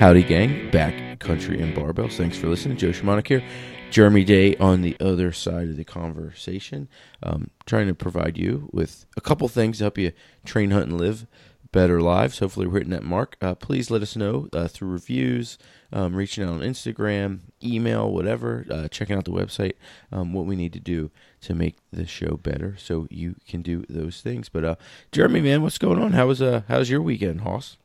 Howdy, 0.00 0.22
gang. 0.22 0.70
Back 0.70 1.18
country 1.18 1.60
and 1.60 1.76
barbells. 1.76 2.16
Thanks 2.16 2.38
for 2.38 2.48
listening. 2.48 2.78
Joe 2.78 2.88
Shamanic 2.88 3.28
here. 3.28 3.44
Jeremy 3.90 4.24
Day 4.24 4.56
on 4.56 4.80
the 4.80 4.96
other 4.98 5.30
side 5.30 5.68
of 5.68 5.76
the 5.76 5.84
conversation. 5.84 6.88
Um, 7.22 7.50
trying 7.66 7.86
to 7.86 7.94
provide 7.94 8.38
you 8.38 8.70
with 8.72 9.04
a 9.18 9.20
couple 9.20 9.46
things 9.48 9.76
to 9.76 9.84
help 9.84 9.98
you 9.98 10.12
train, 10.46 10.70
hunt, 10.70 10.86
and 10.86 10.98
live 10.98 11.26
better 11.70 12.00
lives. 12.00 12.38
Hopefully, 12.38 12.66
we're 12.66 12.78
hitting 12.78 12.92
that 12.92 13.02
mark. 13.02 13.36
Uh, 13.42 13.54
please 13.54 13.90
let 13.90 14.00
us 14.00 14.16
know 14.16 14.48
uh, 14.54 14.68
through 14.68 14.88
reviews, 14.88 15.58
um, 15.92 16.16
reaching 16.16 16.44
out 16.44 16.54
on 16.54 16.60
Instagram, 16.60 17.40
email, 17.62 18.10
whatever, 18.10 18.64
uh, 18.70 18.88
checking 18.88 19.18
out 19.18 19.26
the 19.26 19.30
website, 19.30 19.74
um, 20.10 20.32
what 20.32 20.46
we 20.46 20.56
need 20.56 20.72
to 20.72 20.80
do 20.80 21.10
to 21.42 21.54
make 21.54 21.76
the 21.92 22.06
show 22.06 22.38
better 22.38 22.74
so 22.78 23.06
you 23.10 23.36
can 23.46 23.60
do 23.60 23.84
those 23.90 24.22
things. 24.22 24.48
But, 24.48 24.64
uh, 24.64 24.76
Jeremy, 25.12 25.42
man, 25.42 25.60
what's 25.60 25.76
going 25.76 26.00
on? 26.00 26.12
How 26.12 26.26
was, 26.26 26.40
uh, 26.40 26.62
how's 26.68 26.88
your 26.88 27.02
weekend, 27.02 27.42
Hoss? 27.42 27.76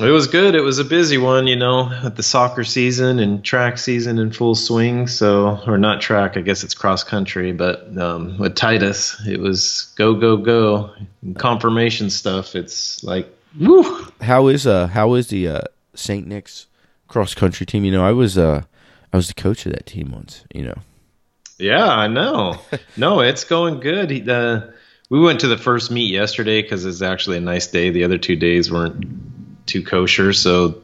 It 0.00 0.08
was 0.08 0.26
good. 0.26 0.54
It 0.54 0.62
was 0.62 0.78
a 0.78 0.84
busy 0.84 1.18
one, 1.18 1.46
you 1.46 1.56
know, 1.56 1.90
with 2.02 2.16
the 2.16 2.22
soccer 2.22 2.64
season 2.64 3.18
and 3.18 3.44
track 3.44 3.76
season 3.76 4.18
in 4.18 4.32
full 4.32 4.54
swing. 4.54 5.06
So, 5.06 5.60
or 5.66 5.76
not 5.76 6.00
track, 6.00 6.38
I 6.38 6.40
guess 6.40 6.64
it's 6.64 6.72
cross 6.72 7.04
country, 7.04 7.52
but 7.52 7.96
um, 7.98 8.38
with 8.38 8.54
Titus, 8.54 9.20
it 9.26 9.38
was 9.38 9.92
go, 9.96 10.14
go, 10.14 10.38
go. 10.38 10.92
confirmation 11.36 12.08
stuff. 12.08 12.56
It's 12.56 13.04
like, 13.04 13.28
woo. 13.60 14.06
How 14.22 14.48
is 14.48 14.66
uh 14.66 14.86
how 14.86 15.12
is 15.12 15.28
the 15.28 15.46
uh, 15.48 15.60
St. 15.94 16.26
Nick's 16.26 16.68
cross 17.06 17.34
country 17.34 17.66
team? 17.66 17.84
You 17.84 17.92
know, 17.92 18.04
I 18.04 18.12
was 18.12 18.38
uh 18.38 18.62
I 19.12 19.16
was 19.18 19.28
the 19.28 19.34
coach 19.34 19.66
of 19.66 19.72
that 19.72 19.84
team 19.84 20.10
once. 20.10 20.44
You 20.54 20.64
know. 20.64 20.78
Yeah, 21.58 21.86
I 21.86 22.06
know. 22.06 22.58
no, 22.96 23.20
it's 23.20 23.44
going 23.44 23.80
good. 23.80 24.10
He, 24.10 24.28
uh, 24.28 24.62
we 25.10 25.20
went 25.20 25.40
to 25.40 25.48
the 25.48 25.58
first 25.58 25.90
meet 25.90 26.10
yesterday 26.10 26.62
because 26.62 26.86
it's 26.86 27.02
actually 27.02 27.36
a 27.36 27.42
nice 27.42 27.66
day. 27.66 27.90
The 27.90 28.04
other 28.04 28.16
two 28.16 28.36
days 28.36 28.72
weren't 28.72 29.04
too 29.66 29.82
kosher. 29.82 30.32
So 30.32 30.82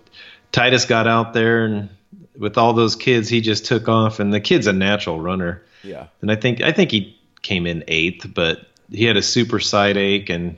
Titus 0.53 0.85
got 0.85 1.07
out 1.07 1.33
there 1.33 1.65
and 1.65 1.91
with 2.37 2.57
all 2.57 2.73
those 2.73 2.97
kids, 2.97 3.29
he 3.29 3.41
just 3.41 3.67
took 3.67 3.89
off. 3.89 4.21
And 4.21 4.33
the 4.33 4.41
kid's 4.41 4.67
a 4.67 4.73
natural 4.73 5.21
runner. 5.21 5.63
Yeah. 5.83 6.07
And 6.21 6.31
I 6.31 6.37
think 6.37 6.61
I 6.61 6.73
think 6.73 6.91
he 6.91 7.19
came 7.43 7.67
in 7.67 7.85
eighth, 7.89 8.27
but 8.33 8.61
he 8.91 9.05
had 9.05 9.17
a 9.17 9.23
super 9.23 9.61
side 9.61 9.97
ache 9.97 10.31
and 10.31 10.57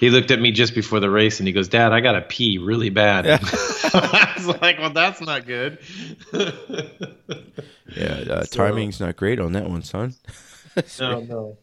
he 0.00 0.08
looked 0.08 0.30
at 0.30 0.40
me 0.40 0.50
just 0.50 0.74
before 0.74 0.98
the 0.98 1.10
race 1.10 1.40
and 1.40 1.46
he 1.46 1.52
goes, 1.52 1.68
Dad, 1.68 1.92
I 1.92 2.00
got 2.00 2.12
to 2.12 2.22
pee 2.22 2.56
really 2.58 2.88
bad. 2.88 3.26
Yeah. 3.26 3.38
I 3.42 4.32
was 4.34 4.46
like, 4.46 4.78
well, 4.78 4.90
that's 4.90 5.20
not 5.20 5.46
good. 5.46 5.78
yeah, 6.32 8.24
uh, 8.30 8.44
so, 8.44 8.56
timing's 8.56 8.98
not 8.98 9.16
great 9.16 9.38
on 9.38 9.52
that 9.52 9.68
one, 9.68 9.82
son. 9.82 10.14
no, 11.00 11.20
no. 11.20 11.58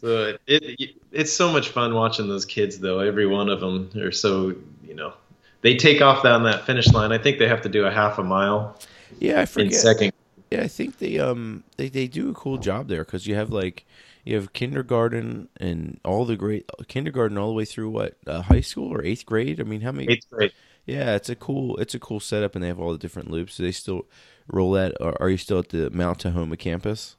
So 0.00 0.36
it, 0.46 0.62
it, 0.78 0.90
it's 1.10 1.32
so 1.32 1.50
much 1.50 1.70
fun 1.70 1.94
watching 1.94 2.28
those 2.28 2.44
kids, 2.44 2.78
though. 2.78 3.00
Every 3.00 3.26
one 3.26 3.48
of 3.48 3.58
them 3.60 3.90
are 3.96 4.12
so, 4.12 4.54
you 4.92 4.98
know, 4.98 5.14
they 5.62 5.74
take 5.74 6.02
off 6.02 6.22
down 6.22 6.42
that 6.42 6.66
finish 6.66 6.92
line. 6.92 7.12
I 7.12 7.18
think 7.18 7.38
they 7.38 7.48
have 7.48 7.62
to 7.62 7.70
do 7.70 7.86
a 7.86 7.90
half 7.90 8.18
a 8.18 8.22
mile. 8.22 8.78
Yeah, 9.18 9.40
I 9.40 9.46
forget. 9.46 9.72
In 9.72 9.78
second. 9.78 10.12
Yeah, 10.50 10.60
I 10.60 10.68
think 10.68 10.98
they 10.98 11.18
um 11.18 11.64
they, 11.78 11.88
they 11.88 12.06
do 12.06 12.28
a 12.28 12.34
cool 12.34 12.58
job 12.58 12.88
there 12.88 13.04
because 13.04 13.26
you 13.26 13.34
have 13.36 13.50
like 13.50 13.86
you 14.24 14.36
have 14.36 14.52
kindergarten 14.52 15.48
and 15.56 15.98
all 16.04 16.26
the 16.26 16.36
great 16.36 16.70
kindergarten 16.88 17.38
all 17.38 17.48
the 17.48 17.54
way 17.54 17.64
through 17.64 17.88
what 17.88 18.18
uh, 18.26 18.42
high 18.42 18.60
school 18.60 18.92
or 18.92 19.02
eighth 19.02 19.24
grade. 19.24 19.60
I 19.60 19.64
mean, 19.64 19.80
how 19.80 19.92
many? 19.92 20.12
Eighth 20.12 20.28
grade. 20.30 20.52
Yeah, 20.84 21.14
it's 21.14 21.30
a 21.30 21.36
cool 21.36 21.78
it's 21.78 21.94
a 21.94 21.98
cool 21.98 22.20
setup, 22.20 22.54
and 22.54 22.62
they 22.62 22.68
have 22.68 22.80
all 22.80 22.92
the 22.92 22.98
different 22.98 23.30
loops. 23.30 23.56
Do 23.56 23.62
they 23.62 23.72
still 23.72 24.06
roll 24.48 24.72
that? 24.72 24.94
Or 25.00 25.20
are 25.22 25.30
you 25.30 25.38
still 25.38 25.60
at 25.60 25.70
the 25.70 25.88
Mount 25.88 26.18
Tahoma 26.18 26.58
campus? 26.58 27.16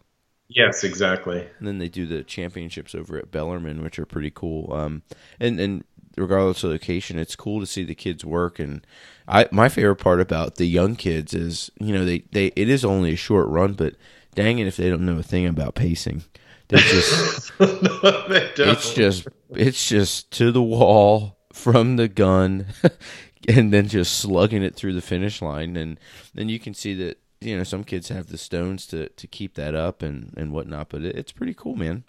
Yes, 0.47 0.83
exactly. 0.83 1.47
And 1.57 1.67
then 1.67 1.79
they 1.79 1.89
do 1.89 2.05
the 2.05 2.23
championships 2.23 2.93
over 2.93 3.17
at 3.17 3.31
Bellarmine, 3.31 3.81
which 3.81 3.97
are 3.97 4.05
pretty 4.05 4.29
cool. 4.29 4.71
Um, 4.71 5.01
and 5.39 5.59
and 5.59 5.83
regardless 6.17 6.63
of 6.63 6.71
location, 6.71 7.19
it's 7.19 7.35
cool 7.35 7.59
to 7.59 7.65
see 7.65 7.83
the 7.83 7.95
kids 7.95 8.23
work. 8.23 8.59
And 8.59 8.85
I 9.27 9.47
my 9.51 9.69
favorite 9.69 9.97
part 9.97 10.21
about 10.21 10.55
the 10.55 10.65
young 10.65 10.95
kids 10.95 11.33
is 11.33 11.71
you 11.79 11.93
know 11.93 12.05
they 12.05 12.19
they 12.31 12.47
it 12.55 12.69
is 12.69 12.85
only 12.85 13.13
a 13.13 13.17
short 13.17 13.47
run, 13.47 13.73
but 13.73 13.95
dang 14.35 14.59
it 14.59 14.67
if 14.67 14.77
they 14.77 14.89
don't 14.89 15.05
know 15.05 15.19
a 15.19 15.23
thing 15.23 15.45
about 15.45 15.75
pacing. 15.75 16.23
They 16.69 16.77
just 16.77 17.59
no, 17.59 17.67
they 18.29 18.51
it's 18.57 18.93
just 18.93 19.27
it's 19.51 19.87
just 19.87 20.31
to 20.31 20.51
the 20.51 20.63
wall 20.63 21.37
from 21.51 21.97
the 21.97 22.07
gun 22.07 22.67
and 23.47 23.71
then 23.71 23.87
just 23.87 24.17
slugging 24.17 24.63
it 24.63 24.75
through 24.75 24.93
the 24.93 25.01
finish 25.01 25.41
line 25.41 25.77
and 25.77 25.99
then 26.33 26.49
you 26.49 26.59
can 26.59 26.73
see 26.73 26.93
that 26.95 27.19
you 27.41 27.55
know 27.55 27.63
some 27.63 27.83
kids 27.83 28.09
have 28.09 28.27
the 28.27 28.37
stones 28.37 28.87
to 28.87 29.09
to 29.09 29.27
keep 29.27 29.53
that 29.53 29.75
up 29.75 30.01
and 30.01 30.33
and 30.35 30.51
whatnot 30.51 30.89
but 30.89 31.03
it, 31.03 31.15
it's 31.15 31.31
pretty 31.31 31.53
cool 31.53 31.75
man 31.75 32.03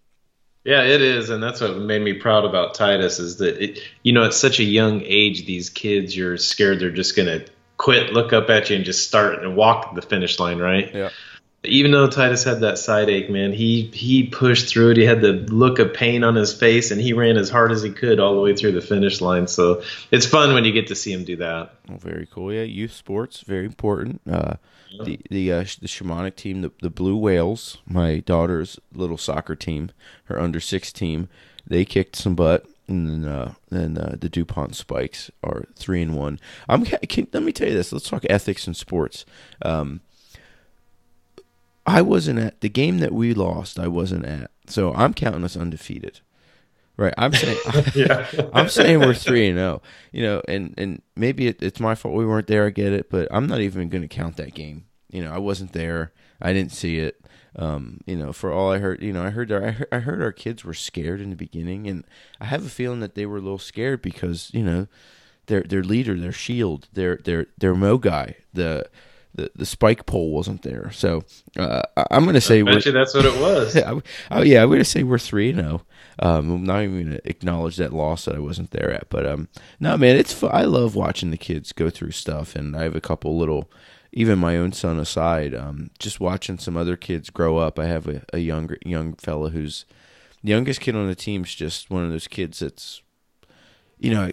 yeah 0.64 0.82
it 0.82 1.00
is 1.00 1.30
and 1.30 1.42
that's 1.42 1.60
what 1.60 1.76
made 1.76 2.02
me 2.02 2.12
proud 2.12 2.44
about 2.44 2.74
titus 2.74 3.18
is 3.18 3.36
that 3.36 3.62
it 3.62 3.78
you 4.02 4.12
know 4.12 4.24
at 4.24 4.34
such 4.34 4.58
a 4.58 4.64
young 4.64 5.02
age 5.04 5.46
these 5.46 5.70
kids 5.70 6.16
you're 6.16 6.36
scared 6.36 6.80
they're 6.80 6.90
just 6.90 7.16
gonna 7.16 7.44
quit 7.76 8.12
look 8.12 8.32
up 8.32 8.50
at 8.50 8.70
you 8.70 8.76
and 8.76 8.84
just 8.84 9.06
start 9.06 9.42
and 9.42 9.56
walk 9.56 9.94
the 9.94 10.02
finish 10.02 10.38
line 10.38 10.58
right? 10.58 10.94
Yeah 10.94 11.10
even 11.64 11.90
though 11.90 12.08
Titus 12.08 12.44
had 12.44 12.60
that 12.60 12.78
side 12.78 13.08
ache, 13.08 13.30
man, 13.30 13.52
he 13.52 13.82
he 13.92 14.24
pushed 14.24 14.68
through 14.68 14.90
it. 14.90 14.96
He 14.96 15.04
had 15.04 15.20
the 15.20 15.32
look 15.32 15.78
of 15.78 15.92
pain 15.92 16.24
on 16.24 16.34
his 16.34 16.52
face, 16.52 16.90
and 16.90 17.00
he 17.00 17.12
ran 17.12 17.36
as 17.36 17.50
hard 17.50 17.72
as 17.72 17.82
he 17.82 17.90
could 17.90 18.20
all 18.20 18.34
the 18.34 18.40
way 18.40 18.54
through 18.54 18.72
the 18.72 18.80
finish 18.80 19.20
line. 19.20 19.46
So 19.46 19.82
it's 20.10 20.26
fun 20.26 20.54
when 20.54 20.64
you 20.64 20.72
get 20.72 20.88
to 20.88 20.94
see 20.94 21.12
him 21.12 21.24
do 21.24 21.36
that. 21.36 21.74
Oh, 21.90 21.96
very 21.96 22.26
cool. 22.30 22.52
Yeah, 22.52 22.62
youth 22.62 22.92
sports 22.92 23.40
very 23.40 23.64
important. 23.64 24.20
Uh, 24.30 24.54
yeah. 24.90 25.04
The 25.04 25.20
the 25.30 25.52
uh, 25.52 25.60
the 25.60 25.88
shamanic 25.88 26.36
team, 26.36 26.62
the 26.62 26.72
the 26.80 26.90
Blue 26.90 27.16
Whales, 27.16 27.78
my 27.86 28.18
daughter's 28.20 28.78
little 28.92 29.18
soccer 29.18 29.56
team, 29.56 29.90
her 30.24 30.38
under 30.38 30.60
six 30.60 30.92
team, 30.92 31.28
they 31.66 31.84
kicked 31.84 32.16
some 32.16 32.34
butt 32.34 32.66
and 32.86 33.08
then 33.08 33.30
uh, 33.30 33.54
then 33.70 33.96
uh, 33.96 34.16
the 34.18 34.28
Dupont 34.28 34.74
Spikes 34.76 35.30
are 35.42 35.64
three 35.74 36.02
and 36.02 36.16
one. 36.16 36.38
I'm 36.68 36.84
can, 36.84 37.28
let 37.32 37.42
me 37.42 37.52
tell 37.52 37.68
you 37.68 37.74
this. 37.74 37.92
Let's 37.92 38.08
talk 38.08 38.24
ethics 38.28 38.66
in 38.66 38.74
sports. 38.74 39.24
Um, 39.62 40.00
I 41.86 42.02
wasn't 42.02 42.38
at 42.38 42.60
the 42.60 42.68
game 42.68 42.98
that 42.98 43.12
we 43.12 43.34
lost. 43.34 43.78
I 43.78 43.88
wasn't 43.88 44.24
at, 44.24 44.50
so 44.66 44.94
I'm 44.94 45.14
counting 45.14 45.44
us 45.44 45.56
undefeated. 45.56 46.20
Right, 46.96 47.14
I'm 47.18 47.32
saying, 47.32 47.58
yeah. 47.94 48.28
I'm 48.52 48.68
saying 48.68 49.00
we're 49.00 49.14
three 49.14 49.48
and 49.48 49.58
zero. 49.58 49.82
Oh, 49.82 49.88
you 50.12 50.22
know, 50.22 50.42
and 50.46 50.74
and 50.78 51.02
maybe 51.16 51.48
it, 51.48 51.60
it's 51.60 51.80
my 51.80 51.94
fault 51.96 52.14
we 52.14 52.24
weren't 52.24 52.46
there. 52.46 52.66
I 52.66 52.70
get 52.70 52.92
it, 52.92 53.10
but 53.10 53.26
I'm 53.32 53.48
not 53.48 53.60
even 53.60 53.88
going 53.88 54.02
to 54.02 54.08
count 54.08 54.36
that 54.36 54.54
game. 54.54 54.86
You 55.10 55.24
know, 55.24 55.32
I 55.32 55.38
wasn't 55.38 55.72
there. 55.72 56.12
I 56.40 56.52
didn't 56.52 56.72
see 56.72 56.98
it. 56.98 57.20
Um, 57.56 58.00
you 58.06 58.16
know, 58.16 58.32
for 58.32 58.52
all 58.52 58.72
I 58.72 58.78
heard, 58.78 59.02
you 59.02 59.12
know, 59.12 59.24
I 59.24 59.30
heard, 59.30 59.52
our, 59.52 59.64
I 59.64 59.70
heard 59.70 59.88
I 59.92 59.98
heard 60.00 60.22
our 60.22 60.32
kids 60.32 60.64
were 60.64 60.74
scared 60.74 61.20
in 61.20 61.30
the 61.30 61.36
beginning, 61.36 61.88
and 61.88 62.04
I 62.40 62.46
have 62.46 62.64
a 62.64 62.70
feeling 62.70 63.00
that 63.00 63.14
they 63.14 63.26
were 63.26 63.38
a 63.38 63.40
little 63.42 63.58
scared 63.58 64.00
because 64.00 64.50
you 64.54 64.62
know, 64.62 64.86
their 65.46 65.62
their 65.62 65.82
leader, 65.82 66.18
their 66.18 66.32
shield, 66.32 66.88
their 66.92 67.16
their 67.16 67.46
their 67.58 67.74
mo 67.74 67.98
guy, 67.98 68.36
the 68.52 68.88
the, 69.34 69.50
the 69.54 69.66
spike 69.66 70.06
pole 70.06 70.30
wasn't 70.30 70.62
there. 70.62 70.90
So 70.92 71.24
uh, 71.58 71.82
I'm 72.10 72.24
going 72.24 72.34
to 72.34 72.40
say 72.40 72.62
we're, 72.62 72.80
that's 72.80 73.14
what 73.14 73.24
it 73.24 73.40
was. 73.40 73.76
oh 74.30 74.42
yeah, 74.42 74.62
I'm 74.62 74.68
going 74.68 74.78
to 74.78 74.84
say 74.84 75.02
we're 75.02 75.18
three 75.18 75.52
now. 75.52 75.82
Um, 76.20 76.50
I'm 76.50 76.64
not 76.64 76.82
even 76.82 77.04
going 77.04 77.16
to 77.16 77.28
acknowledge 77.28 77.76
that 77.76 77.92
loss 77.92 78.24
that 78.24 78.36
I 78.36 78.40
wasn't 78.40 78.70
there 78.70 78.92
at. 78.92 79.10
But 79.10 79.26
um, 79.26 79.48
no, 79.80 79.96
man, 79.96 80.16
it's 80.16 80.32
fun. 80.32 80.50
I 80.52 80.62
love 80.62 80.94
watching 80.94 81.30
the 81.30 81.36
kids 81.36 81.72
go 81.72 81.90
through 81.90 82.12
stuff, 82.12 82.54
and 82.54 82.76
I 82.76 82.84
have 82.84 82.94
a 82.94 83.00
couple 83.00 83.36
little, 83.36 83.70
even 84.12 84.38
my 84.38 84.56
own 84.56 84.72
son 84.72 85.00
aside, 85.00 85.54
um, 85.54 85.90
just 85.98 86.20
watching 86.20 86.58
some 86.58 86.76
other 86.76 86.96
kids 86.96 87.30
grow 87.30 87.58
up. 87.58 87.78
I 87.78 87.86
have 87.86 88.06
a, 88.06 88.22
a 88.32 88.38
younger 88.38 88.78
young 88.84 89.14
fella 89.14 89.50
who's 89.50 89.84
the 90.44 90.50
youngest 90.50 90.80
kid 90.80 90.94
on 90.94 91.08
the 91.08 91.16
team's 91.16 91.54
just 91.54 91.90
one 91.90 92.04
of 92.04 92.10
those 92.10 92.28
kids 92.28 92.60
that's, 92.60 93.02
you 93.98 94.12
know, 94.12 94.24
I, 94.24 94.32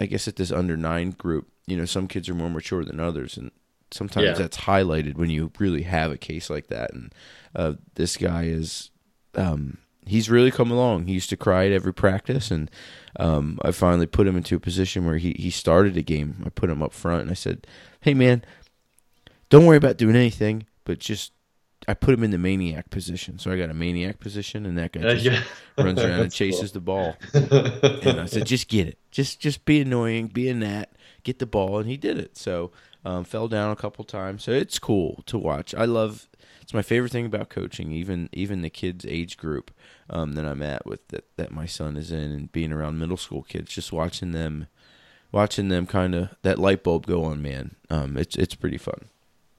I 0.00 0.06
guess 0.06 0.26
at 0.26 0.36
this 0.36 0.50
under 0.50 0.76
nine 0.76 1.10
group, 1.10 1.48
you 1.66 1.76
know, 1.76 1.84
some 1.84 2.08
kids 2.08 2.28
are 2.28 2.34
more 2.34 2.50
mature 2.50 2.84
than 2.84 2.98
others, 2.98 3.36
and 3.36 3.52
sometimes 3.92 4.26
yeah. 4.26 4.32
that's 4.34 4.58
highlighted 4.58 5.16
when 5.16 5.30
you 5.30 5.50
really 5.58 5.82
have 5.82 6.10
a 6.10 6.16
case 6.16 6.50
like 6.50 6.68
that. 6.68 6.92
And 6.92 7.14
uh, 7.54 7.74
this 7.94 8.16
guy 8.16 8.44
is, 8.44 8.90
um, 9.34 9.78
he's 10.06 10.28
really 10.28 10.50
come 10.50 10.70
along. 10.70 11.06
He 11.06 11.12
used 11.14 11.30
to 11.30 11.36
cry 11.36 11.66
at 11.66 11.72
every 11.72 11.94
practice, 11.94 12.50
and 12.50 12.70
um, 13.18 13.58
I 13.62 13.70
finally 13.70 14.06
put 14.06 14.26
him 14.26 14.36
into 14.36 14.56
a 14.56 14.60
position 14.60 15.06
where 15.06 15.16
he 15.16 15.34
he 15.38 15.50
started 15.50 15.96
a 15.96 16.02
game. 16.02 16.42
I 16.44 16.50
put 16.50 16.70
him 16.70 16.82
up 16.82 16.92
front, 16.92 17.22
and 17.22 17.30
I 17.30 17.34
said, 17.34 17.66
"Hey, 18.00 18.14
man, 18.14 18.44
don't 19.48 19.66
worry 19.66 19.76
about 19.76 19.96
doing 19.96 20.16
anything, 20.16 20.66
but 20.84 20.98
just." 20.98 21.32
I 21.88 21.94
put 21.94 22.12
him 22.12 22.22
in 22.22 22.30
the 22.30 22.36
maniac 22.36 22.90
position, 22.90 23.38
so 23.38 23.50
I 23.50 23.56
got 23.56 23.70
a 23.70 23.74
maniac 23.74 24.20
position, 24.20 24.66
and 24.66 24.76
that 24.76 24.92
guy 24.92 25.00
uh, 25.00 25.14
just 25.14 25.24
yeah. 25.24 25.42
runs 25.82 25.98
around 25.98 26.20
and 26.20 26.30
chases 26.30 26.72
cool. 26.72 26.74
the 26.74 26.80
ball. 26.80 27.16
and 27.32 28.20
I 28.20 28.26
said, 28.26 28.44
"Just 28.44 28.68
get 28.68 28.86
it, 28.86 28.98
just 29.10 29.40
just 29.40 29.64
be 29.64 29.80
annoying, 29.80 30.26
be 30.26 30.50
a 30.50 30.54
gnat, 30.54 30.92
get 31.22 31.38
the 31.38 31.46
ball," 31.46 31.78
and 31.78 31.88
he 31.88 31.96
did 31.96 32.18
it. 32.18 32.36
So 32.36 32.70
um, 33.04 33.24
fell 33.24 33.48
down 33.48 33.70
a 33.70 33.76
couple 33.76 34.04
times, 34.04 34.44
so 34.44 34.52
it's 34.52 34.78
cool 34.78 35.22
to 35.26 35.38
watch. 35.38 35.74
I 35.74 35.84
love. 35.84 36.28
It's 36.62 36.74
my 36.74 36.82
favorite 36.82 37.10
thing 37.10 37.26
about 37.26 37.48
coaching, 37.48 37.90
even 37.92 38.28
even 38.32 38.62
the 38.62 38.70
kids' 38.70 39.04
age 39.08 39.36
group 39.36 39.70
um, 40.08 40.34
that 40.34 40.44
I'm 40.44 40.62
at 40.62 40.86
with 40.86 41.06
that 41.08 41.24
that 41.36 41.50
my 41.50 41.66
son 41.66 41.96
is 41.96 42.12
in, 42.12 42.30
and 42.30 42.52
being 42.52 42.72
around 42.72 42.98
middle 42.98 43.16
school 43.16 43.42
kids, 43.42 43.72
just 43.72 43.92
watching 43.92 44.32
them, 44.32 44.68
watching 45.32 45.68
them 45.68 45.86
kind 45.86 46.14
of 46.14 46.30
that 46.42 46.58
light 46.58 46.82
bulb 46.84 47.06
go 47.06 47.24
on. 47.24 47.42
Man, 47.42 47.74
um, 47.88 48.16
it's 48.16 48.36
it's 48.36 48.54
pretty 48.54 48.78
fun. 48.78 49.08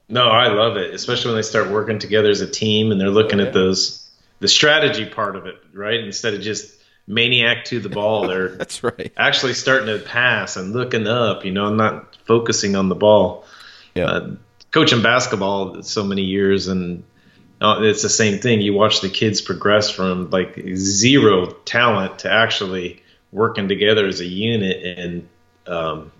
No, 0.08 0.28
I 0.28 0.48
love 0.48 0.76
it, 0.76 0.92
especially 0.94 1.30
when 1.30 1.38
they 1.38 1.42
start 1.42 1.70
working 1.70 1.98
together 1.98 2.28
as 2.28 2.40
a 2.40 2.50
team 2.50 2.92
and 2.92 3.00
they're 3.00 3.08
looking 3.08 3.40
oh, 3.40 3.44
yeah. 3.44 3.48
at 3.48 3.54
those 3.54 4.10
the 4.40 4.48
strategy 4.48 5.06
part 5.06 5.36
of 5.36 5.46
it, 5.46 5.56
right? 5.72 6.00
Instead 6.00 6.34
of 6.34 6.40
just 6.40 6.81
maniac 7.12 7.64
to 7.66 7.80
the 7.80 7.88
ball. 7.88 8.26
They're 8.28 8.48
That's 8.56 8.82
right. 8.82 9.12
actually 9.16 9.54
starting 9.54 9.86
to 9.86 10.04
pass 10.04 10.56
and 10.56 10.72
looking 10.72 11.06
up, 11.06 11.44
you 11.44 11.52
know, 11.52 11.66
I'm 11.66 11.76
not 11.76 12.16
focusing 12.26 12.76
on 12.76 12.88
the 12.88 12.94
ball. 12.94 13.44
Yeah. 13.94 14.06
Uh, 14.06 14.30
coaching 14.70 15.02
basketball 15.02 15.82
so 15.82 16.02
many 16.04 16.22
years 16.22 16.68
and 16.68 17.04
uh, 17.60 17.80
it's 17.82 18.02
the 18.02 18.08
same 18.08 18.40
thing. 18.40 18.60
You 18.60 18.72
watch 18.72 19.02
the 19.02 19.08
kids 19.08 19.40
progress 19.40 19.90
from 19.90 20.30
like 20.30 20.58
zero 20.74 21.46
talent 21.46 22.20
to 22.20 22.30
actually 22.32 23.02
working 23.30 23.68
together 23.68 24.06
as 24.06 24.20
a 24.20 24.24
unit 24.26 24.98
and 24.98 25.28
um, 25.66 26.10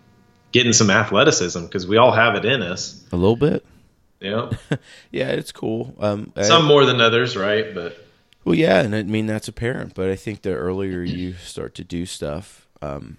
getting 0.52 0.72
some 0.72 0.90
athleticism 0.90 1.62
because 1.64 1.86
we 1.86 1.96
all 1.96 2.12
have 2.12 2.36
it 2.36 2.44
in 2.44 2.62
us. 2.62 3.02
A 3.10 3.16
little 3.16 3.36
bit. 3.36 3.64
Yeah, 4.20 4.50
Yeah, 5.10 5.30
it's 5.30 5.50
cool. 5.50 5.94
Um, 5.98 6.32
I- 6.36 6.42
some 6.42 6.64
more 6.66 6.84
than 6.84 7.00
others, 7.00 7.36
right? 7.36 7.74
But 7.74 7.98
Well, 8.44 8.54
yeah, 8.56 8.80
and 8.80 8.94
I 8.94 9.02
mean 9.04 9.26
that's 9.26 9.48
apparent, 9.48 9.94
but 9.94 10.10
I 10.10 10.16
think 10.16 10.42
the 10.42 10.54
earlier 10.54 11.02
you 11.04 11.34
start 11.34 11.74
to 11.76 11.84
do 11.84 12.06
stuff, 12.06 12.66
um, 12.80 13.18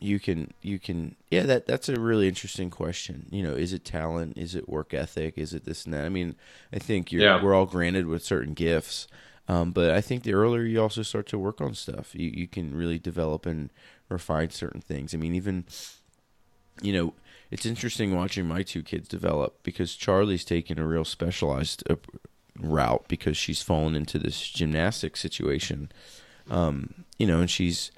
you 0.00 0.18
can 0.20 0.52
you 0.62 0.78
can 0.78 1.16
yeah 1.30 1.42
that 1.42 1.66
that's 1.66 1.88
a 1.88 2.00
really 2.00 2.28
interesting 2.28 2.70
question. 2.70 3.26
You 3.30 3.42
know, 3.42 3.52
is 3.54 3.72
it 3.72 3.84
talent? 3.84 4.38
Is 4.38 4.54
it 4.54 4.68
work 4.68 4.94
ethic? 4.94 5.34
Is 5.36 5.52
it 5.52 5.64
this 5.64 5.84
and 5.84 5.92
that? 5.94 6.04
I 6.04 6.08
mean, 6.08 6.36
I 6.72 6.78
think 6.78 7.12
you're 7.12 7.22
Yeah. 7.24 7.42
we're 7.42 7.54
all 7.54 7.66
granted 7.66 8.06
with 8.06 8.24
certain 8.24 8.54
gifts, 8.54 9.06
um, 9.48 9.72
but 9.72 9.90
I 9.90 10.00
think 10.00 10.22
the 10.22 10.34
earlier 10.34 10.62
you 10.62 10.80
also 10.80 11.02
start 11.02 11.26
to 11.28 11.38
work 11.38 11.60
on 11.60 11.74
stuff, 11.74 12.14
you 12.14 12.30
you 12.32 12.46
can 12.48 12.74
really 12.74 12.98
develop 12.98 13.44
and 13.44 13.70
refine 14.08 14.50
certain 14.50 14.80
things. 14.80 15.14
I 15.14 15.18
mean, 15.18 15.34
even 15.34 15.64
you 16.80 16.92
know, 16.92 17.14
it's 17.50 17.66
interesting 17.66 18.14
watching 18.14 18.46
my 18.46 18.62
two 18.62 18.82
kids 18.82 19.08
develop 19.08 19.62
because 19.62 19.94
Charlie's 19.96 20.44
taken 20.44 20.78
a 20.78 20.86
real 20.86 21.04
specialized 21.04 21.82
route 22.60 23.04
because 23.08 23.36
she's 23.36 23.62
fallen 23.62 23.94
into 23.94 24.18
this 24.18 24.40
gymnastics 24.48 25.20
situation. 25.20 25.90
Um, 26.50 27.04
you 27.18 27.26
know, 27.26 27.40
and 27.40 27.50
she's, 27.50 27.90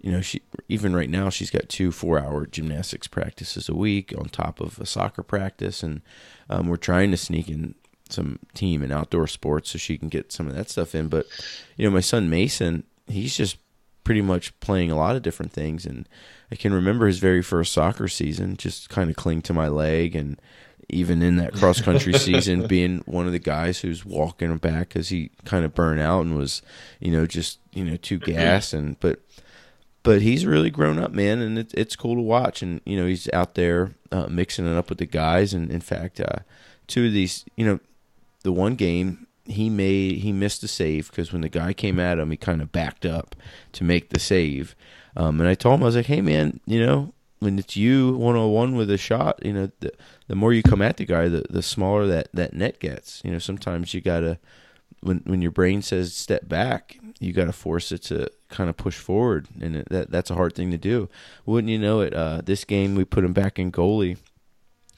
you 0.00 0.10
know, 0.12 0.20
she 0.20 0.42
even 0.68 0.94
right 0.94 1.10
now 1.10 1.30
she's 1.30 1.50
got 1.50 1.68
two 1.68 1.92
four-hour 1.92 2.46
gymnastics 2.46 3.06
practices 3.06 3.68
a 3.68 3.74
week 3.74 4.12
on 4.16 4.28
top 4.28 4.60
of 4.60 4.78
a 4.78 4.86
soccer 4.86 5.22
practice, 5.22 5.82
and 5.82 6.02
um, 6.50 6.68
we're 6.68 6.76
trying 6.76 7.10
to 7.10 7.16
sneak 7.16 7.48
in 7.48 7.74
some 8.08 8.38
team 8.54 8.82
and 8.82 8.92
outdoor 8.92 9.26
sports 9.26 9.70
so 9.70 9.78
she 9.78 9.98
can 9.98 10.08
get 10.08 10.32
some 10.32 10.46
of 10.46 10.54
that 10.54 10.70
stuff 10.70 10.94
in. 10.94 11.08
But 11.08 11.26
you 11.76 11.86
know, 11.86 11.94
my 11.94 12.00
son 12.00 12.30
Mason, 12.30 12.84
he's 13.06 13.36
just 13.36 13.58
pretty 14.04 14.22
much 14.22 14.58
playing 14.60 14.88
a 14.88 14.96
lot 14.96 15.16
of 15.16 15.22
different 15.22 15.52
things 15.52 15.84
and 15.84 16.08
I 16.50 16.54
can 16.54 16.72
remember 16.72 17.08
his 17.08 17.18
very 17.18 17.42
first 17.42 17.72
soccer 17.72 18.06
season 18.06 18.56
just 18.56 18.88
kind 18.88 19.10
of 19.10 19.16
cling 19.16 19.42
to 19.42 19.52
my 19.52 19.66
leg 19.66 20.14
and 20.14 20.40
even 20.88 21.22
in 21.22 21.36
that 21.36 21.52
cross 21.54 21.80
country 21.80 22.12
season 22.18 22.66
being 22.66 23.02
one 23.06 23.26
of 23.26 23.32
the 23.32 23.38
guys 23.38 23.80
who's 23.80 24.04
walking 24.04 24.56
back 24.58 24.90
cuz 24.90 25.08
he 25.08 25.30
kind 25.44 25.64
of 25.64 25.74
burned 25.74 26.00
out 26.00 26.24
and 26.24 26.36
was 26.36 26.62
you 27.00 27.10
know 27.10 27.26
just 27.26 27.58
you 27.72 27.84
know 27.84 27.96
too 27.96 28.18
gas 28.18 28.72
and 28.72 28.98
but 29.00 29.20
but 30.02 30.22
he's 30.22 30.46
really 30.46 30.70
grown 30.70 30.98
up 30.98 31.12
man 31.12 31.40
and 31.40 31.58
it, 31.58 31.74
it's 31.74 31.96
cool 31.96 32.14
to 32.14 32.20
watch 32.20 32.62
and 32.62 32.80
you 32.84 32.96
know 32.96 33.06
he's 33.06 33.28
out 33.32 33.54
there 33.54 33.94
uh, 34.12 34.26
mixing 34.28 34.66
it 34.66 34.76
up 34.76 34.88
with 34.88 34.98
the 34.98 35.06
guys 35.06 35.52
and 35.52 35.70
in 35.70 35.80
fact 35.80 36.20
uh, 36.20 36.38
two 36.86 37.06
of 37.06 37.12
these 37.12 37.44
you 37.56 37.66
know 37.66 37.80
the 38.44 38.52
one 38.52 38.76
game 38.76 39.26
he 39.46 39.70
made 39.70 40.18
he 40.18 40.32
missed 40.32 40.62
a 40.62 40.68
save 40.68 41.10
because 41.10 41.32
when 41.32 41.42
the 41.42 41.48
guy 41.48 41.72
came 41.72 41.98
at 42.00 42.18
him, 42.18 42.30
he 42.30 42.36
kind 42.36 42.60
of 42.60 42.72
backed 42.72 43.06
up 43.06 43.36
to 43.72 43.84
make 43.84 44.10
the 44.10 44.18
save. 44.18 44.74
Um, 45.16 45.40
and 45.40 45.48
I 45.48 45.54
told 45.54 45.76
him 45.76 45.82
I 45.82 45.86
was 45.86 45.96
like, 45.96 46.06
"Hey 46.06 46.20
man, 46.20 46.60
you 46.66 46.84
know 46.84 47.14
when 47.38 47.58
it's 47.58 47.76
you 47.76 48.16
one 48.16 48.36
on 48.36 48.50
one 48.50 48.76
with 48.76 48.90
a 48.90 48.98
shot, 48.98 49.44
you 49.44 49.52
know 49.52 49.70
the 49.80 49.92
the 50.28 50.34
more 50.34 50.52
you 50.52 50.62
come 50.62 50.82
at 50.82 50.96
the 50.96 51.04
guy, 51.04 51.28
the 51.28 51.44
the 51.50 51.62
smaller 51.62 52.06
that 52.06 52.28
that 52.32 52.54
net 52.54 52.80
gets. 52.80 53.22
You 53.24 53.32
know 53.32 53.38
sometimes 53.38 53.94
you 53.94 54.00
gotta 54.00 54.38
when 55.00 55.22
when 55.24 55.42
your 55.42 55.50
brain 55.50 55.82
says 55.82 56.14
step 56.14 56.48
back, 56.48 56.98
you 57.20 57.32
got 57.32 57.46
to 57.46 57.52
force 57.52 57.92
it 57.92 58.02
to 58.04 58.30
kind 58.48 58.68
of 58.70 58.76
push 58.76 58.96
forward, 58.98 59.48
and 59.60 59.76
it, 59.76 59.88
that 59.90 60.10
that's 60.10 60.30
a 60.30 60.34
hard 60.34 60.54
thing 60.54 60.70
to 60.70 60.78
do. 60.78 61.08
Wouldn't 61.44 61.70
you 61.70 61.78
know 61.78 62.00
it? 62.00 62.14
Uh, 62.14 62.40
this 62.44 62.64
game 62.64 62.94
we 62.94 63.04
put 63.04 63.24
him 63.24 63.32
back 63.32 63.58
in 63.58 63.72
goalie 63.72 64.18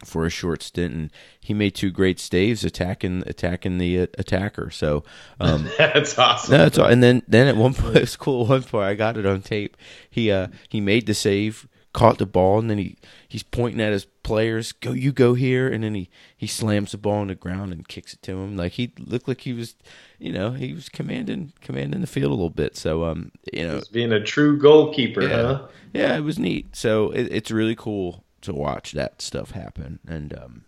for 0.05 0.25
a 0.25 0.31
short 0.31 0.63
stint, 0.63 0.95
and 0.95 1.11
he 1.41 1.53
made 1.53 1.75
two 1.75 1.91
great 1.91 2.21
staves 2.21 2.65
attacking 2.65 3.25
attacking 3.27 3.79
the 3.79 4.01
uh, 4.01 4.07
attacker. 4.17 4.71
So 4.71 5.05
um, 5.41 5.69
that's 5.79 6.19
awesome. 6.19 6.57
no, 6.57 6.67
it's 6.67 6.79
all, 6.79 6.87
and 6.87 7.03
then 7.03 7.23
then 7.29 7.47
at 7.47 7.57
one 7.57 7.75
point 7.75 7.97
it 7.97 8.01
was 8.01 8.17
cool. 8.17 8.47
One 8.47 8.63
point 8.63 8.85
I 8.85 8.95
got 8.95 9.17
it 9.17 9.27
on 9.27 9.43
tape. 9.43 9.77
He 10.11 10.31
uh 10.31 10.49
he 10.69 10.81
made 10.81 11.07
the 11.07 11.15
save, 11.15 11.68
caught 11.93 12.19
the 12.19 12.27
ball, 12.27 12.59
and 12.59 12.71
then 12.71 12.79
he 12.79 12.97
he's 13.27 13.43
pointing 13.43 13.81
at 13.81 13.93
his 13.93 14.05
players, 14.23 14.73
"Go, 14.73 14.93
you 14.93 15.13
go 15.13 15.35
here," 15.35 15.69
and 15.69 15.83
then 15.85 15.95
he 15.95 16.09
he 16.37 16.47
slams 16.47 16.93
the 16.93 16.99
ball 16.99 17.19
on 17.19 17.29
the 17.29 17.35
ground 17.35 17.73
and 17.73 17.89
kicks 17.89 18.13
it 18.13 18.23
to 18.23 18.33
him. 18.33 18.57
Like 18.57 18.73
he 18.73 18.93
looked 18.99 19.29
like 19.29 19.43
he 19.43 19.53
was, 19.53 19.75
you 20.19 20.33
know, 20.33 20.53
he 20.53 20.73
was 20.73 20.89
commanding 20.89 21.53
commanding 21.61 22.01
the 22.01 22.07
field 22.07 22.31
a 22.31 22.35
little 22.35 22.51
bit. 22.51 22.77
So 22.77 23.05
um, 23.05 23.33
you 23.53 23.67
know, 23.67 23.79
Just 23.79 23.93
being 23.93 24.13
a 24.13 24.23
true 24.23 24.59
goalkeeper, 24.59 25.23
yeah, 25.23 25.43
huh? 25.43 25.67
yeah, 25.93 26.17
it 26.17 26.21
was 26.21 26.39
neat. 26.39 26.77
So 26.77 27.11
it, 27.11 27.29
it's 27.31 27.51
really 27.51 27.77
cool 27.77 28.25
to 28.43 28.53
watch 28.53 28.93
that 28.93 29.21
stuff 29.23 29.53
happen, 29.53 29.99
and 30.07 30.33
um, 30.39 30.65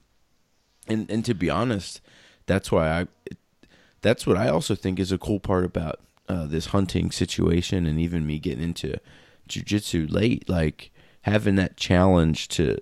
and 0.89 1.11
and 1.11 1.25
to 1.25 1.35
be 1.35 1.51
honest, 1.51 2.01
that's 2.47 2.73
why 2.73 2.89
I, 2.89 3.01
it, 3.27 3.37
that's 4.01 4.27
what 4.27 4.37
I 4.37 4.49
also 4.49 4.75
think 4.75 4.99
is 4.99 5.13
a 5.13 5.19
cool 5.19 5.39
part 5.39 5.65
about 5.65 6.01
uh, 6.29 6.47
this 6.47 6.67
hunting 6.67 7.11
situation, 7.11 7.87
and 7.87 8.01
even 8.01 8.27
me 8.27 8.39
getting 8.39 8.65
into 8.65 8.99
jujitsu 9.49 10.11
late, 10.11 10.49
like 10.49 10.91
having 11.23 11.57
that 11.57 11.77
challenge 11.77 12.49
to 12.49 12.79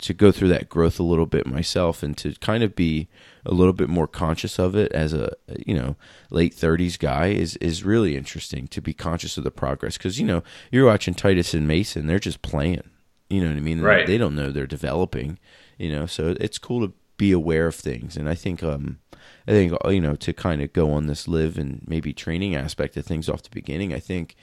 to 0.00 0.14
go 0.14 0.30
through 0.30 0.46
that 0.46 0.68
growth 0.68 1.00
a 1.00 1.02
little 1.02 1.26
bit 1.26 1.44
myself, 1.44 2.02
and 2.02 2.16
to 2.18 2.32
kind 2.34 2.62
of 2.62 2.76
be 2.76 3.08
a 3.44 3.52
little 3.52 3.72
bit 3.72 3.88
more 3.88 4.06
conscious 4.06 4.58
of 4.58 4.76
it 4.76 4.92
as 4.92 5.12
a 5.12 5.32
you 5.66 5.74
know 5.74 5.96
late 6.30 6.54
30s 6.54 6.98
guy 6.98 7.28
is 7.28 7.56
is 7.56 7.84
really 7.84 8.16
interesting 8.16 8.68
to 8.68 8.80
be 8.80 8.94
conscious 8.94 9.36
of 9.36 9.44
the 9.44 9.50
progress. 9.50 9.96
Because 9.98 10.20
you 10.20 10.26
know 10.26 10.42
you're 10.70 10.86
watching 10.86 11.14
Titus 11.14 11.54
and 11.54 11.66
Mason 11.66 12.06
they're 12.06 12.18
just 12.18 12.42
playing. 12.42 12.82
You 13.28 13.42
know 13.42 13.48
what 13.48 13.58
I 13.58 13.60
mean? 13.60 13.82
Right. 13.82 14.06
they 14.06 14.16
don't 14.16 14.34
know 14.34 14.50
they're 14.50 14.66
developing 14.66 15.38
you 15.78 15.90
know? 15.90 16.06
So 16.06 16.34
it's 16.40 16.58
cool 16.58 16.86
to 16.86 16.92
be 17.16 17.32
aware 17.32 17.66
of 17.66 17.74
things. 17.74 18.16
And 18.16 18.28
I 18.28 18.34
think 18.34 18.62
um 18.62 18.98
I 19.46 19.52
think 19.52 19.72
you 19.88 20.00
know 20.00 20.14
to 20.16 20.32
kind 20.32 20.60
of 20.60 20.72
go 20.72 20.90
on 20.90 21.06
this 21.06 21.26
live 21.26 21.56
and 21.56 21.82
maybe 21.86 22.12
training 22.12 22.54
aspect 22.54 22.96
of 22.96 23.06
things 23.06 23.28
off 23.28 23.42
the 23.42 23.50
beginning 23.50 23.94
I 23.94 23.98
think 23.98 24.36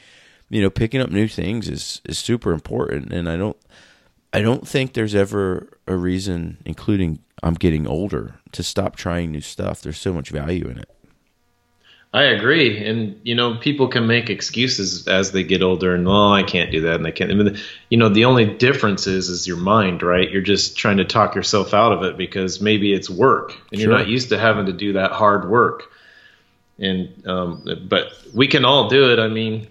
you 0.49 0.61
know 0.61 0.69
picking 0.69 1.01
up 1.01 1.09
new 1.09 1.27
things 1.27 1.67
is 1.69 2.01
is 2.05 2.19
super 2.19 2.51
important 2.51 3.11
and 3.11 3.29
I 3.29 3.37
don't 3.37 3.57
I 4.35 4.41
don't 4.41 4.67
think 4.67 4.91
there's 4.91 5.15
ever 5.15 5.79
a 5.87 5.95
reason, 5.95 6.57
including 6.65 7.19
I'm 7.41 7.53
getting 7.53 7.87
older, 7.87 8.35
to 8.51 8.63
stop 8.63 8.97
trying 8.97 9.31
new 9.31 9.39
stuff. 9.39 9.81
There's 9.81 9.97
so 9.97 10.11
much 10.11 10.29
value 10.29 10.67
in 10.67 10.77
it. 10.77 10.89
I 12.13 12.23
agree, 12.23 12.85
and 12.85 13.17
you 13.23 13.33
know, 13.33 13.55
people 13.55 13.87
can 13.87 14.07
make 14.07 14.29
excuses 14.29 15.07
as 15.07 15.31
they 15.31 15.43
get 15.43 15.61
older, 15.61 15.95
and 15.95 16.05
oh, 16.05 16.33
I 16.33 16.43
can't 16.43 16.69
do 16.69 16.81
that, 16.81 16.95
and 16.95 17.07
I 17.07 17.11
can't. 17.11 17.31
I 17.31 17.33
mean, 17.33 17.57
you 17.89 17.97
know, 17.97 18.09
the 18.09 18.25
only 18.25 18.45
difference 18.45 19.07
is 19.07 19.29
is 19.29 19.47
your 19.47 19.55
mind, 19.55 20.03
right? 20.03 20.29
You're 20.29 20.41
just 20.41 20.77
trying 20.77 20.97
to 20.97 21.05
talk 21.05 21.33
yourself 21.35 21.73
out 21.73 21.93
of 21.93 22.03
it 22.03 22.17
because 22.17 22.59
maybe 22.59 22.93
it's 22.93 23.09
work, 23.09 23.53
and 23.71 23.79
Sure. 23.79 23.89
you're 23.89 23.97
not 23.97 24.09
used 24.09 24.29
to 24.29 24.37
having 24.37 24.65
to 24.65 24.73
do 24.73 24.93
that 24.93 25.11
hard 25.11 25.49
work. 25.49 25.91
And 26.77 27.25
um, 27.25 27.87
but 27.87 28.11
we 28.33 28.47
can 28.47 28.65
all 28.65 28.89
do 28.89 29.13
it. 29.13 29.19
I 29.19 29.29
mean, 29.29 29.67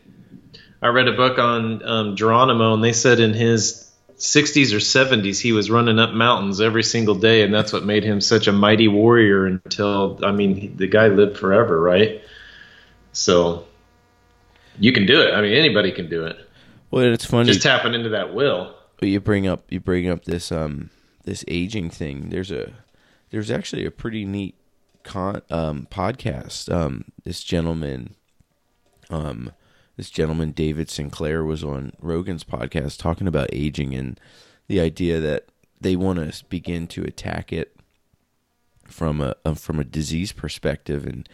I 0.85 0.89
read 0.89 1.09
a 1.09 1.13
book 1.13 1.39
on 1.39 1.83
um, 1.83 2.15
Geronimo, 2.15 2.75
and 2.75 2.85
they 2.85 2.93
said 2.93 3.19
in 3.19 3.33
his 3.33 3.91
60s 4.19 4.75
or 4.75 4.81
70s 4.81 5.41
he 5.41 5.53
was 5.53 5.71
running 5.71 5.99
up 5.99 6.11
mountains 6.11 6.61
every 6.61 6.83
single 6.83 7.15
day, 7.15 7.43
and 7.43 7.55
that's 7.55 7.73
what 7.73 7.87
made 7.87 8.05
him 8.05 8.21
such 8.21 8.49
a 8.49 8.53
mighty 8.53 8.87
warrior. 8.87 9.47
Until 9.47 10.21
I 10.23 10.31
mean, 10.31 10.77
the 10.77 10.87
guy 10.87 11.09
lived 11.09 11.39
forever, 11.39 11.81
right? 11.81 12.21
So 13.15 13.65
you 14.79 14.93
can 14.93 15.07
do 15.07 15.23
it. 15.23 15.33
I 15.33 15.41
mean, 15.41 15.55
anybody 15.55 15.91
can 15.91 16.11
do 16.11 16.27
it. 16.27 16.37
Well, 16.91 17.05
it's 17.07 17.25
funny. 17.25 17.47
Just 17.47 17.63
tapping 17.63 17.95
into 17.95 18.11
that 18.11 18.35
will. 18.35 18.75
But 18.99 19.09
you 19.09 19.21
bring 19.21 19.47
up 19.47 19.65
you 19.73 19.81
bring 19.81 20.07
up 20.07 20.27
this 20.27 20.53
um 20.53 20.91
this 21.25 21.47
aging 21.49 21.89
thing. 21.89 22.29
There's 22.29 22.51
a 22.51 22.75
there's 23.31 23.51
actually 23.51 23.87
a 23.87 23.91
pretty 23.91 24.27
neat 24.27 24.55
con 25.03 25.41
um 25.49 25.89
podcast. 25.91 26.71
Um 26.71 27.07
this 27.25 27.43
gentleman 27.43 28.17
um 29.09 29.51
this 29.97 30.11
gentleman 30.11 30.53
David 30.53 30.91
Sinclair 30.91 31.45
was 31.45 31.63
on 31.63 31.93
Rogan's 32.01 32.45
podcast 32.45 32.99
talking 32.99 33.27
about 33.29 33.51
aging 33.53 33.95
and 33.95 34.19
the 34.67 34.81
idea 34.81 35.21
that 35.21 35.47
they 35.81 35.97
want 35.97 36.19
to 36.19 36.45
begin 36.47 36.87
to 36.89 37.03
attack 37.03 37.53
it 37.53 37.77
from 38.87 39.21
a, 39.21 39.35
uh, 39.45 39.55
from 39.55 39.79
a 39.81 39.85
disease 39.85 40.33
perspective 40.33 41.07
and 41.07 41.29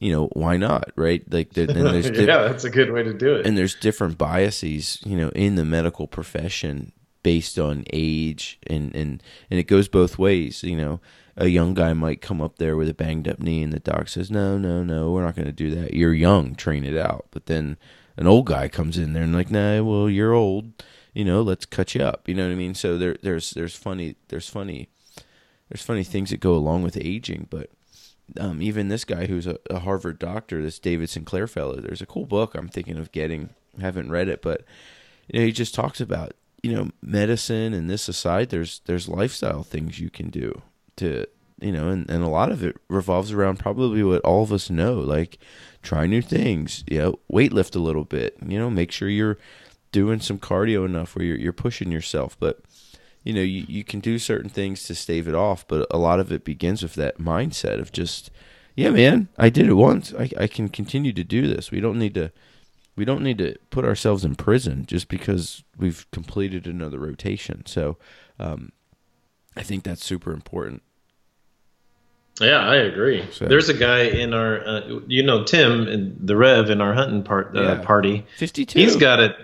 you 0.00 0.12
know 0.12 0.26
why 0.32 0.56
not 0.56 0.90
right? 0.96 1.22
Like 1.32 1.52
there, 1.54 1.66
there's 1.66 2.10
di- 2.10 2.24
yeah, 2.26 2.42
that's 2.42 2.64
a 2.64 2.70
good 2.70 2.92
way 2.92 3.02
to 3.02 3.14
do 3.14 3.36
it. 3.36 3.46
and 3.46 3.56
there's 3.56 3.74
different 3.74 4.18
biases 4.18 5.00
you 5.04 5.16
know 5.16 5.28
in 5.30 5.54
the 5.54 5.64
medical 5.64 6.06
profession 6.06 6.92
based 7.22 7.58
on 7.58 7.84
age 7.92 8.58
and 8.66 8.94
and 8.94 9.22
and 9.50 9.60
it 9.60 9.64
goes 9.64 9.88
both 9.88 10.18
ways 10.18 10.62
you 10.62 10.76
know. 10.76 11.00
A 11.38 11.48
young 11.48 11.74
guy 11.74 11.92
might 11.92 12.22
come 12.22 12.40
up 12.40 12.56
there 12.56 12.78
with 12.78 12.88
a 12.88 12.94
banged 12.94 13.28
up 13.28 13.40
knee 13.40 13.62
and 13.62 13.70
the 13.70 13.78
doc 13.78 14.08
says 14.08 14.30
no 14.30 14.56
no 14.56 14.82
no 14.82 15.12
we're 15.12 15.22
not 15.22 15.36
going 15.36 15.44
to 15.44 15.52
do 15.52 15.74
that. 15.74 15.92
You're 15.92 16.14
young 16.14 16.54
train 16.54 16.82
it 16.82 16.96
out. 16.96 17.26
But 17.30 17.44
then 17.44 17.76
an 18.16 18.26
old 18.26 18.46
guy 18.46 18.68
comes 18.68 18.98
in 18.98 19.12
there 19.12 19.22
and 19.22 19.34
like 19.34 19.50
nah 19.50 19.82
well 19.82 20.08
you're 20.08 20.32
old 20.32 20.72
you 21.14 21.24
know 21.24 21.42
let's 21.42 21.66
cut 21.66 21.94
you 21.94 22.02
up 22.02 22.28
you 22.28 22.34
know 22.34 22.46
what 22.46 22.52
i 22.52 22.56
mean 22.56 22.74
so 22.74 22.98
there 22.98 23.16
there's 23.22 23.50
there's 23.50 23.76
funny 23.76 24.16
there's 24.28 24.48
funny 24.48 24.88
there's 25.68 25.82
funny 25.82 26.04
things 26.04 26.30
that 26.30 26.40
go 26.40 26.54
along 26.54 26.82
with 26.82 26.96
aging 26.96 27.46
but 27.50 27.70
um, 28.38 28.60
even 28.60 28.88
this 28.88 29.04
guy 29.04 29.26
who's 29.26 29.46
a, 29.46 29.58
a 29.70 29.80
Harvard 29.80 30.18
doctor, 30.18 30.62
this 30.62 30.78
David 30.78 31.08
Sinclair 31.08 31.46
fellow, 31.46 31.76
there's 31.76 32.02
a 32.02 32.06
cool 32.06 32.26
book 32.26 32.54
I'm 32.54 32.68
thinking 32.68 32.98
of 32.98 33.12
getting. 33.12 33.50
Haven't 33.80 34.10
read 34.10 34.28
it, 34.28 34.40
but 34.40 34.64
you 35.28 35.38
know, 35.38 35.46
he 35.46 35.52
just 35.52 35.74
talks 35.74 36.00
about 36.00 36.32
you 36.62 36.72
know 36.72 36.90
medicine 37.02 37.74
and 37.74 37.90
this 37.90 38.08
aside. 38.08 38.48
There's 38.48 38.80
there's 38.86 39.08
lifestyle 39.08 39.62
things 39.62 40.00
you 40.00 40.10
can 40.10 40.30
do 40.30 40.62
to 40.96 41.26
you 41.60 41.72
know, 41.72 41.88
and, 41.88 42.08
and 42.10 42.22
a 42.22 42.28
lot 42.28 42.52
of 42.52 42.62
it 42.62 42.76
revolves 42.88 43.32
around 43.32 43.58
probably 43.58 44.02
what 44.02 44.22
all 44.22 44.42
of 44.42 44.52
us 44.52 44.68
know, 44.68 44.94
like 44.94 45.38
try 45.82 46.06
new 46.06 46.22
things, 46.22 46.84
you 46.86 46.98
know, 46.98 47.18
weight 47.28 47.52
lift 47.52 47.74
a 47.74 47.80
little 47.80 48.04
bit, 48.04 48.36
you 48.46 48.58
know, 48.58 48.68
make 48.68 48.92
sure 48.92 49.08
you're 49.08 49.38
doing 49.92 50.20
some 50.20 50.38
cardio 50.38 50.84
enough 50.84 51.16
where 51.16 51.24
you're, 51.24 51.38
you're 51.38 51.52
pushing 51.52 51.90
yourself. 51.90 52.36
But, 52.38 52.60
you 53.24 53.32
know, 53.32 53.40
you, 53.40 53.64
you 53.68 53.84
can 53.84 54.00
do 54.00 54.18
certain 54.18 54.50
things 54.50 54.84
to 54.84 54.94
stave 54.94 55.26
it 55.26 55.34
off, 55.34 55.66
but 55.66 55.86
a 55.90 55.98
lot 55.98 56.20
of 56.20 56.30
it 56.30 56.44
begins 56.44 56.82
with 56.82 56.94
that 56.94 57.18
mindset 57.18 57.80
of 57.80 57.90
just, 57.90 58.30
yeah, 58.74 58.90
man, 58.90 59.28
I 59.38 59.48
did 59.48 59.66
it 59.66 59.74
once. 59.74 60.12
I, 60.12 60.30
I 60.38 60.46
can 60.46 60.68
continue 60.68 61.12
to 61.14 61.24
do 61.24 61.46
this. 61.46 61.70
We 61.70 61.80
don't 61.80 61.98
need 61.98 62.14
to, 62.14 62.32
we 62.96 63.06
don't 63.06 63.22
need 63.22 63.38
to 63.38 63.56
put 63.70 63.84
ourselves 63.84 64.24
in 64.24 64.34
prison 64.34 64.84
just 64.84 65.08
because 65.08 65.64
we've 65.78 66.06
completed 66.10 66.66
another 66.66 66.98
rotation. 66.98 67.64
So, 67.64 67.96
um, 68.38 68.72
I 69.56 69.62
think 69.62 69.84
that's 69.84 70.04
super 70.04 70.32
important. 70.32 70.82
Yeah, 72.40 72.58
I 72.58 72.76
agree. 72.76 73.24
So. 73.32 73.46
There's 73.46 73.70
a 73.70 73.74
guy 73.74 74.00
in 74.00 74.34
our, 74.34 74.66
uh, 74.66 75.00
you 75.06 75.22
know, 75.22 75.44
Tim, 75.44 75.88
in 75.88 76.16
the 76.20 76.36
Rev 76.36 76.68
in 76.68 76.82
our 76.82 76.92
hunting 76.92 77.22
part 77.22 77.56
uh, 77.56 77.62
yeah. 77.62 77.78
party. 77.82 78.26
Fifty-two. 78.36 78.78
He's 78.78 78.96
got 78.96 79.20
it. 79.20 79.36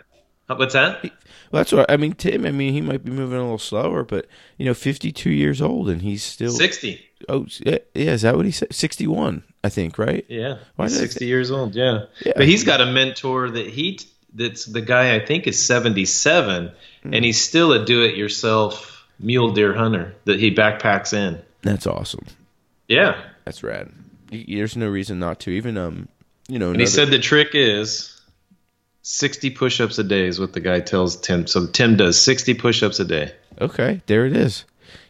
What's 0.46 0.74
that? 0.74 1.00
He, 1.00 1.08
well, 1.50 1.60
that's 1.60 1.72
what 1.72 1.90
I 1.90 1.96
mean. 1.96 2.12
Tim. 2.12 2.44
I 2.44 2.50
mean, 2.50 2.74
he 2.74 2.82
might 2.82 3.04
be 3.04 3.10
moving 3.10 3.38
a 3.38 3.42
little 3.42 3.58
slower, 3.58 4.04
but 4.04 4.26
you 4.58 4.66
know, 4.66 4.74
fifty-two 4.74 5.30
years 5.30 5.62
old, 5.62 5.88
and 5.88 6.02
he's 6.02 6.22
still 6.22 6.50
sixty. 6.50 7.00
Oh, 7.28 7.46
yeah. 7.60 7.78
Is 7.94 8.22
that 8.22 8.36
what 8.36 8.44
he 8.44 8.50
said? 8.50 8.74
Sixty-one, 8.74 9.44
I 9.64 9.70
think. 9.70 9.96
Right? 9.96 10.26
Yeah. 10.28 10.58
Why 10.76 10.86
he's 10.86 10.98
sixty 10.98 11.26
years 11.26 11.50
old. 11.50 11.74
Yeah. 11.74 12.06
yeah. 12.26 12.32
But 12.36 12.46
he's 12.46 12.64
got 12.64 12.82
a 12.82 12.86
mentor 12.86 13.48
that 13.50 13.66
he 13.68 14.00
that's 14.34 14.66
the 14.66 14.82
guy 14.82 15.14
I 15.14 15.24
think 15.24 15.46
is 15.46 15.64
seventy-seven, 15.64 16.66
mm-hmm. 16.66 17.14
and 17.14 17.24
he's 17.24 17.40
still 17.40 17.72
a 17.72 17.86
do-it-yourself 17.86 19.06
mule 19.18 19.52
deer 19.52 19.72
hunter 19.72 20.14
that 20.26 20.38
he 20.38 20.54
backpacks 20.54 21.14
in. 21.14 21.40
That's 21.62 21.86
awesome. 21.86 22.26
Yeah, 22.88 23.22
that's 23.44 23.62
rad. 23.62 23.92
There's 24.30 24.76
no 24.76 24.88
reason 24.88 25.18
not 25.18 25.40
to. 25.40 25.50
Even 25.50 25.76
um, 25.76 26.08
you 26.48 26.58
know. 26.58 26.70
And 26.70 26.80
he 26.80 26.86
said 26.86 27.10
the 27.10 27.18
trick 27.18 27.50
is 27.54 28.20
sixty 29.02 29.50
push-ups 29.50 29.98
a 29.98 30.04
day 30.04 30.26
is 30.26 30.40
what 30.40 30.52
the 30.52 30.60
guy 30.60 30.80
tells 30.80 31.16
Tim. 31.16 31.46
So 31.46 31.66
Tim 31.66 31.96
does 31.96 32.20
sixty 32.20 32.54
push-ups 32.54 33.00
a 33.00 33.04
day. 33.04 33.32
Okay, 33.60 34.00
there 34.06 34.26
it 34.26 34.36
is. 34.36 34.64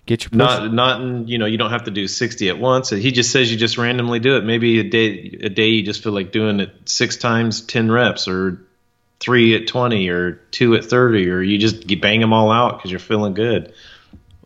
Get 0.06 0.24
your 0.24 0.30
push- 0.30 0.38
not 0.38 0.72
not 0.72 1.00
in, 1.00 1.28
you 1.28 1.38
know 1.38 1.46
you 1.46 1.58
don't 1.58 1.70
have 1.70 1.84
to 1.84 1.90
do 1.90 2.08
sixty 2.08 2.48
at 2.48 2.58
once. 2.58 2.90
He 2.90 3.12
just 3.12 3.30
says 3.30 3.50
you 3.50 3.56
just 3.56 3.78
randomly 3.78 4.18
do 4.18 4.36
it. 4.36 4.44
Maybe 4.44 4.80
a 4.80 4.84
day 4.84 5.38
a 5.42 5.48
day 5.48 5.68
you 5.68 5.82
just 5.84 6.02
feel 6.02 6.12
like 6.12 6.32
doing 6.32 6.58
it 6.60 6.72
six 6.86 7.16
times 7.16 7.60
ten 7.60 7.90
reps 7.90 8.26
or 8.26 8.66
three 9.20 9.54
at 9.54 9.68
twenty 9.68 10.08
or 10.08 10.32
two 10.50 10.74
at 10.74 10.84
thirty 10.84 11.30
or 11.30 11.40
you 11.40 11.58
just 11.58 11.86
bang 12.00 12.18
them 12.18 12.32
all 12.32 12.50
out 12.50 12.78
because 12.78 12.90
you're 12.90 12.98
feeling 12.98 13.34
good. 13.34 13.72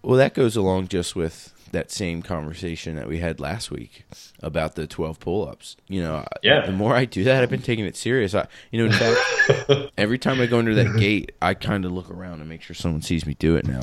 Well, 0.02 0.18
that 0.18 0.34
goes 0.34 0.56
along 0.56 0.88
just 0.88 1.16
with 1.16 1.54
that 1.72 1.90
same 1.90 2.22
conversation 2.22 2.96
that 2.96 3.08
we 3.08 3.18
had 3.18 3.40
last 3.40 3.70
week 3.70 4.04
about 4.42 4.74
the 4.74 4.86
12 4.86 5.20
pull-ups. 5.20 5.76
You 5.88 6.02
know, 6.02 6.24
yeah. 6.42 6.66
the 6.66 6.72
more 6.72 6.94
I 6.94 7.04
do 7.04 7.24
that, 7.24 7.42
I've 7.42 7.50
been 7.50 7.62
taking 7.62 7.84
it 7.84 7.96
serious. 7.96 8.34
I, 8.34 8.46
you 8.70 8.78
know, 8.78 8.86
in 8.86 8.92
fact, 8.92 9.92
every 9.98 10.18
time 10.18 10.40
I 10.40 10.46
go 10.46 10.58
under 10.58 10.74
that 10.74 10.96
gate, 10.98 11.32
I 11.42 11.54
kind 11.54 11.84
of 11.84 11.92
look 11.92 12.10
around 12.10 12.40
and 12.40 12.48
make 12.48 12.62
sure 12.62 12.74
someone 12.74 13.02
sees 13.02 13.26
me 13.26 13.34
do 13.34 13.56
it 13.56 13.66
now. 13.66 13.80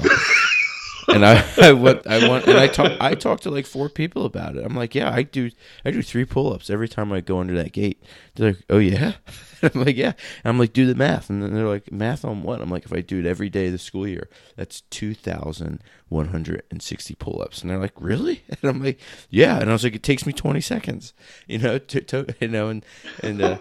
And 1.08 1.26
I, 1.26 1.46
I 1.62 1.74
want, 1.74 2.06
I 2.08 2.28
want, 2.28 2.46
and 2.48 2.58
I 2.58 2.68
talk, 2.68 2.92
I 3.00 3.16
talk 3.16 3.42
to 3.42 3.52
like 3.52 3.66
four 3.66 3.90
people 3.90 4.26
about 4.26 4.56
it. 4.56 4.66
I'm 4.66 4.76
like, 4.76 4.96
yeah, 4.96 5.12
I 5.12 5.24
do, 5.24 5.52
I 5.86 5.92
do 5.92 6.02
three 6.02 6.26
pull-ups 6.26 6.70
every 6.70 6.88
time 6.88 7.12
I 7.12 7.22
go 7.22 7.40
under 7.40 7.56
that 7.56 7.72
gate. 7.72 8.02
They're 8.36 8.50
like, 8.50 8.64
oh 8.70 8.80
yeah, 8.80 9.14
I'm 9.64 9.84
like, 9.84 9.96
yeah. 9.96 10.14
And 10.44 10.52
I'm 10.52 10.60
like, 10.60 10.74
do 10.74 10.86
the 10.86 10.96
math, 10.96 11.30
and 11.30 11.42
then 11.42 11.54
they're 11.54 11.68
like, 11.68 11.92
math 11.92 12.26
on 12.26 12.44
what? 12.44 12.62
I'm 12.62 12.70
like, 12.70 12.86
if 12.86 12.94
I 12.94 13.02
do 13.02 13.20
it 13.20 13.26
every 13.26 13.50
day 13.50 13.68
of 13.68 13.72
the 13.72 13.78
school 13.78 14.08
year, 14.08 14.30
that's 14.56 14.82
two 14.82 15.14
thousand 15.14 15.82
one 16.10 16.28
hundred 16.30 16.64
and 16.70 16.82
sixty 16.82 17.16
pull-ups. 17.16 17.62
And 17.62 17.72
they're 17.72 17.80
like, 17.80 17.94
really? 18.00 18.44
And 18.62 18.70
I'm 18.70 18.84
like, 18.84 19.00
yeah. 19.30 19.60
And 19.60 19.70
I 19.70 19.74
was 19.74 19.84
like, 19.84 19.96
it 19.96 20.04
takes 20.04 20.26
me 20.26 20.34
twenty 20.34 20.62
seconds, 20.62 21.14
you 21.48 21.58
know, 21.58 21.78
to, 21.78 22.02
to 22.02 22.36
you 22.40 22.48
know, 22.48 22.70
and 22.70 22.86
and 23.22 23.42
uh, 23.42 23.58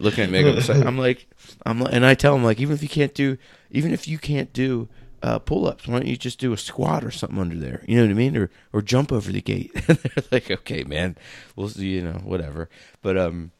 looking 0.00 0.24
at 0.24 0.30
me, 0.30 0.40
I'm 0.40 0.96
like, 0.98 1.26
I'm 1.66 1.80
like, 1.80 1.92
and 1.92 2.06
I 2.06 2.14
tell 2.14 2.34
them 2.34 2.44
like, 2.44 2.60
even 2.60 2.74
if 2.74 2.82
you 2.82 2.88
can't 2.88 3.14
do, 3.14 3.36
even 3.70 3.92
if 3.92 4.08
you 4.08 4.18
can't 4.18 4.52
do 4.52 4.88
uh, 5.22 5.38
pull 5.38 5.66
ups. 5.66 5.86
Why 5.86 5.98
don't 5.98 6.08
you 6.08 6.16
just 6.16 6.38
do 6.38 6.52
a 6.52 6.56
squat 6.56 7.04
or 7.04 7.10
something 7.10 7.38
under 7.38 7.56
there? 7.56 7.82
You 7.86 7.96
know 7.96 8.02
what 8.04 8.10
I 8.10 8.14
mean? 8.14 8.36
Or 8.36 8.50
or 8.72 8.82
jump 8.82 9.12
over 9.12 9.30
the 9.30 9.42
gate. 9.42 9.72
they're 9.86 10.24
like, 10.30 10.50
okay, 10.50 10.84
man, 10.84 11.16
we'll 11.56 11.68
see, 11.68 11.88
you 11.88 12.02
know, 12.02 12.20
whatever. 12.24 12.68
But 13.02 13.18
um, 13.18 13.52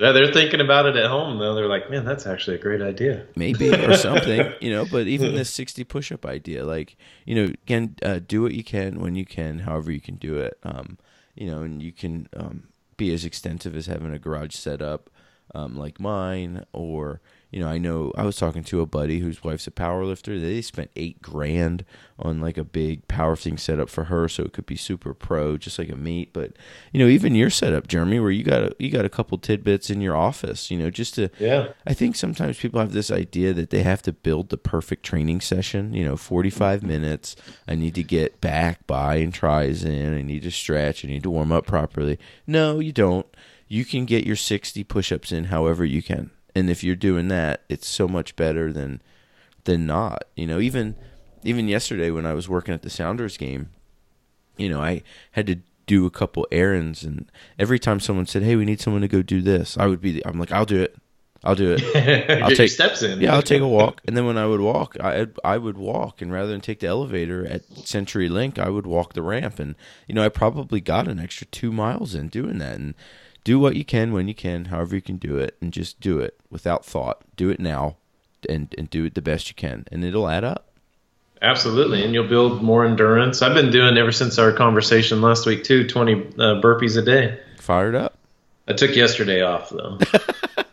yeah, 0.00 0.12
they're 0.12 0.32
thinking 0.32 0.60
about 0.62 0.86
it 0.86 0.96
at 0.96 1.10
home 1.10 1.38
though. 1.38 1.54
They're 1.54 1.68
like, 1.68 1.90
man, 1.90 2.06
that's 2.06 2.26
actually 2.26 2.56
a 2.56 2.60
great 2.60 2.80
idea. 2.80 3.26
Maybe 3.36 3.70
or 3.74 3.96
something, 3.96 4.50
you 4.60 4.70
know. 4.70 4.86
But 4.90 5.06
even 5.06 5.34
this 5.34 5.50
sixty 5.50 5.84
push 5.84 6.10
up 6.10 6.24
idea, 6.24 6.64
like 6.64 6.96
you 7.26 7.34
know, 7.34 7.44
again, 7.44 7.96
uh, 8.02 8.20
do 8.26 8.40
what 8.42 8.52
you 8.52 8.64
can 8.64 9.00
when 9.00 9.14
you 9.14 9.26
can, 9.26 9.60
however 9.60 9.92
you 9.92 10.00
can 10.00 10.16
do 10.16 10.38
it. 10.38 10.58
Um, 10.62 10.96
you 11.34 11.50
know, 11.50 11.62
and 11.62 11.82
you 11.82 11.92
can 11.92 12.28
um, 12.34 12.68
be 12.96 13.12
as 13.12 13.26
extensive 13.26 13.76
as 13.76 13.86
having 13.86 14.12
a 14.12 14.18
garage 14.18 14.54
set 14.54 14.80
up, 14.80 15.10
um, 15.54 15.76
like 15.76 16.00
mine, 16.00 16.64
or 16.72 17.20
you 17.50 17.58
know, 17.58 17.68
I 17.68 17.78
know 17.78 18.12
I 18.16 18.24
was 18.24 18.36
talking 18.36 18.62
to 18.64 18.80
a 18.80 18.86
buddy 18.86 19.18
whose 19.18 19.42
wife's 19.42 19.66
a 19.66 19.72
power 19.72 20.04
lifter. 20.04 20.38
They 20.38 20.62
spent 20.62 20.90
eight 20.94 21.20
grand 21.20 21.84
on 22.16 22.40
like 22.40 22.56
a 22.56 22.64
big 22.64 23.08
powerlifting 23.08 23.58
setup 23.58 23.88
for 23.88 24.04
her, 24.04 24.28
so 24.28 24.44
it 24.44 24.52
could 24.52 24.66
be 24.66 24.76
super 24.76 25.12
pro, 25.14 25.56
just 25.56 25.76
like 25.78 25.88
a 25.88 25.96
meet. 25.96 26.32
But 26.32 26.52
you 26.92 27.00
know, 27.00 27.08
even 27.08 27.34
your 27.34 27.50
setup, 27.50 27.88
Jeremy, 27.88 28.20
where 28.20 28.30
you 28.30 28.44
got 28.44 28.62
a, 28.62 28.76
you 28.78 28.88
got 28.88 29.04
a 29.04 29.08
couple 29.08 29.36
tidbits 29.36 29.90
in 29.90 30.00
your 30.00 30.14
office, 30.14 30.70
you 30.70 30.78
know, 30.78 30.90
just 30.90 31.14
to. 31.14 31.28
Yeah. 31.40 31.72
I 31.84 31.92
think 31.92 32.14
sometimes 32.14 32.58
people 32.58 32.78
have 32.78 32.92
this 32.92 33.10
idea 33.10 33.52
that 33.54 33.70
they 33.70 33.82
have 33.82 34.02
to 34.02 34.12
build 34.12 34.50
the 34.50 34.58
perfect 34.58 35.04
training 35.04 35.40
session. 35.40 35.92
You 35.92 36.04
know, 36.04 36.16
forty 36.16 36.50
five 36.50 36.80
mm-hmm. 36.80 36.88
minutes. 36.88 37.34
I 37.66 37.74
need 37.74 37.96
to 37.96 38.04
get 38.04 38.40
back 38.40 38.86
by 38.86 39.16
and 39.16 39.34
tries 39.34 39.84
in. 39.84 40.16
I 40.16 40.22
need 40.22 40.42
to 40.42 40.52
stretch. 40.52 41.04
I 41.04 41.08
need 41.08 41.24
to 41.24 41.30
warm 41.30 41.50
up 41.50 41.66
properly. 41.66 42.18
No, 42.46 42.78
you 42.78 42.92
don't. 42.92 43.26
You 43.66 43.84
can 43.84 44.04
get 44.04 44.24
your 44.24 44.36
sixty 44.36 44.84
push 44.84 45.10
ups 45.10 45.32
in 45.32 45.44
however 45.44 45.84
you 45.84 46.02
can 46.02 46.30
and 46.54 46.70
if 46.70 46.82
you're 46.84 46.96
doing 46.96 47.28
that, 47.28 47.62
it's 47.68 47.88
so 47.88 48.08
much 48.08 48.36
better 48.36 48.72
than 48.72 49.02
than 49.64 49.86
not. 49.86 50.24
You 50.36 50.46
know, 50.46 50.60
even 50.60 50.96
even 51.42 51.68
yesterday 51.68 52.10
when 52.10 52.26
I 52.26 52.34
was 52.34 52.48
working 52.48 52.74
at 52.74 52.82
the 52.82 52.90
Sounders 52.90 53.36
game, 53.36 53.70
you 54.56 54.68
know, 54.68 54.80
I 54.80 55.02
had 55.32 55.46
to 55.46 55.56
do 55.86 56.06
a 56.06 56.10
couple 56.10 56.46
errands, 56.52 57.02
and 57.02 57.30
every 57.58 57.78
time 57.78 58.00
someone 58.00 58.26
said, 58.26 58.42
"Hey, 58.42 58.56
we 58.56 58.64
need 58.64 58.80
someone 58.80 59.02
to 59.02 59.08
go 59.08 59.22
do 59.22 59.42
this," 59.42 59.76
I 59.76 59.86
would 59.86 60.00
be, 60.00 60.12
the, 60.12 60.26
I'm 60.26 60.38
like, 60.38 60.52
"I'll 60.52 60.66
do 60.66 60.82
it." 60.82 60.96
I'll 61.42 61.54
do 61.54 61.74
it. 61.78 62.42
I'll 62.42 62.54
take 62.54 62.70
steps 62.70 63.02
in. 63.02 63.20
Yeah, 63.20 63.34
I'll 63.34 63.40
take 63.40 63.62
a 63.62 63.66
walk, 63.66 64.02
and 64.06 64.14
then 64.14 64.26
when 64.26 64.36
I 64.36 64.46
would 64.46 64.60
walk, 64.60 64.96
I 65.00 65.26
I 65.42 65.56
would 65.56 65.78
walk, 65.78 66.20
and 66.20 66.30
rather 66.30 66.50
than 66.50 66.60
take 66.60 66.80
the 66.80 66.86
elevator 66.86 67.46
at 67.46 67.66
CenturyLink, 67.70 68.58
I 68.58 68.68
would 68.68 68.86
walk 68.86 69.14
the 69.14 69.22
ramp, 69.22 69.58
and 69.58 69.74
you 70.06 70.14
know 70.14 70.22
I 70.22 70.28
probably 70.28 70.82
got 70.82 71.08
an 71.08 71.18
extra 71.18 71.46
two 71.46 71.72
miles 71.72 72.14
in 72.14 72.28
doing 72.28 72.58
that, 72.58 72.76
and 72.76 72.94
do 73.44 73.58
what 73.58 73.76
you 73.76 73.84
can 73.84 74.12
when 74.12 74.28
you 74.28 74.34
can, 74.34 74.66
however 74.66 74.94
you 74.94 75.02
can 75.02 75.16
do 75.16 75.36
it, 75.36 75.56
and 75.60 75.72
just 75.72 76.00
do 76.00 76.18
it 76.18 76.38
without 76.50 76.84
thought. 76.84 77.22
Do 77.36 77.50
it 77.50 77.60
now, 77.60 77.96
and 78.48 78.74
and 78.76 78.88
do 78.90 79.04
it 79.04 79.14
the 79.14 79.22
best 79.22 79.48
you 79.48 79.54
can, 79.54 79.86
and 79.90 80.04
it'll 80.04 80.28
add 80.28 80.44
up. 80.44 80.66
Absolutely, 81.42 82.04
and 82.04 82.12
you'll 82.12 82.28
build 82.28 82.62
more 82.62 82.84
endurance. 82.84 83.40
I've 83.40 83.54
been 83.54 83.70
doing 83.70 83.96
ever 83.96 84.12
since 84.12 84.38
our 84.38 84.52
conversation 84.52 85.22
last 85.22 85.46
week 85.46 85.64
too, 85.64 85.86
twenty 85.86 86.14
uh, 86.14 86.60
burpees 86.60 86.96
a 86.96 87.02
day. 87.02 87.38
Fired 87.58 87.94
up. 87.94 88.18
I 88.68 88.74
took 88.74 88.94
yesterday 88.94 89.42
off 89.42 89.70
though. 89.70 89.98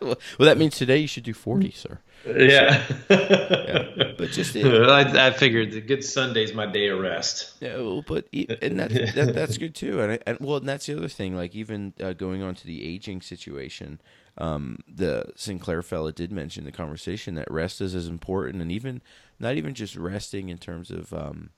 well, 0.00 0.16
that 0.40 0.58
means 0.58 0.76
today 0.76 0.98
you 0.98 1.08
should 1.08 1.24
do 1.24 1.34
forty, 1.34 1.70
sir. 1.70 1.98
Yeah. 2.26 2.84
yeah. 3.10 4.12
But 4.16 4.30
just 4.30 4.56
it, 4.56 4.66
I, 4.90 5.28
I, 5.28 5.30
figured 5.30 5.72
the 5.72 5.80
good 5.80 6.04
Sunday's 6.04 6.52
my 6.52 6.66
day 6.66 6.88
of 6.88 6.98
rest. 6.98 7.54
Yeah, 7.60 7.76
well, 7.76 8.02
but 8.06 8.26
and 8.32 8.80
that, 8.80 8.90
that 9.14 9.32
that's 9.34 9.58
good 9.58 9.74
too. 9.74 10.00
And, 10.00 10.12
I, 10.12 10.18
and 10.26 10.38
well, 10.40 10.58
and 10.58 10.68
that's 10.68 10.86
the 10.86 10.96
other 10.96 11.08
thing. 11.08 11.36
Like 11.36 11.54
even 11.54 11.94
uh, 12.02 12.12
going 12.12 12.42
on 12.42 12.54
to 12.56 12.66
the 12.66 12.84
aging 12.84 13.22
situation, 13.22 14.00
um, 14.36 14.78
the 14.88 15.32
Sinclair 15.36 15.82
fella 15.82 16.12
did 16.12 16.32
mention 16.32 16.64
the 16.64 16.72
conversation 16.72 17.34
that 17.36 17.50
rest 17.50 17.80
is 17.80 17.94
as 17.94 18.08
important, 18.08 18.60
and 18.60 18.72
even 18.72 19.00
not 19.38 19.56
even 19.56 19.74
just 19.74 19.96
resting 19.96 20.48
in 20.48 20.58
terms 20.58 20.90
of. 20.90 21.12
Um, 21.12 21.50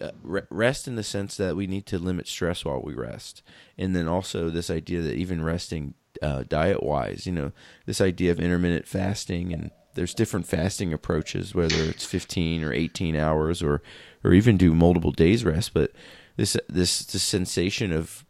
uh, 0.00 0.10
rest 0.22 0.88
in 0.88 0.96
the 0.96 1.02
sense 1.04 1.36
that 1.36 1.54
we 1.54 1.66
need 1.66 1.86
to 1.86 1.98
limit 1.98 2.26
stress 2.26 2.64
while 2.64 2.80
we 2.82 2.94
rest, 2.94 3.42
and 3.78 3.94
then 3.94 4.08
also 4.08 4.50
this 4.50 4.70
idea 4.70 5.00
that 5.00 5.14
even 5.14 5.44
resting 5.44 5.94
uh, 6.20 6.42
diet 6.48 6.82
wise, 6.82 7.26
you 7.26 7.32
know, 7.32 7.52
this 7.86 8.00
idea 8.00 8.32
of 8.32 8.40
intermittent 8.40 8.88
fasting 8.88 9.52
and 9.52 9.70
there's 9.94 10.14
different 10.14 10.46
fasting 10.46 10.92
approaches, 10.92 11.54
whether 11.54 11.82
it's 11.82 12.04
15 12.04 12.64
or 12.64 12.72
18 12.72 13.16
hours, 13.16 13.62
or 13.62 13.82
or 14.24 14.32
even 14.32 14.56
do 14.56 14.74
multiple 14.74 15.12
days 15.12 15.44
rest. 15.44 15.74
But 15.74 15.92
this 16.36 16.56
this 16.68 17.04
the 17.04 17.18
sensation 17.18 17.92
of 17.92 18.24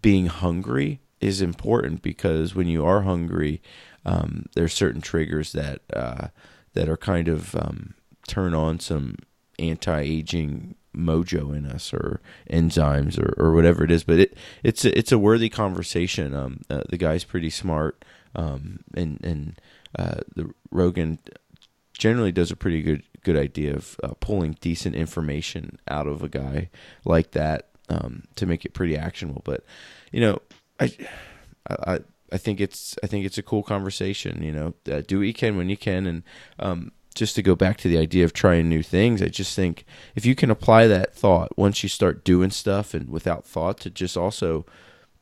being 0.00 0.26
hungry 0.26 1.00
is 1.20 1.40
important 1.40 2.02
because 2.02 2.54
when 2.54 2.66
you 2.66 2.84
are 2.84 3.02
hungry, 3.02 3.62
um, 4.04 4.46
there's 4.54 4.72
certain 4.72 5.00
triggers 5.00 5.52
that 5.52 5.80
uh, 5.92 6.28
that 6.74 6.88
are 6.88 6.96
kind 6.96 7.28
of 7.28 7.54
um, 7.56 7.94
turn 8.26 8.54
on 8.54 8.80
some 8.80 9.16
anti-aging 9.58 10.74
mojo 10.96 11.56
in 11.56 11.66
us 11.66 11.92
or 11.92 12.20
enzymes 12.50 13.18
or, 13.18 13.34
or 13.42 13.52
whatever 13.52 13.84
it 13.84 13.90
is. 13.90 14.04
But 14.04 14.18
it 14.18 14.36
it's 14.62 14.84
a, 14.84 14.96
it's 14.98 15.12
a 15.12 15.18
worthy 15.18 15.48
conversation. 15.48 16.34
Um, 16.34 16.60
uh, 16.68 16.82
the 16.88 16.96
guy's 16.96 17.24
pretty 17.24 17.50
smart, 17.50 18.04
um, 18.34 18.80
and 18.94 19.20
and 19.22 19.60
uh, 19.98 20.20
the 20.34 20.50
Rogan 20.70 21.18
generally 21.96 22.32
does 22.32 22.50
a 22.50 22.56
pretty 22.56 22.82
good 22.82 23.02
good 23.22 23.36
idea 23.36 23.74
of 23.74 23.96
uh, 24.02 24.14
pulling 24.20 24.56
decent 24.60 24.96
information 24.96 25.78
out 25.88 26.06
of 26.06 26.22
a 26.22 26.28
guy 26.28 26.68
like 27.04 27.30
that 27.32 27.68
um, 27.88 28.24
to 28.34 28.46
make 28.46 28.64
it 28.64 28.74
pretty 28.74 28.96
actionable. 28.96 29.42
But 29.44 29.64
you 30.10 30.20
know, 30.20 30.40
I 30.80 30.92
I 31.68 32.00
I 32.32 32.38
think 32.38 32.60
it's 32.60 32.96
I 33.02 33.06
think 33.06 33.24
it's 33.24 33.38
a 33.38 33.42
cool 33.42 33.62
conversation. 33.62 34.42
You 34.42 34.52
know, 34.52 34.74
uh, 34.90 35.02
do 35.06 35.18
what 35.18 35.26
you 35.26 35.34
can 35.34 35.56
when 35.56 35.68
you 35.68 35.76
can, 35.76 36.06
and 36.06 36.22
um, 36.58 36.92
just 37.14 37.34
to 37.36 37.42
go 37.42 37.54
back 37.54 37.76
to 37.78 37.88
the 37.88 37.98
idea 37.98 38.24
of 38.24 38.32
trying 38.32 38.68
new 38.68 38.82
things, 38.82 39.22
I 39.22 39.28
just 39.28 39.54
think 39.54 39.84
if 40.14 40.24
you 40.24 40.34
can 40.34 40.50
apply 40.50 40.86
that 40.86 41.14
thought 41.14 41.56
once 41.58 41.82
you 41.82 41.88
start 41.88 42.24
doing 42.24 42.50
stuff 42.50 42.94
and 42.94 43.10
without 43.10 43.44
thought 43.44 43.78
to 43.80 43.90
just 43.90 44.16
also 44.16 44.64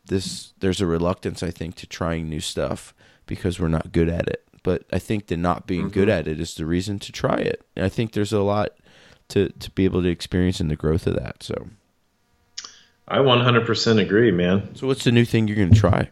this 0.06 0.52
there's 0.60 0.80
a 0.80 0.86
reluctance 0.86 1.42
I 1.42 1.50
think 1.50 1.74
to 1.76 1.86
trying 1.86 2.28
new 2.28 2.40
stuff 2.40 2.94
because 3.26 3.60
we're 3.60 3.68
not 3.68 3.92
good 3.92 4.08
at 4.08 4.28
it. 4.28 4.46
But 4.62 4.84
I 4.92 4.98
think 4.98 5.28
that 5.28 5.38
not 5.38 5.66
being 5.66 5.86
mm-hmm. 5.86 5.90
good 5.90 6.08
at 6.08 6.28
it 6.28 6.38
is 6.38 6.54
the 6.54 6.66
reason 6.66 6.98
to 7.00 7.12
try 7.12 7.36
it. 7.36 7.64
And 7.76 7.84
I 7.84 7.88
think 7.88 8.12
there's 8.12 8.32
a 8.32 8.40
lot 8.40 8.70
to 9.28 9.48
to 9.48 9.70
be 9.70 9.84
able 9.84 10.02
to 10.02 10.08
experience 10.08 10.60
in 10.60 10.68
the 10.68 10.76
growth 10.76 11.06
of 11.06 11.14
that. 11.14 11.42
So 11.42 11.68
I 13.08 13.18
100% 13.18 14.00
agree, 14.00 14.30
man. 14.30 14.74
So 14.74 14.86
what's 14.86 15.04
the 15.04 15.12
new 15.12 15.24
thing 15.24 15.48
you're 15.48 15.56
going 15.56 15.72
to 15.72 15.80
try? 15.80 16.10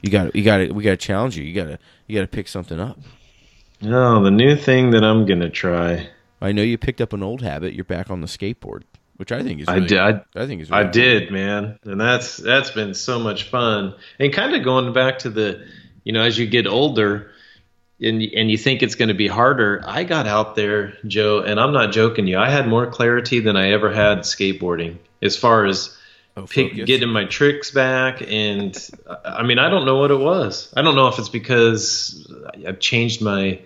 You 0.00 0.10
got 0.10 0.36
you 0.36 0.44
got 0.44 0.58
to 0.58 0.70
we 0.72 0.84
got 0.84 0.90
to 0.90 0.96
challenge 0.96 1.36
you. 1.36 1.44
You 1.44 1.54
got 1.54 1.66
to 1.66 1.78
you 2.06 2.14
got 2.14 2.22
to 2.22 2.28
pick 2.28 2.48
something 2.48 2.78
up. 2.78 2.98
No, 3.80 4.22
the 4.22 4.30
new 4.30 4.56
thing 4.56 4.90
that 4.90 5.04
I'm 5.04 5.26
gonna 5.26 5.50
try. 5.50 6.08
I 6.40 6.52
know 6.52 6.62
you 6.62 6.78
picked 6.78 7.00
up 7.00 7.12
an 7.12 7.22
old 7.22 7.42
habit. 7.42 7.74
You're 7.74 7.84
back 7.84 8.10
on 8.10 8.20
the 8.20 8.26
skateboard, 8.26 8.82
which 9.16 9.32
I 9.32 9.42
think 9.42 9.60
is. 9.60 9.68
Really, 9.68 9.82
I 9.82 9.86
did. 9.86 9.98
I, 9.98 10.24
I 10.34 10.46
think 10.46 10.62
is. 10.62 10.70
Really 10.70 10.80
I 10.80 10.84
cool. 10.84 10.92
did, 10.92 11.30
man, 11.30 11.78
and 11.84 12.00
that's 12.00 12.36
that's 12.38 12.70
been 12.70 12.94
so 12.94 13.18
much 13.18 13.44
fun. 13.44 13.94
And 14.18 14.32
kind 14.32 14.54
of 14.54 14.64
going 14.64 14.92
back 14.92 15.18
to 15.20 15.30
the, 15.30 15.66
you 16.04 16.12
know, 16.12 16.22
as 16.22 16.38
you 16.38 16.46
get 16.46 16.66
older, 16.66 17.32
and 18.00 18.22
and 18.22 18.50
you 18.50 18.58
think 18.58 18.82
it's 18.82 18.94
going 18.94 19.08
to 19.08 19.14
be 19.14 19.26
harder. 19.28 19.82
I 19.86 20.04
got 20.04 20.26
out 20.26 20.56
there, 20.56 20.94
Joe, 21.06 21.40
and 21.40 21.58
I'm 21.58 21.72
not 21.72 21.92
joking 21.92 22.26
you. 22.26 22.38
I 22.38 22.50
had 22.50 22.68
more 22.68 22.86
clarity 22.86 23.40
than 23.40 23.56
I 23.56 23.70
ever 23.70 23.92
had 23.92 24.20
skateboarding 24.20 24.98
as 25.22 25.36
far 25.36 25.64
as 25.64 25.96
oh, 26.36 26.46
pick, 26.46 26.74
getting 26.74 27.08
my 27.08 27.24
tricks 27.24 27.70
back. 27.70 28.22
And 28.26 28.76
I 29.24 29.42
mean, 29.44 29.58
I 29.58 29.70
don't 29.70 29.86
know 29.86 29.96
what 29.96 30.10
it 30.10 30.18
was. 30.18 30.72
I 30.76 30.82
don't 30.82 30.94
know 30.94 31.08
if 31.08 31.18
it's 31.18 31.30
because 31.30 32.30
I've 32.66 32.80
changed 32.80 33.22
my 33.22 33.60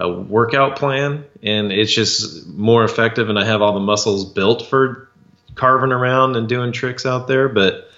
uh, 0.00 0.08
workout 0.08 0.76
plan 0.76 1.24
and 1.42 1.72
it's 1.72 1.92
just 1.92 2.46
more 2.46 2.84
effective, 2.84 3.28
and 3.28 3.38
I 3.38 3.44
have 3.44 3.60
all 3.60 3.74
the 3.74 3.80
muscles 3.80 4.24
built 4.24 4.66
for 4.66 5.08
carving 5.56 5.92
around 5.92 6.36
and 6.36 6.48
doing 6.48 6.72
tricks 6.72 7.06
out 7.06 7.26
there. 7.26 7.48
But 7.48 7.88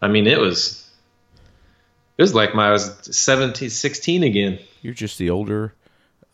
I 0.00 0.08
mean, 0.08 0.26
it 0.26 0.40
was 0.40 0.88
it 2.16 2.22
was 2.22 2.34
like 2.34 2.54
my 2.54 2.68
I 2.68 2.72
was 2.72 2.90
17, 3.10 3.68
16 3.68 4.22
again. 4.22 4.58
You're 4.80 4.94
just 4.94 5.18
the 5.18 5.30
older 5.30 5.74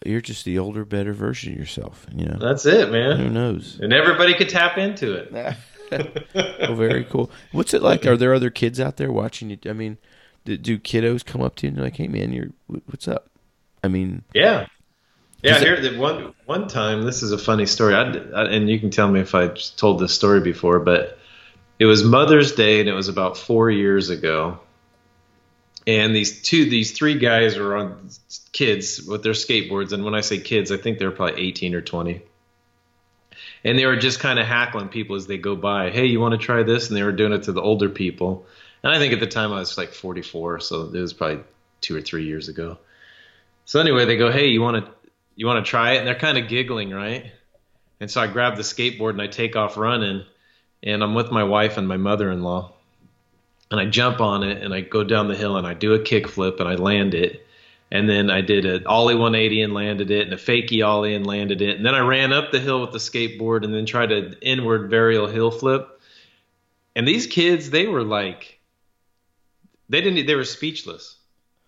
you're 0.04 0.20
just 0.20 0.44
the 0.44 0.58
older, 0.58 0.84
better 0.84 1.12
version 1.12 1.52
of 1.52 1.58
yourself. 1.58 2.06
You 2.14 2.26
know. 2.26 2.38
That's 2.38 2.66
it, 2.66 2.90
man. 2.90 3.18
Who 3.18 3.30
knows? 3.30 3.78
And 3.80 3.92
everybody 3.92 4.34
could 4.34 4.50
tap 4.50 4.76
into 4.76 5.14
it. 5.14 5.56
oh, 6.34 6.74
very 6.74 7.04
cool. 7.04 7.30
What's 7.52 7.74
it 7.74 7.82
like? 7.82 8.06
Are 8.06 8.16
there 8.16 8.34
other 8.34 8.50
kids 8.50 8.80
out 8.80 8.96
there 8.96 9.10
watching 9.10 9.50
you? 9.50 9.58
I 9.66 9.72
mean, 9.72 9.98
do, 10.44 10.56
do 10.56 10.78
kiddos 10.78 11.24
come 11.24 11.40
up 11.40 11.56
to 11.56 11.66
you 11.66 11.72
and 11.72 11.82
like, 11.82 11.96
"Hey, 11.96 12.08
man, 12.08 12.32
you're 12.32 12.50
what's 12.66 13.08
up?" 13.08 13.30
I 13.82 13.88
mean, 13.88 14.24
yeah, 14.34 14.66
yeah. 15.42 15.58
Here, 15.58 15.80
the 15.80 15.98
one 15.98 16.34
one 16.44 16.68
time, 16.68 17.02
this 17.02 17.22
is 17.22 17.32
a 17.32 17.38
funny 17.38 17.66
story, 17.66 17.94
I, 17.94 18.02
I, 18.02 18.44
and 18.46 18.68
you 18.68 18.78
can 18.78 18.90
tell 18.90 19.10
me 19.10 19.20
if 19.20 19.34
I 19.34 19.48
told 19.48 20.00
this 20.00 20.12
story 20.12 20.40
before, 20.40 20.80
but 20.80 21.18
it 21.78 21.86
was 21.86 22.04
Mother's 22.04 22.52
Day, 22.52 22.80
and 22.80 22.88
it 22.88 22.94
was 22.94 23.08
about 23.08 23.36
four 23.36 23.70
years 23.70 24.10
ago. 24.10 24.58
And 25.86 26.14
these 26.14 26.40
two, 26.40 26.68
these 26.68 26.92
three 26.92 27.18
guys 27.18 27.58
were 27.58 27.76
on 27.76 28.08
kids 28.52 29.02
with 29.02 29.22
their 29.22 29.32
skateboards, 29.32 29.92
and 29.92 30.04
when 30.04 30.14
I 30.14 30.22
say 30.22 30.38
kids, 30.38 30.72
I 30.72 30.78
think 30.78 30.98
they're 30.98 31.10
probably 31.10 31.42
18 31.42 31.74
or 31.74 31.82
20 31.82 32.22
and 33.64 33.78
they 33.78 33.86
were 33.86 33.96
just 33.96 34.20
kind 34.20 34.38
of 34.38 34.46
hackling 34.46 34.88
people 34.88 35.16
as 35.16 35.26
they 35.26 35.38
go 35.38 35.56
by. 35.56 35.90
Hey, 35.90 36.06
you 36.06 36.20
want 36.20 36.32
to 36.32 36.38
try 36.38 36.62
this? 36.62 36.88
And 36.88 36.96
they 36.96 37.02
were 37.02 37.12
doing 37.12 37.32
it 37.32 37.44
to 37.44 37.52
the 37.52 37.62
older 37.62 37.88
people. 37.88 38.46
And 38.82 38.92
I 38.92 38.98
think 38.98 39.14
at 39.14 39.20
the 39.20 39.26
time 39.26 39.52
I 39.52 39.58
was 39.58 39.78
like 39.78 39.94
44, 39.94 40.60
so 40.60 40.82
it 40.82 41.00
was 41.00 41.14
probably 41.14 41.42
two 41.80 41.96
or 41.96 42.02
three 42.02 42.26
years 42.26 42.48
ago. 42.48 42.78
So 43.64 43.80
anyway, 43.80 44.04
they 44.04 44.18
go, 44.18 44.30
"Hey, 44.30 44.48
you 44.48 44.60
want 44.60 44.84
to 44.84 44.92
you 45.36 45.46
want 45.46 45.64
to 45.64 45.68
try 45.68 45.92
it?" 45.92 45.98
And 45.98 46.06
they're 46.06 46.14
kind 46.14 46.36
of 46.36 46.48
giggling, 46.48 46.90
right? 46.90 47.32
And 47.98 48.10
so 48.10 48.20
I 48.20 48.26
grab 48.26 48.56
the 48.56 48.62
skateboard 48.62 49.10
and 49.10 49.22
I 49.22 49.26
take 49.26 49.56
off 49.56 49.78
running, 49.78 50.24
and 50.82 51.02
I'm 51.02 51.14
with 51.14 51.30
my 51.30 51.44
wife 51.44 51.78
and 51.78 51.88
my 51.88 51.96
mother-in-law, 51.96 52.73
and 53.70 53.80
I 53.80 53.86
jump 53.86 54.20
on 54.20 54.42
it 54.42 54.62
and 54.62 54.72
I 54.74 54.80
go 54.80 55.04
down 55.04 55.28
the 55.28 55.36
hill 55.36 55.56
and 55.56 55.66
I 55.66 55.74
do 55.74 55.94
a 55.94 55.98
kickflip 55.98 56.60
and 56.60 56.68
I 56.68 56.74
land 56.74 57.14
it, 57.14 57.46
and 57.90 58.08
then 58.08 58.30
I 58.30 58.40
did 58.40 58.64
an 58.66 58.86
ollie 58.86 59.14
180 59.14 59.62
and 59.62 59.74
landed 59.74 60.10
it, 60.10 60.24
and 60.24 60.32
a 60.32 60.36
fakie 60.36 60.86
ollie 60.86 61.14
and 61.14 61.26
landed 61.26 61.62
it, 61.62 61.76
and 61.76 61.86
then 61.86 61.94
I 61.94 62.00
ran 62.00 62.32
up 62.32 62.50
the 62.50 62.60
hill 62.60 62.80
with 62.80 62.92
the 62.92 62.98
skateboard 62.98 63.64
and 63.64 63.74
then 63.74 63.86
tried 63.86 64.12
an 64.12 64.36
inward 64.42 64.90
varial 64.90 65.32
heelflip. 65.32 65.88
And 66.96 67.06
these 67.06 67.26
kids, 67.26 67.70
they 67.70 67.86
were 67.86 68.04
like, 68.04 68.60
they 69.88 70.00
didn't, 70.00 70.26
they 70.26 70.34
were 70.34 70.44
speechless. 70.44 71.16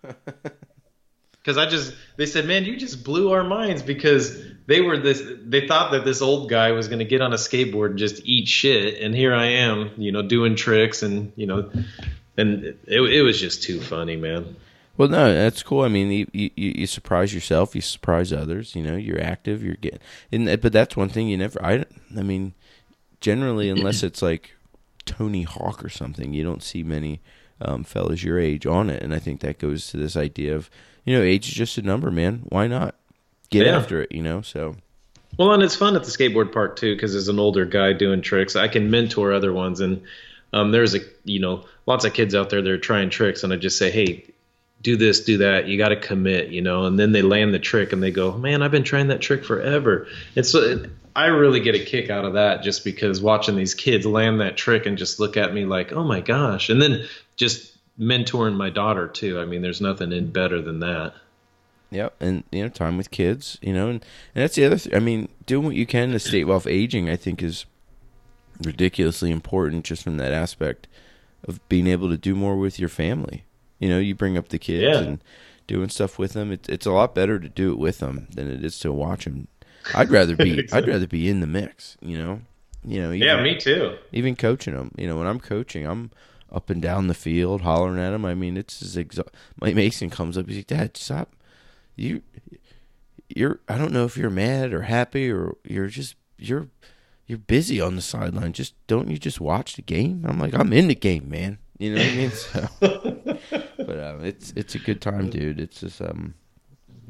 Because 1.47 1.57
I 1.57 1.65
just, 1.65 1.95
they 2.17 2.25
said, 2.25 2.45
man, 2.45 2.65
you 2.65 2.75
just 2.75 3.05
blew 3.05 3.31
our 3.31 3.41
minds 3.41 3.81
because 3.81 4.37
they 4.65 4.81
were 4.81 4.97
this, 4.97 5.23
they 5.45 5.65
thought 5.65 5.93
that 5.93 6.03
this 6.03 6.21
old 6.21 6.49
guy 6.49 6.73
was 6.73 6.89
going 6.89 6.99
to 6.99 7.05
get 7.05 7.21
on 7.21 7.31
a 7.31 7.37
skateboard 7.37 7.91
and 7.91 7.97
just 7.97 8.21
eat 8.25 8.49
shit, 8.49 9.01
and 9.01 9.15
here 9.15 9.33
I 9.33 9.45
am, 9.45 9.91
you 9.95 10.11
know, 10.11 10.21
doing 10.21 10.57
tricks 10.57 11.03
and 11.03 11.31
you 11.37 11.47
know, 11.47 11.71
and 12.35 12.65
it, 12.65 12.77
it 12.85 13.21
was 13.21 13.39
just 13.39 13.63
too 13.63 13.79
funny, 13.79 14.17
man. 14.17 14.57
Well, 14.97 15.07
no, 15.07 15.31
that's 15.33 15.63
cool. 15.63 15.83
I 15.83 15.87
mean, 15.87 16.11
you, 16.11 16.27
you, 16.33 16.51
you 16.57 16.85
surprise 16.85 17.33
yourself, 17.33 17.75
you 17.75 17.81
surprise 17.81 18.33
others. 18.33 18.75
You 18.75 18.83
know, 18.83 18.97
you're 18.97 19.21
active. 19.21 19.63
You're 19.63 19.75
getting, 19.75 20.01
and 20.33 20.59
but 20.59 20.73
that's 20.73 20.97
one 20.97 21.07
thing 21.07 21.29
you 21.29 21.37
never. 21.37 21.65
I, 21.65 21.85
I 22.17 22.23
mean, 22.23 22.55
generally, 23.21 23.69
unless 23.77 24.03
it's 24.03 24.21
like 24.21 24.51
Tony 25.05 25.43
Hawk 25.43 25.81
or 25.81 25.89
something, 25.89 26.33
you 26.33 26.43
don't 26.43 26.61
see 26.61 26.83
many 26.83 27.21
um, 27.61 27.85
fellas 27.85 28.21
your 28.21 28.37
age 28.37 28.65
on 28.65 28.89
it. 28.89 29.01
And 29.01 29.13
I 29.13 29.19
think 29.19 29.39
that 29.39 29.59
goes 29.59 29.87
to 29.91 29.97
this 29.97 30.17
idea 30.17 30.53
of, 30.53 30.69
you 31.07 31.17
know, 31.17 31.23
age 31.23 31.47
is 31.47 31.55
just 31.55 31.77
a 31.77 31.81
number, 31.81 32.11
man. 32.11 32.43
Why 32.49 32.67
not 32.67 32.93
get 33.49 33.65
yeah. 33.65 33.77
after 33.77 34.01
it? 34.01 34.11
You 34.11 34.21
know, 34.21 34.41
so. 34.41 34.75
Well, 35.37 35.53
and 35.53 35.63
it's 35.63 35.75
fun 35.75 35.95
at 35.95 36.03
the 36.03 36.11
skateboard 36.11 36.51
park 36.51 36.75
too, 36.75 36.95
because 36.95 37.15
as 37.15 37.29
an 37.29 37.39
older 37.39 37.65
guy 37.65 37.93
doing 37.93 38.21
tricks, 38.21 38.57
I 38.57 38.67
can 38.67 38.91
mentor 38.91 39.31
other 39.31 39.53
ones, 39.53 39.79
and 39.79 40.03
um, 40.51 40.71
there's 40.71 40.95
a 40.95 40.99
you 41.23 41.39
know 41.39 41.63
lots 41.85 42.03
of 42.03 42.13
kids 42.13 42.35
out 42.35 42.49
there 42.49 42.61
that 42.61 42.69
are 42.69 42.77
trying 42.77 43.09
tricks, 43.09 43.43
and 43.43 43.53
I 43.53 43.55
just 43.55 43.77
say, 43.77 43.89
hey, 43.89 44.25
do 44.81 44.97
this, 44.97 45.23
do 45.23 45.37
that. 45.37 45.67
You 45.67 45.77
got 45.77 45.89
to 45.89 45.95
commit, 45.95 46.49
you 46.49 46.61
know. 46.61 46.83
And 46.83 46.99
then 46.99 47.13
they 47.13 47.21
land 47.21 47.53
the 47.53 47.59
trick 47.59 47.93
and 47.93 48.03
they 48.03 48.11
go, 48.11 48.37
man, 48.37 48.61
I've 48.61 48.71
been 48.71 48.83
trying 48.83 49.07
that 49.07 49.21
trick 49.21 49.45
forever. 49.45 50.07
And 50.35 50.45
so 50.45 50.85
I 51.15 51.27
really 51.27 51.61
get 51.61 51.75
a 51.75 51.79
kick 51.79 52.09
out 52.09 52.25
of 52.25 52.33
that 52.33 52.63
just 52.63 52.83
because 52.83 53.21
watching 53.21 53.55
these 53.55 53.73
kids 53.73 54.05
land 54.05 54.41
that 54.41 54.57
trick 54.57 54.85
and 54.85 54.97
just 54.97 55.19
look 55.21 55.37
at 55.37 55.53
me 55.53 55.65
like, 55.65 55.93
oh 55.93 56.03
my 56.03 56.19
gosh. 56.19 56.69
And 56.69 56.81
then 56.81 57.07
just 57.37 57.76
mentoring 57.99 58.55
my 58.55 58.69
daughter 58.69 59.07
too. 59.07 59.39
I 59.39 59.45
mean, 59.45 59.61
there's 59.61 59.81
nothing 59.81 60.11
in 60.11 60.31
better 60.31 60.61
than 60.61 60.79
that. 60.79 61.13
Yep, 61.89 62.15
and 62.19 62.43
you 62.51 62.63
know, 62.63 62.69
time 62.69 62.97
with 62.97 63.11
kids, 63.11 63.57
you 63.61 63.73
know, 63.73 63.87
and, 63.87 64.03
and 64.35 64.43
that's 64.43 64.55
the 64.55 64.65
other. 64.65 64.77
thing. 64.77 64.93
I 64.93 64.99
mean, 64.99 65.29
doing 65.45 65.65
what 65.65 65.75
you 65.75 65.85
can 65.85 66.11
to 66.11 66.19
stay 66.19 66.43
while 66.43 66.61
aging, 66.67 67.09
I 67.09 67.15
think, 67.15 67.41
is 67.41 67.65
ridiculously 68.61 69.31
important 69.31 69.85
just 69.85 70.03
from 70.03 70.17
that 70.17 70.33
aspect 70.33 70.87
of 71.47 71.65
being 71.69 71.87
able 71.87 72.09
to 72.09 72.17
do 72.17 72.35
more 72.35 72.57
with 72.57 72.79
your 72.79 72.89
family. 72.89 73.45
You 73.79 73.89
know, 73.89 73.99
you 73.99 74.15
bring 74.15 74.37
up 74.37 74.49
the 74.49 74.59
kids 74.59 74.97
yeah. 74.97 75.03
and 75.03 75.23
doing 75.65 75.89
stuff 75.89 76.19
with 76.19 76.33
them. 76.33 76.51
It, 76.51 76.67
it's 76.67 76.85
a 76.85 76.91
lot 76.91 77.15
better 77.15 77.39
to 77.39 77.47
do 77.47 77.71
it 77.71 77.79
with 77.79 77.99
them 77.99 78.27
than 78.33 78.49
it 78.49 78.65
is 78.65 78.79
to 78.79 78.91
watch 78.91 79.23
them. 79.23 79.47
I'd 79.93 80.09
rather 80.09 80.35
be 80.35 80.59
exactly. 80.59 80.77
I'd 80.77 80.87
rather 80.87 81.07
be 81.07 81.29
in 81.29 81.39
the 81.39 81.47
mix. 81.47 81.95
You 82.01 82.17
know, 82.17 82.41
you 82.83 83.01
know. 83.01 83.13
Even, 83.13 83.27
yeah, 83.27 83.41
me 83.41 83.55
too. 83.55 83.97
Even 84.11 84.35
coaching 84.35 84.75
them. 84.75 84.91
You 84.97 85.07
know, 85.07 85.17
when 85.17 85.27
I'm 85.27 85.39
coaching, 85.39 85.85
I'm 85.85 86.11
up 86.51 86.69
and 86.69 86.81
down 86.81 87.07
the 87.07 87.13
field 87.13 87.61
hollering 87.61 87.99
at 87.99 88.13
him. 88.13 88.25
I 88.25 88.33
mean, 88.35 88.57
it's 88.57 88.81
as 88.81 88.95
exa- 88.95 89.27
Mike 89.59 89.75
Mason 89.75 90.09
comes 90.09 90.37
up. 90.37 90.47
He's 90.47 90.57
like, 90.57 90.67
"Dad, 90.67 90.97
stop! 90.97 91.35
You, 91.95 92.21
you're. 93.29 93.59
I 93.67 93.77
don't 93.77 93.91
know 93.91 94.05
if 94.05 94.17
you're 94.17 94.29
mad 94.29 94.73
or 94.73 94.83
happy 94.83 95.31
or 95.31 95.55
you're 95.63 95.87
just 95.87 96.15
you're." 96.37 96.67
You're 97.29 97.39
busy 97.39 97.81
on 97.81 97.97
the 97.97 98.01
sideline. 98.01 98.53
Just 98.53 98.73
don't 98.87 99.09
you 99.09 99.17
just 99.17 99.41
watch 99.41 99.75
the 99.75 99.81
game? 99.81 100.23
I'm 100.25 100.39
like, 100.39 100.53
I'm 100.53 100.71
in 100.71 100.87
the 100.87 100.95
game, 100.95 101.29
man. 101.29 101.57
You 101.77 101.93
know 101.93 102.01
what 102.01 102.07
I 102.07 102.15
mean? 102.15 102.31
So, 102.31 103.83
but 103.85 103.99
um, 103.99 104.23
it's 104.23 104.53
it's 104.55 104.75
a 104.75 104.79
good 104.79 105.01
time, 105.01 105.29
dude. 105.29 105.59
It's 105.59 105.81
just 105.81 106.01
um, 106.01 106.35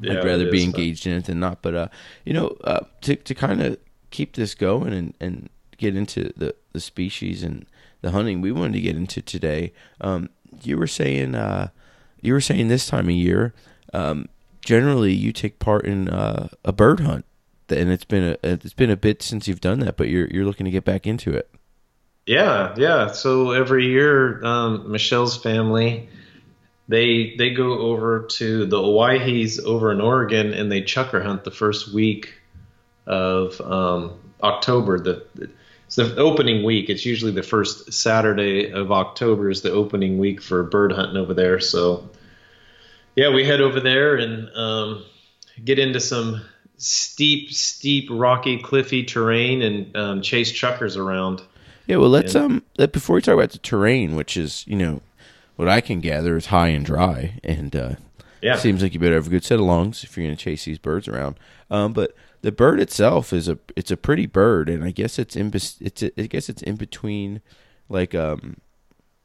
yeah, 0.02 0.14
I'd 0.20 0.26
rather 0.26 0.50
be 0.50 0.64
engaged 0.64 1.04
fun. 1.04 1.14
in 1.14 1.18
it 1.20 1.26
than 1.26 1.40
not. 1.40 1.62
But 1.62 1.76
uh, 1.76 1.88
you 2.26 2.34
know, 2.34 2.48
uh, 2.64 2.86
to 3.02 3.16
to 3.16 3.36
kind 3.36 3.62
of 3.62 3.78
keep 4.10 4.36
this 4.36 4.56
going 4.56 4.92
and 4.92 5.14
and 5.20 5.50
get 5.78 5.96
into 5.96 6.34
the 6.36 6.56
the 6.74 6.80
species 6.80 7.44
and 7.44 7.68
the 8.02 8.12
hunting 8.12 8.42
we 8.42 8.52
wanted 8.52 8.74
to 8.74 8.82
get 8.82 8.96
into 8.96 9.22
today. 9.22 9.74
Um, 10.02 10.30
you 10.64 10.78
were 10.78 10.88
saying 10.88 11.36
uh, 11.36 11.70
you 12.22 12.34
were 12.34 12.42
saying 12.42 12.68
this 12.68 12.88
time 12.88 13.06
of 13.06 13.16
year, 13.16 13.54
um, 13.94 14.28
generally 14.62 15.14
you 15.14 15.32
take 15.32 15.60
part 15.60 15.86
in 15.86 16.10
uh, 16.10 16.50
a 16.64 16.72
bird 16.72 17.02
hunt. 17.02 17.26
and 17.70 17.90
it's 17.90 18.06
been 18.06 18.24
a 18.24 18.38
it's 18.44 18.74
been 18.74 18.92
a 18.92 18.98
bit 18.98 19.22
since 19.22 19.48
you've 19.48 19.62
done 19.62 19.80
that, 19.80 19.98
but 19.98 20.10
you're 20.10 20.28
you're 20.28 20.46
looking 20.46 20.66
to 20.66 20.72
get 20.72 20.86
back 20.86 21.06
into 21.06 21.34
it. 21.34 21.50
Yeah, 22.26 22.74
yeah. 22.78 23.12
So 23.12 23.52
every 23.52 23.86
year, 23.86 24.44
um, 24.44 24.92
Michelle's 24.92 25.38
family 25.38 26.10
they 26.88 27.36
they 27.38 27.52
go 27.52 27.80
over 27.80 28.28
to 28.32 28.66
the 28.66 28.78
Owyhees 28.78 29.64
over 29.64 29.92
in 29.92 30.02
Oregon 30.02 30.54
and 30.54 30.72
they 30.72 30.82
chukar 30.82 31.24
hunt 31.24 31.44
the 31.44 31.52
first 31.52 31.94
week 31.94 32.34
of 33.06 33.60
um, 33.62 34.14
October. 34.42 35.00
The 35.00 35.50
it's 35.88 35.96
the 35.96 36.16
opening 36.18 36.64
week. 36.64 36.90
It's 36.90 37.06
usually 37.06 37.32
the 37.32 37.44
first 37.44 37.94
Saturday 37.94 38.72
of 38.72 38.92
October 38.92 39.50
is 39.50 39.62
the 39.62 39.72
opening 39.72 40.18
week 40.18 40.42
for 40.42 40.62
bird 40.64 40.92
hunting 40.92 41.16
over 41.16 41.34
there. 41.34 41.62
So 41.62 42.10
yeah, 43.16 43.34
we 43.34 43.46
head 43.46 43.62
over 43.62 43.80
there 43.80 44.18
and 44.18 44.50
um, 44.54 45.06
get 45.64 45.80
into 45.80 46.02
some 46.02 46.42
steep, 46.76 47.52
steep, 47.52 48.10
rocky, 48.12 48.62
cliffy 48.62 49.04
terrain 49.06 49.62
and 49.62 49.96
um, 49.96 50.22
chase 50.22 50.52
chukars 50.52 50.98
around. 50.98 51.42
Yeah, 51.86 51.98
well, 51.98 52.10
let's 52.10 52.36
and, 52.36 52.64
um, 52.78 52.90
before 52.92 53.16
we 53.16 53.22
talk 53.22 53.36
about 53.36 53.52
the 53.52 53.58
terrain, 53.60 54.18
which 54.18 54.36
is 54.36 54.66
you 54.68 54.76
know 54.76 55.02
what 55.56 55.70
I 55.70 55.80
can 55.80 56.02
gather 56.02 56.36
is 56.36 56.48
high 56.48 56.68
and 56.68 56.86
dry, 56.86 57.40
and 57.46 57.74
uh, 57.74 57.96
yeah, 58.42 58.58
seems 58.58 58.84
like 58.84 58.94
you 58.94 59.00
better 59.00 59.16
have 59.16 59.28
a 59.28 59.30
good 59.30 59.46
set 59.46 59.58
of 59.58 59.66
lungs 59.66 60.04
if 60.04 60.18
you're 60.18 60.28
going 60.28 60.36
to 60.36 60.44
chase 60.44 60.66
these 60.66 60.80
birds 60.80 61.08
around. 61.08 61.40
Um, 61.72 61.94
but 61.94 62.14
the 62.42 62.52
bird 62.52 62.80
itself 62.80 63.34
is 63.34 63.48
a 63.48 63.58
it's 63.76 63.92
a 63.92 63.98
pretty 63.98 64.26
bird, 64.26 64.70
and 64.70 64.84
I 64.84 64.92
guess 64.92 65.20
it's 65.20 65.36
in 65.36 65.52
it's 65.54 66.04
I 66.04 66.28
guess 66.28 66.50
it's 66.50 66.62
in 66.62 66.76
between, 66.76 67.42
like 67.90 68.14
um, 68.16 68.58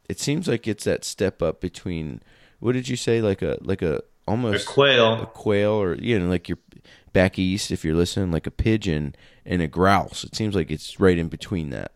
it 0.09 0.19
seems 0.19 0.47
like 0.47 0.67
it's 0.67 0.83
that 0.83 1.03
step 1.03 1.41
up 1.41 1.61
between 1.61 2.21
what 2.59 2.73
did 2.73 2.87
you 2.87 2.95
say 2.95 3.21
like 3.21 3.41
a 3.41 3.57
like 3.61 3.81
a 3.81 4.01
almost 4.27 4.65
a 4.65 4.67
quail 4.67 5.21
a 5.21 5.25
quail 5.25 5.71
or 5.71 5.95
you 5.95 6.17
know 6.19 6.27
like 6.27 6.47
you're 6.47 6.59
back 7.11 7.37
east 7.37 7.71
if 7.71 7.85
you're 7.85 7.95
listening 7.95 8.31
like 8.31 8.47
a 8.47 8.51
pigeon 8.51 9.15
and 9.45 9.61
a 9.61 9.67
grouse. 9.67 10.23
It 10.23 10.35
seems 10.35 10.55
like 10.55 10.71
it's 10.71 10.99
right 10.99 11.17
in 11.17 11.29
between 11.29 11.69
that. 11.69 11.91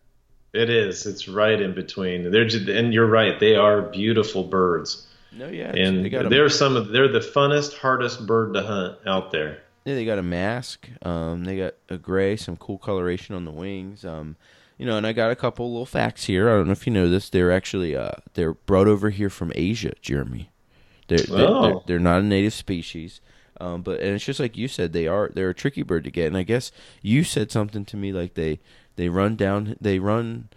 It 0.54 0.70
is. 0.70 1.04
It's 1.06 1.28
right 1.28 1.60
in 1.60 1.74
between. 1.74 2.30
They're 2.30 2.46
just, 2.46 2.68
and 2.68 2.94
you're 2.94 3.06
right. 3.06 3.38
They 3.38 3.54
are 3.54 3.82
beautiful 3.82 4.44
birds. 4.44 5.06
No, 5.30 5.48
yeah, 5.48 5.72
and 5.72 6.06
they 6.06 6.08
they're 6.08 6.48
some 6.48 6.74
of 6.76 6.88
they're 6.88 7.08
the 7.08 7.20
funnest, 7.20 7.74
hardest 7.74 8.26
bird 8.26 8.54
to 8.54 8.62
hunt 8.62 8.98
out 9.06 9.30
there. 9.30 9.62
Yeah, 9.88 9.94
they 9.94 10.04
got 10.04 10.18
a 10.18 10.22
mask. 10.22 10.86
Um, 11.00 11.44
they 11.44 11.56
got 11.56 11.72
a 11.88 11.96
gray, 11.96 12.36
some 12.36 12.58
cool 12.58 12.76
coloration 12.76 13.34
on 13.34 13.46
the 13.46 13.50
wings. 13.50 14.04
Um, 14.04 14.36
you 14.76 14.84
know, 14.84 14.98
and 14.98 15.06
I 15.06 15.14
got 15.14 15.30
a 15.30 15.34
couple 15.34 15.66
little 15.70 15.86
facts 15.86 16.24
here. 16.24 16.50
I 16.50 16.56
don't 16.56 16.66
know 16.66 16.72
if 16.72 16.86
you 16.86 16.92
know 16.92 17.08
this. 17.08 17.30
They're 17.30 17.50
actually 17.50 17.96
uh, 17.96 18.12
they're 18.34 18.52
brought 18.52 18.86
over 18.86 19.08
here 19.08 19.30
from 19.30 19.50
Asia, 19.54 19.94
Jeremy. 20.02 20.50
They're 21.06 21.20
they're, 21.20 21.48
oh. 21.48 21.62
they're, 21.62 21.80
they're 21.86 21.98
not 22.00 22.20
a 22.20 22.22
native 22.22 22.52
species. 22.52 23.22
Um, 23.62 23.80
but 23.80 24.00
and 24.00 24.14
it's 24.14 24.26
just 24.26 24.40
like 24.40 24.58
you 24.58 24.68
said, 24.68 24.92
they 24.92 25.06
are 25.06 25.30
they're 25.34 25.48
a 25.48 25.54
tricky 25.54 25.82
bird 25.82 26.04
to 26.04 26.10
get. 26.10 26.26
And 26.26 26.36
I 26.36 26.42
guess 26.42 26.70
you 27.00 27.24
said 27.24 27.50
something 27.50 27.86
to 27.86 27.96
me 27.96 28.12
like 28.12 28.34
they 28.34 28.60
they 28.96 29.08
run 29.08 29.36
down. 29.36 29.74
They 29.80 29.98
run. 29.98 30.50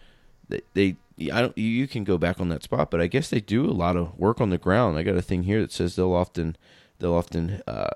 They, 0.49 0.63
they 0.73 0.97
I 1.31 1.39
don't. 1.39 1.57
You 1.57 1.87
can 1.87 2.03
go 2.03 2.17
back 2.17 2.41
on 2.41 2.49
that 2.49 2.63
spot, 2.63 2.91
but 2.91 2.99
I 2.99 3.07
guess 3.07 3.29
they 3.29 3.39
do 3.39 3.65
a 3.65 3.71
lot 3.71 3.95
of 3.95 4.19
work 4.19 4.41
on 4.41 4.49
the 4.49 4.57
ground. 4.57 4.97
I 4.97 5.03
got 5.03 5.15
a 5.15 5.21
thing 5.21 5.43
here 5.43 5.61
that 5.61 5.71
says 5.71 5.95
they'll 5.95 6.11
often 6.11 6.57
they'll 6.99 7.13
often 7.13 7.61
uh, 7.65 7.91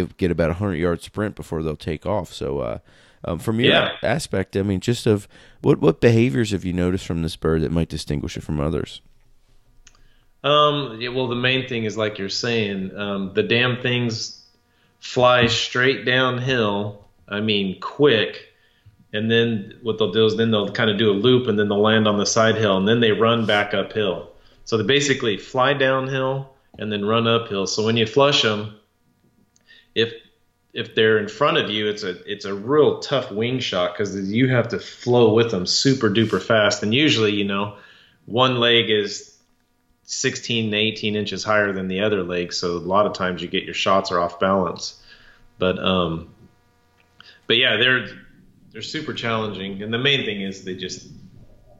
give 0.00 0.16
get 0.16 0.30
about 0.30 0.50
a 0.50 0.54
hundred 0.54 0.76
yard 0.76 1.02
sprint 1.02 1.34
before 1.34 1.62
they'll 1.62 1.76
take 1.76 2.06
off. 2.06 2.32
So 2.32 2.60
uh, 2.60 2.78
um, 3.24 3.38
from 3.38 3.60
your 3.60 3.72
yeah. 3.72 3.92
aspect, 4.02 4.56
I 4.56 4.62
mean, 4.62 4.80
just 4.80 5.06
of 5.06 5.28
what 5.62 5.80
what 5.80 6.00
behaviors 6.00 6.50
have 6.50 6.64
you 6.64 6.72
noticed 6.72 7.06
from 7.06 7.22
this 7.22 7.36
bird 7.36 7.62
that 7.62 7.72
might 7.72 7.88
distinguish 7.88 8.36
it 8.36 8.42
from 8.42 8.60
others? 8.60 9.00
Um, 10.44 10.98
yeah, 11.00 11.08
well, 11.08 11.28
the 11.28 11.34
main 11.34 11.68
thing 11.68 11.84
is 11.84 11.96
like 11.96 12.18
you're 12.18 12.28
saying, 12.28 12.96
um, 12.96 13.32
the 13.34 13.42
damn 13.42 13.80
things 13.80 14.44
fly 15.00 15.46
straight 15.46 16.04
downhill. 16.04 17.04
I 17.28 17.40
mean, 17.40 17.80
quick 17.80 18.46
and 19.16 19.30
then 19.30 19.78
what 19.82 19.98
they'll 19.98 20.12
do 20.12 20.26
is 20.26 20.36
then 20.36 20.50
they'll 20.50 20.72
kind 20.72 20.90
of 20.90 20.98
do 20.98 21.10
a 21.10 21.14
loop 21.14 21.46
and 21.48 21.58
then 21.58 21.68
they'll 21.68 21.80
land 21.80 22.06
on 22.06 22.18
the 22.18 22.26
side 22.26 22.56
hill 22.56 22.76
and 22.76 22.86
then 22.86 23.00
they 23.00 23.12
run 23.12 23.46
back 23.46 23.72
uphill. 23.72 24.30
So 24.64 24.76
they 24.76 24.84
basically 24.84 25.38
fly 25.38 25.72
downhill 25.72 26.52
and 26.78 26.92
then 26.92 27.04
run 27.04 27.26
uphill. 27.26 27.66
So 27.66 27.84
when 27.84 27.96
you 27.96 28.06
flush 28.06 28.42
them, 28.42 28.76
if 29.96 30.12
if 30.74 30.94
they're 30.94 31.16
in 31.16 31.26
front 31.26 31.56
of 31.56 31.70
you, 31.70 31.88
it's 31.88 32.02
a 32.04 32.22
it's 32.30 32.44
a 32.44 32.54
real 32.54 33.00
tough 33.00 33.32
wing 33.32 33.58
shot 33.58 33.96
because 33.96 34.30
you 34.30 34.48
have 34.48 34.68
to 34.68 34.78
flow 34.78 35.32
with 35.32 35.50
them 35.50 35.66
super 35.66 36.10
duper 36.10 36.40
fast. 36.40 36.82
And 36.82 36.94
usually, 36.94 37.32
you 37.32 37.46
know, 37.46 37.78
one 38.26 38.60
leg 38.60 38.90
is 38.90 39.34
16 40.02 40.70
to 40.70 40.76
18 40.76 41.16
inches 41.16 41.42
higher 41.42 41.72
than 41.72 41.88
the 41.88 42.00
other 42.00 42.22
leg, 42.22 42.52
so 42.52 42.72
a 42.72 42.78
lot 42.78 43.06
of 43.06 43.14
times 43.14 43.40
you 43.40 43.48
get 43.48 43.64
your 43.64 43.74
shots 43.74 44.12
are 44.12 44.20
off 44.20 44.38
balance. 44.38 45.02
But 45.58 45.78
um, 45.78 46.34
but 47.46 47.56
yeah, 47.56 47.78
they're 47.78 48.06
they're 48.70 48.82
super 48.82 49.14
challenging, 49.14 49.82
and 49.82 49.92
the 49.92 49.98
main 49.98 50.26
thing 50.26 50.42
is 50.42 50.62
they 50.62 50.76
just 50.76 51.08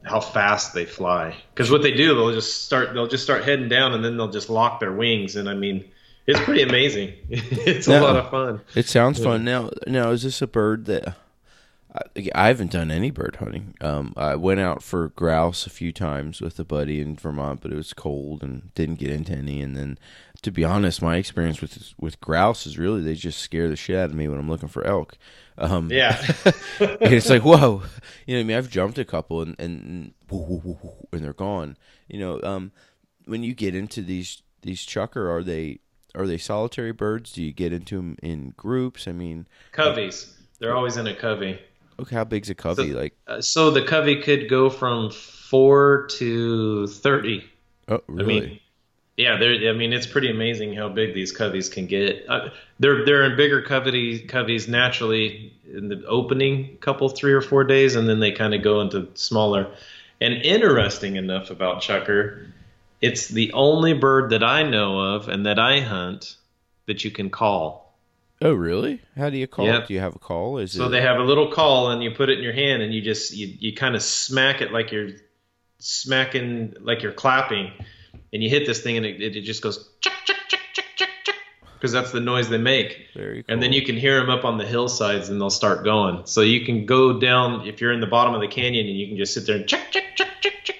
how 0.03 0.21
fast 0.21 0.73
they 0.73 0.85
fly. 0.85 1.35
Because 1.53 1.69
what 1.69 1.83
they 1.83 1.91
do, 1.91 2.15
they'll 2.15 2.33
just 2.33 2.65
start 2.65 2.95
they'll 2.95 3.07
just 3.07 3.23
start 3.23 3.43
heading 3.43 3.69
down, 3.69 3.93
and 3.93 4.03
then 4.03 4.17
they'll 4.17 4.31
just 4.31 4.49
lock 4.49 4.79
their 4.79 4.91
wings, 4.91 5.35
and 5.35 5.47
I 5.47 5.53
mean. 5.53 5.91
It's 6.27 6.39
pretty 6.41 6.61
amazing. 6.61 7.13
it's 7.29 7.87
a 7.87 7.99
lot 8.01 8.17
of 8.17 8.29
fun. 8.29 8.61
It 8.75 8.85
sounds 8.85 9.19
yeah. 9.19 9.25
fun. 9.25 9.45
Now, 9.45 9.71
now 9.87 10.11
is 10.11 10.23
this 10.23 10.41
a 10.41 10.47
bird 10.47 10.85
that 10.85 11.15
I, 11.93 12.29
I 12.35 12.47
haven't 12.47 12.71
done 12.71 12.91
any 12.91 13.11
bird 13.11 13.37
hunting. 13.37 13.75
Um, 13.81 14.13
I 14.17 14.35
went 14.35 14.59
out 14.59 14.83
for 14.83 15.09
grouse 15.09 15.65
a 15.65 15.69
few 15.69 15.91
times 15.91 16.41
with 16.41 16.59
a 16.59 16.65
buddy 16.65 17.01
in 17.01 17.15
Vermont, 17.15 17.61
but 17.61 17.71
it 17.71 17.75
was 17.75 17.93
cold 17.93 18.43
and 18.43 18.73
didn't 18.75 18.99
get 18.99 19.09
into 19.09 19.33
any. 19.33 19.61
And 19.61 19.75
then, 19.75 19.97
to 20.41 20.51
be 20.51 20.63
honest, 20.63 21.01
my 21.01 21.17
experience 21.17 21.61
with 21.61 21.93
with 21.99 22.19
grouse 22.19 22.67
is 22.67 22.77
really 22.77 23.01
they 23.01 23.15
just 23.15 23.39
scare 23.39 23.69
the 23.69 23.75
shit 23.75 23.97
out 23.97 24.09
of 24.09 24.15
me 24.15 24.27
when 24.27 24.39
I'm 24.39 24.49
looking 24.49 24.69
for 24.69 24.85
elk. 24.85 25.17
Um, 25.57 25.89
yeah, 25.91 26.17
it's 26.79 27.29
like 27.29 27.43
whoa, 27.43 27.83
you 28.25 28.35
know. 28.35 28.41
I 28.41 28.43
mean, 28.43 28.57
I've 28.57 28.69
jumped 28.69 28.97
a 28.97 29.05
couple 29.05 29.41
and 29.41 29.55
and 29.59 30.13
and 30.29 31.23
they're 31.23 31.33
gone. 31.33 31.77
You 32.07 32.19
know, 32.19 32.41
um, 32.43 32.71
when 33.25 33.43
you 33.43 33.53
get 33.53 33.75
into 33.75 34.01
these 34.01 34.41
these 34.61 34.85
chukar, 34.85 35.29
are 35.29 35.43
they 35.43 35.79
are 36.17 36.27
they 36.27 36.37
solitary 36.37 36.91
birds? 36.91 37.31
Do 37.31 37.43
you 37.43 37.53
get 37.53 37.71
into 37.71 37.97
them 37.97 38.17
in 38.23 38.53
groups? 38.57 39.07
I 39.07 39.11
mean, 39.11 39.47
coveys. 39.71 40.33
They're 40.59 40.75
always 40.75 40.97
in 40.97 41.07
a 41.07 41.15
covey. 41.15 41.59
Okay, 41.99 42.15
how 42.15 42.23
big's 42.23 42.49
a 42.49 42.55
covey? 42.55 42.91
So, 42.91 42.97
like, 42.97 43.13
uh, 43.27 43.41
so 43.41 43.71
the 43.71 43.83
covey 43.83 44.21
could 44.21 44.49
go 44.49 44.69
from 44.69 45.11
four 45.11 46.07
to 46.17 46.87
thirty. 46.87 47.45
Oh, 47.87 48.01
really? 48.07 48.37
I 48.37 48.39
mean, 48.39 48.59
yeah, 49.17 49.37
they're. 49.37 49.69
I 49.69 49.73
mean, 49.73 49.93
it's 49.93 50.07
pretty 50.07 50.29
amazing 50.29 50.73
how 50.73 50.89
big 50.89 51.13
these 51.13 51.35
coveys 51.35 51.71
can 51.71 51.87
get. 51.87 52.25
Uh, 52.27 52.49
they're 52.79 53.05
they're 53.05 53.23
in 53.23 53.35
bigger 53.37 53.61
covey 53.61 54.25
coveys 54.27 54.67
naturally 54.67 55.53
in 55.71 55.89
the 55.89 56.03
opening 56.05 56.77
couple 56.77 57.09
three 57.09 57.33
or 57.33 57.41
four 57.41 57.63
days, 57.63 57.95
and 57.95 58.07
then 58.09 58.19
they 58.19 58.31
kind 58.31 58.53
of 58.53 58.61
go 58.61 58.81
into 58.81 59.07
smaller. 59.13 59.71
And 60.19 60.33
interesting 60.33 61.15
enough 61.15 61.51
about 61.51 61.81
chukar, 61.81 62.47
it's 63.01 63.27
the 63.27 63.53
only 63.53 63.93
bird 63.93 64.31
that 64.31 64.43
I 64.43 64.63
know 64.63 64.99
of 65.15 65.27
and 65.29 65.45
that 65.45 65.59
I 65.59 65.81
hunt 65.81 66.35
that 66.85 67.03
you 67.03 67.11
can 67.11 67.29
call. 67.29 67.95
Oh, 68.41 68.53
really? 68.53 69.01
How 69.15 69.29
do 69.29 69.37
you 69.37 69.47
call 69.47 69.65
yep. 69.65 69.83
it? 69.83 69.87
Do 69.87 69.93
you 69.95 69.99
have 69.99 70.15
a 70.15 70.19
call? 70.19 70.59
Is 70.59 70.71
so 70.71 70.85
it... 70.85 70.89
they 70.89 71.01
have 71.01 71.17
a 71.17 71.23
little 71.23 71.51
call, 71.51 71.89
and 71.89 72.03
you 72.03 72.11
put 72.11 72.29
it 72.29 72.37
in 72.37 72.43
your 72.43 72.53
hand, 72.53 72.83
and 72.83 72.93
you 72.93 73.01
just 73.01 73.35
you 73.35 73.47
you 73.47 73.73
kind 73.73 73.95
of 73.95 74.03
smack 74.03 74.61
it 74.61 74.71
like 74.71 74.91
you're 74.91 75.09
smacking 75.79 76.73
like 76.81 77.03
you're 77.03 77.13
clapping 77.13 77.71
and 78.33 78.43
you 78.43 78.49
hit 78.49 78.65
this 78.65 78.81
thing 78.81 78.97
and 78.97 79.05
it, 79.05 79.21
it 79.21 79.41
just 79.41 79.61
goes 79.61 79.89
chick 80.01 80.13
chick 80.25 80.37
chick 80.47 80.59
chick 80.73 80.85
chick 80.95 81.09
chick 81.23 81.35
because 81.75 81.91
that's 81.91 82.11
the 82.11 82.19
noise 82.19 82.49
they 82.49 82.57
make. 82.57 83.07
Very 83.13 83.43
cool. 83.43 83.53
And 83.53 83.61
then 83.61 83.73
you 83.73 83.83
can 83.83 83.95
hear 83.95 84.19
them 84.19 84.29
up 84.29 84.43
on 84.43 84.57
the 84.57 84.65
hillsides 84.65 85.29
and 85.29 85.39
they'll 85.39 85.49
start 85.51 85.83
going. 85.83 86.25
So 86.25 86.41
you 86.41 86.65
can 86.65 86.85
go 86.87 87.19
down 87.19 87.67
if 87.67 87.81
you're 87.81 87.93
in 87.93 87.99
the 87.99 88.07
bottom 88.07 88.33
of 88.33 88.41
the 88.41 88.47
canyon 88.47 88.87
and 88.87 88.97
you 88.97 89.07
can 89.07 89.17
just 89.17 89.33
sit 89.33 89.45
there 89.45 89.57
and 89.57 89.67
check 89.67 89.91
check 89.91 90.15
check 90.15 90.41
check 90.41 90.76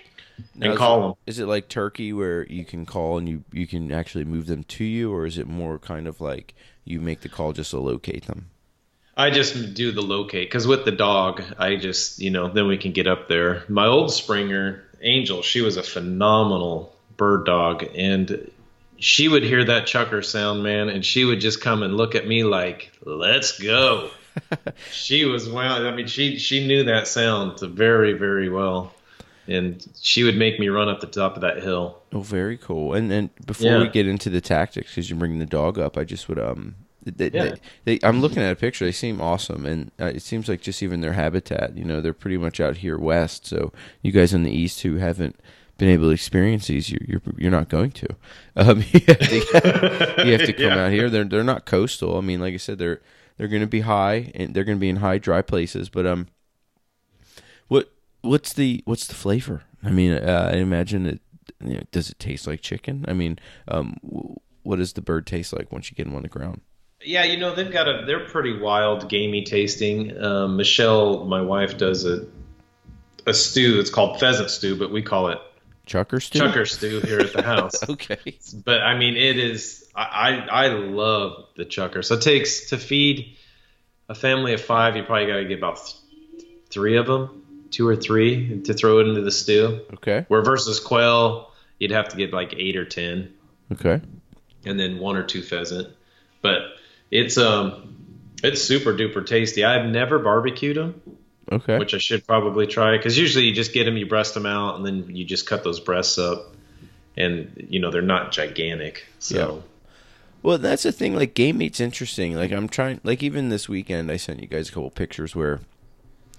check 0.61 0.69
and 0.69 0.77
call 0.77 0.97
it, 0.97 1.01
them. 1.01 1.13
Is 1.25 1.39
it 1.39 1.45
like 1.45 1.69
turkey 1.69 2.13
where 2.13 2.45
you 2.47 2.65
can 2.65 2.85
call 2.85 3.17
and 3.17 3.27
you 3.27 3.43
you 3.51 3.67
can 3.67 3.91
actually 3.91 4.25
move 4.25 4.47
them 4.47 4.63
to 4.63 4.83
you, 4.83 5.13
or 5.13 5.25
is 5.25 5.37
it 5.37 5.47
more 5.47 5.79
kind 5.79 6.07
of 6.07 6.21
like 6.21 6.55
you 6.85 7.01
make 7.01 7.21
the 7.21 7.29
call 7.29 7.53
just 7.53 7.71
to 7.71 7.79
locate 7.79 8.25
them? 8.25 8.49
I 9.15 9.31
just 9.31 9.73
do 9.73 9.91
the 9.91 10.03
locate 10.03 10.47
because 10.47 10.67
with 10.67 10.85
the 10.85 10.91
dog, 10.91 11.41
I 11.57 11.75
just 11.75 12.19
you 12.19 12.29
know 12.29 12.49
then 12.49 12.67
we 12.67 12.77
can 12.77 12.91
get 12.91 13.07
up 13.07 13.27
there. 13.27 13.63
My 13.67 13.87
old 13.87 14.13
Springer 14.13 14.83
Angel, 15.01 15.41
she 15.41 15.61
was 15.61 15.77
a 15.77 15.83
phenomenal 15.83 16.95
bird 17.17 17.45
dog, 17.45 17.83
and 17.95 18.51
she 18.99 19.27
would 19.27 19.43
hear 19.43 19.63
that 19.63 19.87
chukar 19.87 20.23
sound, 20.23 20.63
man, 20.63 20.89
and 20.89 21.05
she 21.05 21.25
would 21.25 21.39
just 21.39 21.61
come 21.61 21.83
and 21.83 21.97
look 21.97 22.15
at 22.15 22.27
me 22.27 22.43
like, 22.43 22.91
"Let's 23.03 23.59
go." 23.59 24.11
she 24.91 25.25
was 25.25 25.49
well. 25.49 25.87
I 25.87 25.95
mean, 25.95 26.07
she 26.07 26.37
she 26.37 26.65
knew 26.65 26.83
that 26.83 27.07
sound 27.07 27.59
very 27.59 28.13
very 28.13 28.49
well, 28.49 28.93
and 29.47 29.85
she 29.99 30.23
would 30.23 30.35
make 30.35 30.59
me 30.59 30.69
run 30.69 30.89
up 30.89 30.99
the 30.99 31.07
top 31.07 31.35
of 31.35 31.41
that 31.41 31.61
hill. 31.61 32.01
Oh, 32.13 32.21
very 32.21 32.57
cool. 32.57 32.93
And 32.93 33.11
and 33.11 33.29
before 33.45 33.71
yeah. 33.71 33.79
we 33.79 33.89
get 33.89 34.07
into 34.07 34.29
the 34.29 34.41
tactics, 34.41 34.91
because 34.91 35.09
you're 35.09 35.19
bringing 35.19 35.39
the 35.39 35.45
dog 35.45 35.79
up, 35.79 35.97
I 35.97 36.03
just 36.03 36.27
would 36.29 36.39
um. 36.39 36.75
They, 37.03 37.31
yeah. 37.33 37.43
they, 37.85 37.97
they, 37.97 37.99
I'm 38.05 38.19
looking 38.19 38.43
at 38.43 38.51
a 38.51 38.55
picture. 38.57 38.83
They 38.83 38.91
seem 38.91 39.21
awesome, 39.21 39.65
and 39.65 39.91
uh, 39.97 40.07
it 40.07 40.21
seems 40.21 40.49
like 40.49 40.59
just 40.59 40.83
even 40.83 40.99
their 40.99 41.13
habitat. 41.13 41.77
You 41.77 41.85
know, 41.85 42.01
they're 42.01 42.11
pretty 42.11 42.35
much 42.35 42.59
out 42.59 42.77
here 42.77 42.97
west. 42.97 43.45
So 43.45 43.71
you 44.01 44.11
guys 44.11 44.33
in 44.33 44.43
the 44.43 44.51
east 44.51 44.81
who 44.81 44.97
haven't 44.97 45.39
been 45.77 45.87
able 45.87 46.07
to 46.07 46.09
experience 46.09 46.67
these, 46.67 46.89
you're 46.91 46.99
you're, 47.07 47.21
you're 47.37 47.51
not 47.51 47.69
going 47.69 47.91
to. 47.91 48.07
Um, 48.57 48.83
you, 48.91 49.01
have 49.07 49.19
to 49.19 50.23
you 50.25 50.31
have 50.31 50.47
to 50.47 50.53
come 50.53 50.65
yeah. 50.77 50.85
out 50.85 50.91
here. 50.91 51.09
They're 51.09 51.23
they're 51.23 51.43
not 51.43 51.65
coastal. 51.65 52.17
I 52.17 52.21
mean, 52.21 52.41
like 52.41 52.55
I 52.55 52.57
said, 52.57 52.79
they're 52.79 53.01
They're 53.37 53.47
going 53.47 53.61
to 53.61 53.67
be 53.67 53.81
high, 53.81 54.31
and 54.33 54.53
they're 54.53 54.63
going 54.63 54.77
to 54.77 54.81
be 54.81 54.89
in 54.89 54.97
high, 54.97 55.19
dry 55.19 55.41
places. 55.43 55.89
But 55.89 56.07
um, 56.07 56.27
what's 58.27 58.53
the 58.53 58.81
what's 58.85 59.07
the 59.07 59.15
flavor? 59.15 59.63
I 59.83 59.91
mean, 59.91 60.13
uh, 60.13 60.51
I 60.53 60.57
imagine 60.57 61.05
it. 61.05 61.21
You 61.63 61.75
know, 61.75 61.83
does 61.91 62.09
it 62.09 62.19
taste 62.19 62.45
like 62.45 62.61
chicken? 62.61 63.05
I 63.07 63.13
mean, 63.13 63.39
um, 63.67 63.97
what 64.63 64.77
does 64.77 64.93
the 64.93 65.01
bird 65.01 65.25
taste 65.25 65.53
like 65.53 65.71
once 65.71 65.89
you 65.89 65.95
get 65.95 66.05
them 66.05 66.15
on 66.15 66.23
the 66.23 66.27
ground? 66.27 66.61
Yeah, 67.01 67.23
you 67.23 67.37
know 67.37 67.53
they've 67.53 67.71
got 67.71 67.87
a 67.87 68.05
they're 68.05 68.27
pretty 68.27 68.57
wild, 68.57 69.07
gamey 69.09 69.43
tasting. 69.43 70.21
Um, 70.21 70.57
Michelle, 70.57 71.25
my 71.25 71.41
wife, 71.41 71.77
does 71.77 72.05
a 72.05 72.25
a 73.25 73.33
stew. 73.33 73.79
It's 73.79 73.89
called 73.89 74.19
pheasant 74.19 74.49
stew, 74.49 74.75
but 74.75 74.91
we 74.91 75.01
call 75.01 75.29
it 75.29 75.39
chukar 75.85 76.21
stew. 76.21 76.39
Chukar 76.39 76.67
stew 76.67 76.99
here 77.01 77.19
at 77.19 77.33
the 77.33 77.41
house. 77.41 77.81
okay, 77.89 78.37
but 78.65 78.81
I 78.81 78.97
mean 78.97 79.15
it 79.15 79.37
is. 79.37 79.87
I, 79.95 80.03
I 80.03 80.65
I 80.65 80.67
love 80.67 81.45
the 81.55 81.65
chukar. 81.65 82.03
So 82.03 82.15
it 82.15 82.21
takes 82.21 82.69
to 82.69 82.77
feed 82.77 83.37
a 84.09 84.15
family 84.15 84.53
of 84.53 84.61
five. 84.61 84.95
You 84.95 85.03
probably 85.03 85.27
got 85.27 85.37
to 85.37 85.45
get 85.45 85.57
about 85.57 85.77
th- 85.77 86.45
three 86.69 86.97
of 86.97 87.05
them, 87.05 87.46
two 87.71 87.87
or 87.87 87.95
three, 87.95 88.61
to 88.61 88.73
throw 88.73 88.99
it 88.99 89.07
into 89.07 89.21
the 89.21 89.31
stew. 89.31 89.81
Okay. 89.95 90.25
Where 90.27 90.41
versus 90.41 90.79
quail, 90.79 91.51
you'd 91.79 91.91
have 91.91 92.09
to 92.09 92.17
get 92.17 92.33
like 92.33 92.53
eight 92.57 92.75
or 92.75 92.85
ten. 92.85 93.33
Okay. 93.71 94.01
And 94.65 94.79
then 94.79 94.99
one 94.99 95.15
or 95.15 95.23
two 95.23 95.41
pheasant, 95.41 95.89
but 96.41 96.59
it's 97.11 97.37
um, 97.37 97.95
it's 98.43 98.61
super 98.61 98.93
duper 98.93 99.25
tasty. 99.25 99.63
I've 99.63 99.85
never 99.85 100.19
barbecued 100.19 100.77
them. 100.77 101.01
Okay. 101.49 101.77
Which 101.77 101.93
I 101.93 101.97
should 101.97 102.27
probably 102.27 102.67
try 102.67 102.97
because 102.97 103.17
usually 103.17 103.45
you 103.45 103.53
just 103.53 103.73
get 103.73 103.85
them, 103.85 103.95
you 103.95 104.05
breast 104.05 104.33
them 104.33 104.45
out, 104.45 104.75
and 104.75 104.85
then 104.85 105.15
you 105.15 105.23
just 105.23 105.45
cut 105.47 105.63
those 105.63 105.79
breasts 105.79 106.17
up, 106.17 106.53
and 107.15 107.67
you 107.69 107.79
know 107.79 107.91
they're 107.91 108.01
not 108.01 108.31
gigantic. 108.31 109.05
So. 109.19 109.55
Yeah. 109.55 109.61
Well, 110.43 110.57
that's 110.57 110.83
the 110.83 110.91
thing. 110.91 111.15
Like 111.15 111.33
game 111.33 111.57
meat's 111.57 111.79
interesting. 111.79 112.35
Like 112.35 112.51
I'm 112.51 112.67
trying. 112.67 112.99
Like 113.03 113.23
even 113.23 113.49
this 113.49 113.67
weekend, 113.67 114.11
I 114.11 114.17
sent 114.17 114.41
you 114.41 114.47
guys 114.47 114.69
a 114.69 114.71
couple 114.71 114.89
pictures 114.91 115.35
where, 115.35 115.61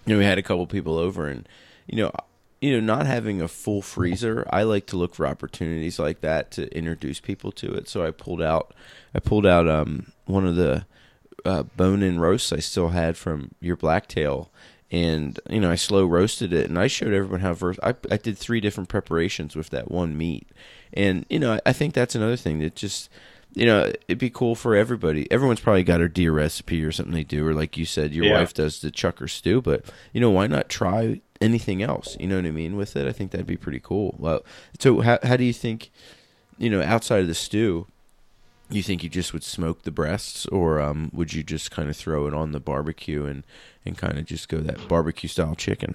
you 0.09 0.15
know, 0.15 0.21
we 0.21 0.25
had 0.25 0.39
a 0.39 0.43
couple 0.43 0.67
people 0.67 0.97
over, 0.97 1.29
and 1.29 1.47
you 1.87 1.99
know, 1.99 2.11
you 2.63 2.73
know, 2.73 2.81
not 2.81 3.07
having 3.07 3.43
a 3.43 3.49
full 3.49 3.83
freezer, 3.83 4.47
I 4.51 4.63
like 4.63 4.87
to 4.87 4.97
look 4.97 5.15
for 5.15 5.27
opportunities 5.27 5.99
like 5.99 6.23
that 6.23 6.51
to 6.53 6.75
introduce 6.75 7.21
people 7.21 7.53
to 7.53 7.75
it. 7.75 7.89
So 7.89 8.07
I 8.07 8.11
pulled 8.11 8.41
out, 8.41 8.73
I 9.15 9.19
pulled 9.21 9.45
out 9.45 9.69
um 9.69 10.13
one 10.25 10.47
of 10.47 10.57
the 10.57 10.87
uh, 11.45 11.65
bone-in 11.65 12.19
roasts 12.19 12.53
I 12.53 12.59
still 12.59 12.89
had 12.89 13.19
from 13.19 13.51
your 13.61 13.77
blacktail, 13.77 14.51
and 14.91 15.39
you 15.51 15.61
know 15.61 15.71
I 15.71 15.75
slow 15.75 16.07
roasted 16.07 16.55
it, 16.55 16.71
and 16.71 16.79
I 16.79 16.87
showed 16.87 17.13
everyone 17.13 17.41
how. 17.41 17.53
Vers- 17.53 17.79
I 17.83 17.95
I 18.11 18.17
did 18.17 18.39
three 18.39 18.61
different 18.61 18.89
preparations 18.89 19.55
with 19.55 19.69
that 19.71 19.91
one 19.91 20.17
meat, 20.17 20.49
and 20.95 21.27
you 21.29 21.39
know 21.39 21.61
I 21.67 21.75
think 21.75 21.93
that's 21.93 22.15
another 22.15 22.37
thing 22.37 22.61
that 22.61 22.75
just 22.75 23.11
you 23.55 23.67
know, 23.67 23.93
it'd 24.07 24.19
be 24.19 24.31
cool 24.31 24.55
for 24.55 24.77
everybody. 24.77 25.31
Everyone's 25.31 25.61
probably 25.61 25.83
got 25.83 26.01
a 26.01 26.09
deer 26.09 26.33
recipe 26.33 26.85
or 26.85 26.93
something 26.93 27.15
they 27.15 27.25
do, 27.25 27.47
or 27.47 27.55
like 27.55 27.77
you 27.77 27.85
said, 27.85 28.13
your 28.13 28.27
yeah. 28.27 28.39
wife 28.39 28.55
does 28.55 28.81
the 28.81 28.91
chukar 28.91 29.29
stew. 29.29 29.61
But 29.61 29.85
you 30.13 30.21
know, 30.21 30.31
why 30.31 30.47
not 30.47 30.69
try 30.69 31.21
anything 31.41 31.83
else? 31.83 32.17
You 32.21 32.29
know 32.29 32.37
what 32.37 32.47
I 32.47 32.51
mean 32.51 32.77
with 32.77 32.97
it. 32.97 33.07
I 33.07 33.13
think 33.13 33.31
that'd 33.31 33.47
be 33.47 33.57
pretty 33.57 33.81
cool. 33.81 34.15
Well, 34.19 34.45
so 34.79 35.01
how 35.01 35.19
how 35.23 35.37
do 35.37 35.45
you 35.45 35.53
think, 35.53 35.91
you 36.59 36.71
know, 36.71 36.83
outside 36.83 37.23
of 37.23 37.27
the 37.27 37.35
stew, 37.35 37.87
you 38.71 38.83
think 38.83 39.03
you 39.03 39.09
just 39.09 39.33
would 39.33 39.45
smoke 39.45 39.83
the 39.83 39.91
breasts, 39.91 40.47
or 40.47 40.81
um, 40.81 41.11
would 41.13 41.33
you 41.33 41.43
just 41.43 41.71
kind 41.71 41.89
of 41.89 41.97
throw 41.97 42.27
it 42.27 42.35
on 42.35 42.53
the 42.53 42.61
barbecue 42.61 43.25
and 43.25 43.45
and 43.85 43.97
kind 43.97 44.19
of 44.19 44.27
just 44.27 44.49
go 44.49 44.59
that 44.59 44.89
barbecue 44.89 45.29
style 45.29 45.55
chicken? 45.55 45.95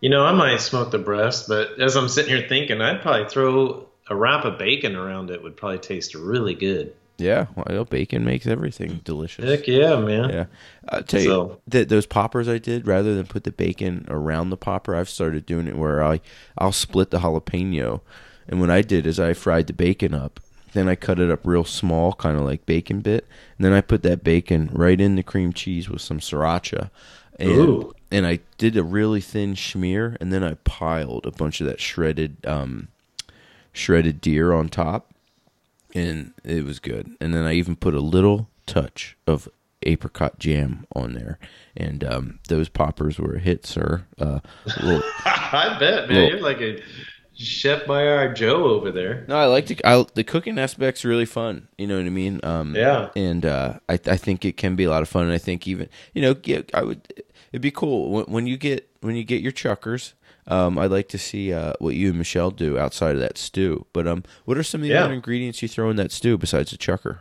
You 0.00 0.10
know, 0.10 0.24
I 0.24 0.32
might 0.32 0.60
smoke 0.60 0.90
the 0.90 0.98
breast, 0.98 1.48
but 1.48 1.80
as 1.80 1.96
I'm 1.96 2.08
sitting 2.08 2.36
here 2.36 2.46
thinking, 2.48 2.80
I'd 2.80 3.02
probably 3.02 3.28
throw 3.28 3.88
a 4.08 4.16
wrap 4.16 4.44
of 4.44 4.58
bacon 4.58 4.96
around 4.96 5.30
it 5.30 5.42
would 5.42 5.56
probably 5.56 5.78
taste 5.78 6.14
really 6.14 6.54
good. 6.54 6.94
Yeah, 7.18 7.46
well, 7.54 7.84
bacon 7.84 8.24
makes 8.24 8.46
everything 8.46 9.00
delicious. 9.04 9.44
Heck 9.44 9.68
yeah, 9.68 9.96
man. 9.96 10.30
Yeah, 10.30 10.44
I'll 10.88 11.02
tell 11.02 11.20
so, 11.20 11.26
you 11.26 11.60
that 11.68 11.88
those 11.88 12.06
poppers 12.06 12.48
I 12.48 12.58
did 12.58 12.86
rather 12.86 13.14
than 13.14 13.26
put 13.26 13.44
the 13.44 13.52
bacon 13.52 14.06
around 14.08 14.50
the 14.50 14.56
popper, 14.56 14.96
I've 14.96 15.08
started 15.08 15.46
doing 15.46 15.68
it 15.68 15.76
where 15.76 16.02
I 16.02 16.20
I'll 16.58 16.72
split 16.72 17.10
the 17.10 17.20
jalapeno, 17.20 18.00
and 18.48 18.60
what 18.60 18.70
I 18.70 18.82
did 18.82 19.06
is 19.06 19.20
I 19.20 19.34
fried 19.34 19.68
the 19.68 19.72
bacon 19.72 20.14
up, 20.14 20.40
then 20.72 20.88
I 20.88 20.96
cut 20.96 21.20
it 21.20 21.30
up 21.30 21.46
real 21.46 21.64
small, 21.64 22.12
kind 22.14 22.36
of 22.36 22.44
like 22.44 22.66
bacon 22.66 23.00
bit, 23.00 23.26
and 23.56 23.64
then 23.64 23.72
I 23.72 23.82
put 23.82 24.02
that 24.02 24.24
bacon 24.24 24.70
right 24.72 25.00
in 25.00 25.14
the 25.14 25.22
cream 25.22 25.52
cheese 25.52 25.88
with 25.88 26.02
some 26.02 26.18
sriracha, 26.18 26.90
and 27.38 27.50
Ooh. 27.50 27.92
and 28.10 28.26
I 28.26 28.40
did 28.58 28.76
a 28.76 28.82
really 28.82 29.20
thin 29.20 29.54
schmear, 29.54 30.16
and 30.20 30.32
then 30.32 30.42
I 30.42 30.54
piled 30.64 31.26
a 31.26 31.30
bunch 31.30 31.60
of 31.60 31.66
that 31.68 31.80
shredded 31.80 32.44
um, 32.46 32.88
shredded 33.72 34.20
deer 34.20 34.52
on 34.52 34.68
top, 34.68 35.12
and 35.94 36.32
it 36.44 36.64
was 36.64 36.78
good. 36.78 37.16
And 37.20 37.34
then 37.34 37.44
I 37.44 37.54
even 37.54 37.76
put 37.76 37.94
a 37.94 38.00
little 38.00 38.48
touch 38.66 39.16
of 39.26 39.48
apricot 39.82 40.38
jam 40.38 40.86
on 40.94 41.14
there, 41.14 41.38
and 41.76 42.04
um, 42.04 42.38
those 42.48 42.68
poppers 42.68 43.18
were 43.18 43.34
a 43.34 43.40
hit, 43.40 43.66
sir. 43.66 44.04
Uh, 44.18 44.40
little, 44.80 45.02
I 45.24 45.76
bet, 45.78 46.08
man. 46.08 46.16
Little, 46.16 46.28
You're 46.30 46.40
like 46.40 46.60
a 46.60 46.82
Chef 47.34 47.84
Boyardee 47.84 48.34
Joe 48.34 48.64
over 48.64 48.92
there. 48.92 49.24
No, 49.28 49.36
I 49.36 49.46
like 49.46 49.66
to. 49.66 49.88
I, 49.88 50.04
the 50.14 50.24
cooking 50.24 50.58
aspect's 50.58 51.04
really 51.04 51.24
fun. 51.24 51.68
You 51.78 51.86
know 51.86 51.96
what 51.96 52.06
I 52.06 52.10
mean? 52.10 52.40
Um, 52.42 52.74
yeah. 52.76 53.08
And 53.16 53.44
uh, 53.44 53.78
I, 53.88 53.94
I 53.94 54.16
think 54.16 54.44
it 54.44 54.56
can 54.56 54.76
be 54.76 54.84
a 54.84 54.90
lot 54.90 55.02
of 55.02 55.08
fun. 55.08 55.24
And 55.24 55.32
I 55.32 55.38
think 55.38 55.66
even 55.66 55.88
you 56.14 56.22
know, 56.22 56.36
I 56.74 56.82
would. 56.82 57.12
It'd 57.52 57.62
be 57.62 57.70
cool 57.70 58.10
when, 58.10 58.24
when 58.26 58.46
you 58.46 58.56
get 58.56 58.88
when 59.00 59.16
you 59.16 59.24
get 59.24 59.42
your 59.42 59.52
chukars 59.52 60.12
um, 60.46 60.78
I'd 60.78 60.90
like 60.90 61.08
to 61.08 61.18
see 61.18 61.52
uh, 61.52 61.74
what 61.78 61.94
you 61.94 62.08
and 62.08 62.18
Michelle 62.18 62.50
do 62.50 62.78
outside 62.78 63.14
of 63.14 63.20
that 63.20 63.38
stew. 63.38 63.86
But 63.92 64.06
um, 64.06 64.24
what 64.44 64.58
are 64.58 64.62
some 64.62 64.80
of 64.80 64.88
the 64.88 64.94
yeah. 64.94 65.04
other 65.04 65.14
ingredients 65.14 65.62
you 65.62 65.68
throw 65.68 65.90
in 65.90 65.96
that 65.96 66.12
stew 66.12 66.36
besides 66.36 66.70
the 66.70 66.78
chukar? 66.78 67.20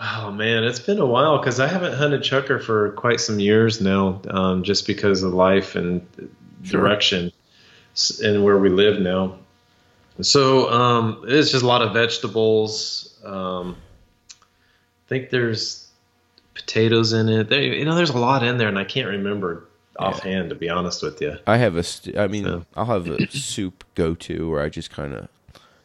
Oh 0.00 0.32
man, 0.32 0.64
it's 0.64 0.80
been 0.80 0.98
a 0.98 1.06
while 1.06 1.38
because 1.38 1.60
I 1.60 1.68
haven't 1.68 1.94
hunted 1.94 2.22
chukar 2.22 2.60
for 2.60 2.90
quite 2.92 3.20
some 3.20 3.38
years 3.38 3.80
now, 3.80 4.20
um, 4.28 4.64
just 4.64 4.86
because 4.86 5.22
of 5.22 5.32
life 5.32 5.76
and 5.76 6.04
sure. 6.64 6.80
direction 6.80 7.30
and 8.22 8.42
where 8.42 8.58
we 8.58 8.68
live 8.68 9.00
now. 9.00 9.38
So 10.20 10.70
um, 10.70 11.24
it's 11.26 11.52
just 11.52 11.62
a 11.62 11.66
lot 11.66 11.82
of 11.82 11.92
vegetables. 11.92 13.16
Um, 13.24 13.76
I 14.40 15.08
think 15.08 15.30
there's 15.30 15.88
potatoes 16.54 17.12
in 17.12 17.28
it. 17.28 17.48
There, 17.48 17.62
you 17.62 17.84
know, 17.84 17.94
there's 17.94 18.10
a 18.10 18.18
lot 18.18 18.42
in 18.42 18.58
there, 18.58 18.68
and 18.68 18.78
I 18.78 18.84
can't 18.84 19.08
remember 19.08 19.68
offhand, 19.98 20.50
to 20.50 20.54
be 20.54 20.68
honest 20.68 21.02
with 21.02 21.20
you. 21.20 21.36
I 21.46 21.58
have 21.58 21.76
a, 21.76 21.82
st- 21.82 22.16
I 22.16 22.26
mean, 22.26 22.44
so. 22.44 22.64
I'll 22.76 22.86
have 22.86 23.08
a 23.08 23.26
soup 23.30 23.84
go 23.94 24.14
to 24.16 24.50
where 24.50 24.62
I 24.62 24.68
just 24.68 24.90
kind 24.90 25.14
of, 25.14 25.28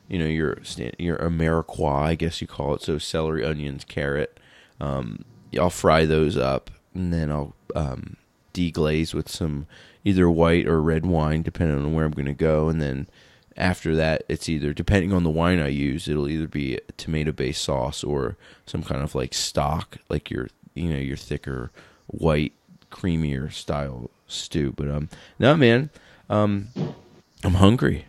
you 0.08 0.18
know, 0.20 0.26
your 0.26 0.58
your 0.98 1.18
mirepoix, 1.18 2.02
I 2.02 2.16
guess 2.16 2.40
you 2.40 2.48
call 2.48 2.76
it. 2.76 2.82
So 2.82 2.98
celery, 2.98 3.44
onions, 3.44 3.84
carrot. 3.84 4.40
Um, 4.80 5.26
I'll 5.60 5.70
fry 5.70 6.06
those 6.06 6.38
up, 6.38 6.72
and 6.94 7.14
then 7.14 7.32
I'll 7.32 7.56
um, 7.76 8.16
deglaze 8.54 9.14
with 9.14 9.30
some 9.30 9.68
either 10.06 10.30
white 10.30 10.66
or 10.66 10.82
red 10.82 11.06
wine, 11.06 11.42
depending 11.42 11.78
on 11.78 11.94
where 11.94 12.06
I'm 12.06 12.12
going 12.12 12.26
to 12.26 12.34
go, 12.34 12.70
and 12.70 12.82
then 12.82 13.08
after 13.58 13.96
that, 13.96 14.24
it's 14.30 14.48
either 14.48 14.72
depending 14.72 15.12
on 15.12 15.24
the 15.24 15.30
wine 15.30 15.60
I 15.60 15.70
use, 15.70 16.08
it'll 16.08 16.30
either 16.30 16.48
be 16.48 16.76
a 16.76 16.92
tomato-based 16.96 17.62
sauce 17.62 18.04
or 18.04 18.38
some 18.66 18.84
kind 18.84 19.02
of 19.02 19.16
like 19.16 19.34
stock, 19.34 19.98
like 20.10 20.30
your 20.30 20.48
you 20.76 20.90
know 20.90 21.00
your 21.00 21.18
thicker 21.18 21.72
white 22.06 22.54
creamier 22.92 23.52
style 23.52 24.10
stew. 24.28 24.74
But 24.76 24.90
um, 24.90 25.10
no, 25.40 25.56
man, 25.56 25.90
um, 26.30 26.70
I'm 27.44 27.56
hungry. 27.56 28.06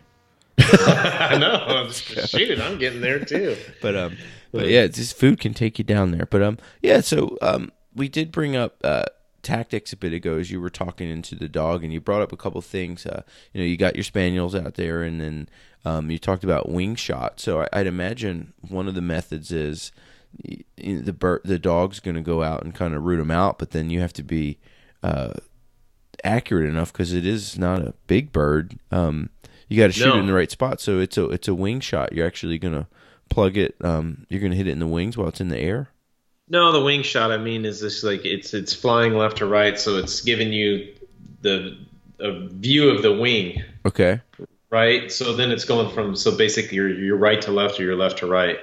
I 0.57 1.37
know. 1.37 1.89
Shoot, 1.91 2.59
I'm 2.59 2.77
getting 2.77 3.01
there 3.01 3.19
too. 3.19 3.55
But 3.81 3.95
um, 3.95 4.17
but 4.51 4.67
yeah, 4.67 4.87
this 4.87 5.11
food 5.11 5.39
can 5.39 5.53
take 5.53 5.77
you 5.77 5.85
down 5.85 6.11
there. 6.11 6.25
But 6.25 6.41
um, 6.41 6.57
yeah. 6.81 7.01
So 7.01 7.37
um, 7.41 7.71
we 7.95 8.09
did 8.09 8.31
bring 8.31 8.55
up 8.55 8.77
uh 8.83 9.05
tactics 9.41 9.93
a 9.93 9.97
bit 9.97 10.13
ago 10.13 10.37
as 10.37 10.51
you 10.51 10.59
were 10.59 10.69
talking 10.69 11.09
into 11.09 11.35
the 11.35 11.47
dog, 11.47 11.83
and 11.83 11.93
you 11.93 12.01
brought 12.01 12.21
up 12.21 12.31
a 12.31 12.37
couple 12.37 12.61
things. 12.61 13.05
Uh, 13.05 13.23
you 13.53 13.61
know, 13.61 13.65
you 13.65 13.77
got 13.77 13.95
your 13.95 14.03
spaniels 14.03 14.55
out 14.55 14.75
there, 14.75 15.03
and 15.03 15.21
then 15.21 15.49
um, 15.85 16.11
you 16.11 16.19
talked 16.19 16.43
about 16.43 16.69
wing 16.69 16.95
shot. 16.95 17.39
So 17.39 17.65
I, 17.71 17.79
would 17.79 17.87
imagine 17.87 18.53
one 18.67 18.87
of 18.87 18.95
the 18.95 19.01
methods 19.01 19.51
is 19.51 19.91
the 20.77 21.13
bird, 21.13 21.41
the 21.43 21.59
dog's 21.59 21.99
going 21.99 22.15
to 22.15 22.21
go 22.21 22.43
out 22.43 22.63
and 22.63 22.73
kind 22.73 22.93
of 22.93 23.03
root 23.03 23.17
them 23.17 23.31
out, 23.31 23.59
but 23.59 23.71
then 23.71 23.89
you 23.89 23.99
have 23.99 24.13
to 24.13 24.23
be 24.23 24.57
uh, 25.03 25.33
accurate 26.23 26.69
enough 26.69 26.91
because 26.91 27.13
it 27.13 27.25
is 27.25 27.57
not 27.57 27.81
a 27.81 27.93
big 28.07 28.31
bird. 28.31 28.79
Um, 28.91 29.29
you 29.67 29.77
got 29.77 29.87
to 29.87 29.93
shoot 29.93 30.07
no. 30.07 30.15
it 30.15 30.19
in 30.19 30.27
the 30.27 30.33
right 30.33 30.51
spot, 30.51 30.81
so 30.81 30.99
it's 30.99 31.17
a 31.17 31.29
it's 31.29 31.47
a 31.47 31.55
wing 31.55 31.79
shot. 31.79 32.13
You're 32.13 32.27
actually 32.27 32.57
going 32.57 32.73
to 32.73 32.87
plug 33.29 33.57
it. 33.57 33.75
Um, 33.81 34.25
you're 34.29 34.41
going 34.41 34.51
to 34.51 34.57
hit 34.57 34.67
it 34.67 34.71
in 34.71 34.79
the 34.79 34.87
wings 34.87 35.17
while 35.17 35.27
it's 35.27 35.41
in 35.41 35.49
the 35.49 35.59
air. 35.59 35.89
No, 36.49 36.71
the 36.71 36.81
wing 36.81 37.03
shot. 37.03 37.31
I 37.31 37.37
mean, 37.37 37.65
is 37.65 37.79
this 37.79 38.03
like 38.03 38.25
it's 38.25 38.53
it's 38.53 38.73
flying 38.73 39.13
left 39.13 39.37
to 39.37 39.45
right, 39.45 39.79
so 39.79 39.97
it's 39.97 40.21
giving 40.21 40.51
you 40.51 40.93
the 41.41 41.77
a 42.19 42.47
view 42.47 42.89
of 42.89 43.03
the 43.03 43.13
wing. 43.13 43.63
Okay. 43.85 44.21
Right. 44.71 45.11
So 45.11 45.35
then 45.35 45.51
it's 45.51 45.65
going 45.65 45.93
from 45.93 46.15
so 46.15 46.35
basically 46.35 46.75
you're 46.75 46.89
you're 46.89 47.17
right 47.17 47.41
to 47.43 47.51
left 47.51 47.79
or 47.79 47.83
you're 47.83 47.95
left 47.95 48.19
to 48.19 48.27
right. 48.27 48.57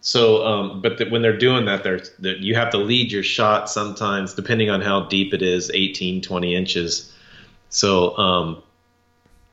So, 0.00 0.46
um, 0.46 0.80
but 0.80 0.98
the, 0.98 1.06
when 1.06 1.22
they're 1.22 1.36
doing 1.36 1.64
that, 1.64 1.82
they're, 1.82 2.00
they're, 2.18 2.36
you 2.36 2.54
have 2.54 2.70
to 2.70 2.78
lead 2.78 3.10
your 3.10 3.22
shot 3.22 3.68
sometimes, 3.68 4.34
depending 4.34 4.70
on 4.70 4.80
how 4.80 5.06
deep 5.06 5.34
it 5.34 5.42
is, 5.42 5.70
18, 5.72 6.22
20 6.22 6.54
inches. 6.54 7.14
So, 7.68 8.16
um, 8.16 8.62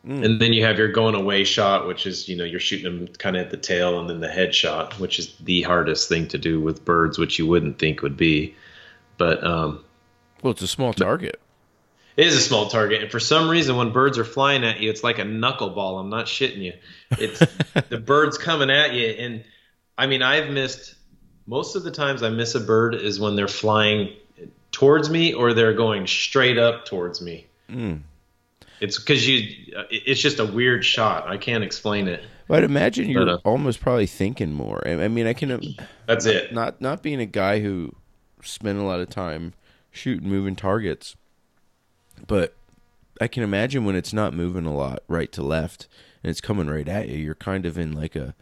mm. 0.07 0.23
and 0.23 0.39
then 0.39 0.53
you 0.53 0.63
have 0.65 0.77
your 0.77 0.91
going 0.91 1.15
away 1.15 1.43
shot, 1.45 1.87
which 1.87 2.05
is, 2.05 2.29
you 2.29 2.35
know, 2.35 2.43
you're 2.43 2.59
shooting 2.59 2.85
them 2.85 3.07
kind 3.07 3.35
of 3.35 3.45
at 3.45 3.51
the 3.51 3.57
tail 3.57 3.99
and 3.99 4.09
then 4.09 4.19
the 4.19 4.29
head 4.29 4.53
shot, 4.53 4.99
which 4.99 5.19
is 5.19 5.35
the 5.37 5.63
hardest 5.63 6.09
thing 6.09 6.27
to 6.29 6.37
do 6.37 6.61
with 6.61 6.85
birds, 6.85 7.17
which 7.17 7.39
you 7.39 7.47
wouldn't 7.47 7.79
think 7.79 8.01
would 8.03 8.17
be. 8.17 8.55
But 9.17 9.43
um, 9.43 9.83
well, 10.41 10.51
it's 10.51 10.61
a 10.61 10.67
small 10.67 10.93
target. 10.93 11.39
It 12.17 12.27
is 12.27 12.35
a 12.35 12.41
small 12.41 12.69
target, 12.69 13.01
and 13.01 13.11
for 13.11 13.19
some 13.19 13.49
reason, 13.49 13.75
when 13.75 13.91
birds 13.91 14.17
are 14.17 14.23
flying 14.23 14.63
at 14.63 14.79
you, 14.79 14.89
it's 14.89 15.03
like 15.03 15.19
a 15.19 15.23
knuckleball. 15.23 15.99
I'm 15.99 16.09
not 16.09 16.27
shitting 16.27 16.59
you. 16.59 16.73
It's 17.11 17.39
the 17.89 17.97
birds 17.97 18.37
coming 18.37 18.69
at 18.69 18.93
you, 18.93 19.07
and 19.07 19.43
I 19.97 20.07
mean, 20.07 20.21
I've 20.21 20.49
missed 20.49 20.95
most 21.47 21.75
of 21.75 21.83
the 21.83 21.91
times 21.91 22.23
I 22.23 22.29
miss 22.29 22.55
a 22.55 22.59
bird 22.59 22.95
is 22.95 23.19
when 23.19 23.35
they're 23.35 23.47
flying 23.47 24.13
towards 24.71 25.09
me 25.09 25.33
or 25.33 25.53
they're 25.53 25.73
going 25.73 26.07
straight 26.07 26.57
up 26.57 26.85
towards 26.85 27.21
me. 27.21 27.45
Mm. 27.69 28.01
It's 28.81 28.99
because 28.99 29.27
you, 29.27 29.73
it's 29.89 30.19
just 30.19 30.39
a 30.39 30.45
weird 30.45 30.83
shot. 30.83 31.27
I 31.27 31.37
can't 31.37 31.63
explain 31.63 32.07
it. 32.07 32.23
But 32.47 32.59
I'd 32.59 32.63
imagine 32.65 33.09
you're 33.09 33.25
but, 33.25 33.31
uh, 33.35 33.39
almost 33.45 33.79
probably 33.79 34.05
thinking 34.05 34.53
more. 34.53 34.85
I 34.87 35.07
mean, 35.07 35.25
I 35.25 35.33
can. 35.33 35.75
That's 36.05 36.25
it. 36.25 36.53
Not 36.53 36.79
not 36.81 37.01
being 37.01 37.19
a 37.19 37.25
guy 37.25 37.61
who 37.61 37.95
spent 38.43 38.77
a 38.77 38.83
lot 38.83 38.99
of 38.99 39.09
time 39.09 39.53
shooting 39.91 40.29
moving 40.29 40.55
targets, 40.55 41.15
but 42.27 42.55
I 43.19 43.27
can 43.27 43.41
imagine 43.43 43.85
when 43.85 43.95
it's 43.95 44.13
not 44.13 44.33
moving 44.33 44.65
a 44.65 44.75
lot 44.75 45.01
right 45.07 45.31
to 45.31 45.41
left 45.41 45.87
and 46.21 46.29
it's 46.29 46.41
coming 46.41 46.67
right 46.67 46.87
at 46.87 47.07
you. 47.07 47.17
You're 47.17 47.33
kind 47.33 47.65
of 47.65 47.77
in 47.77 47.93
like 47.93 48.15
a 48.15 48.35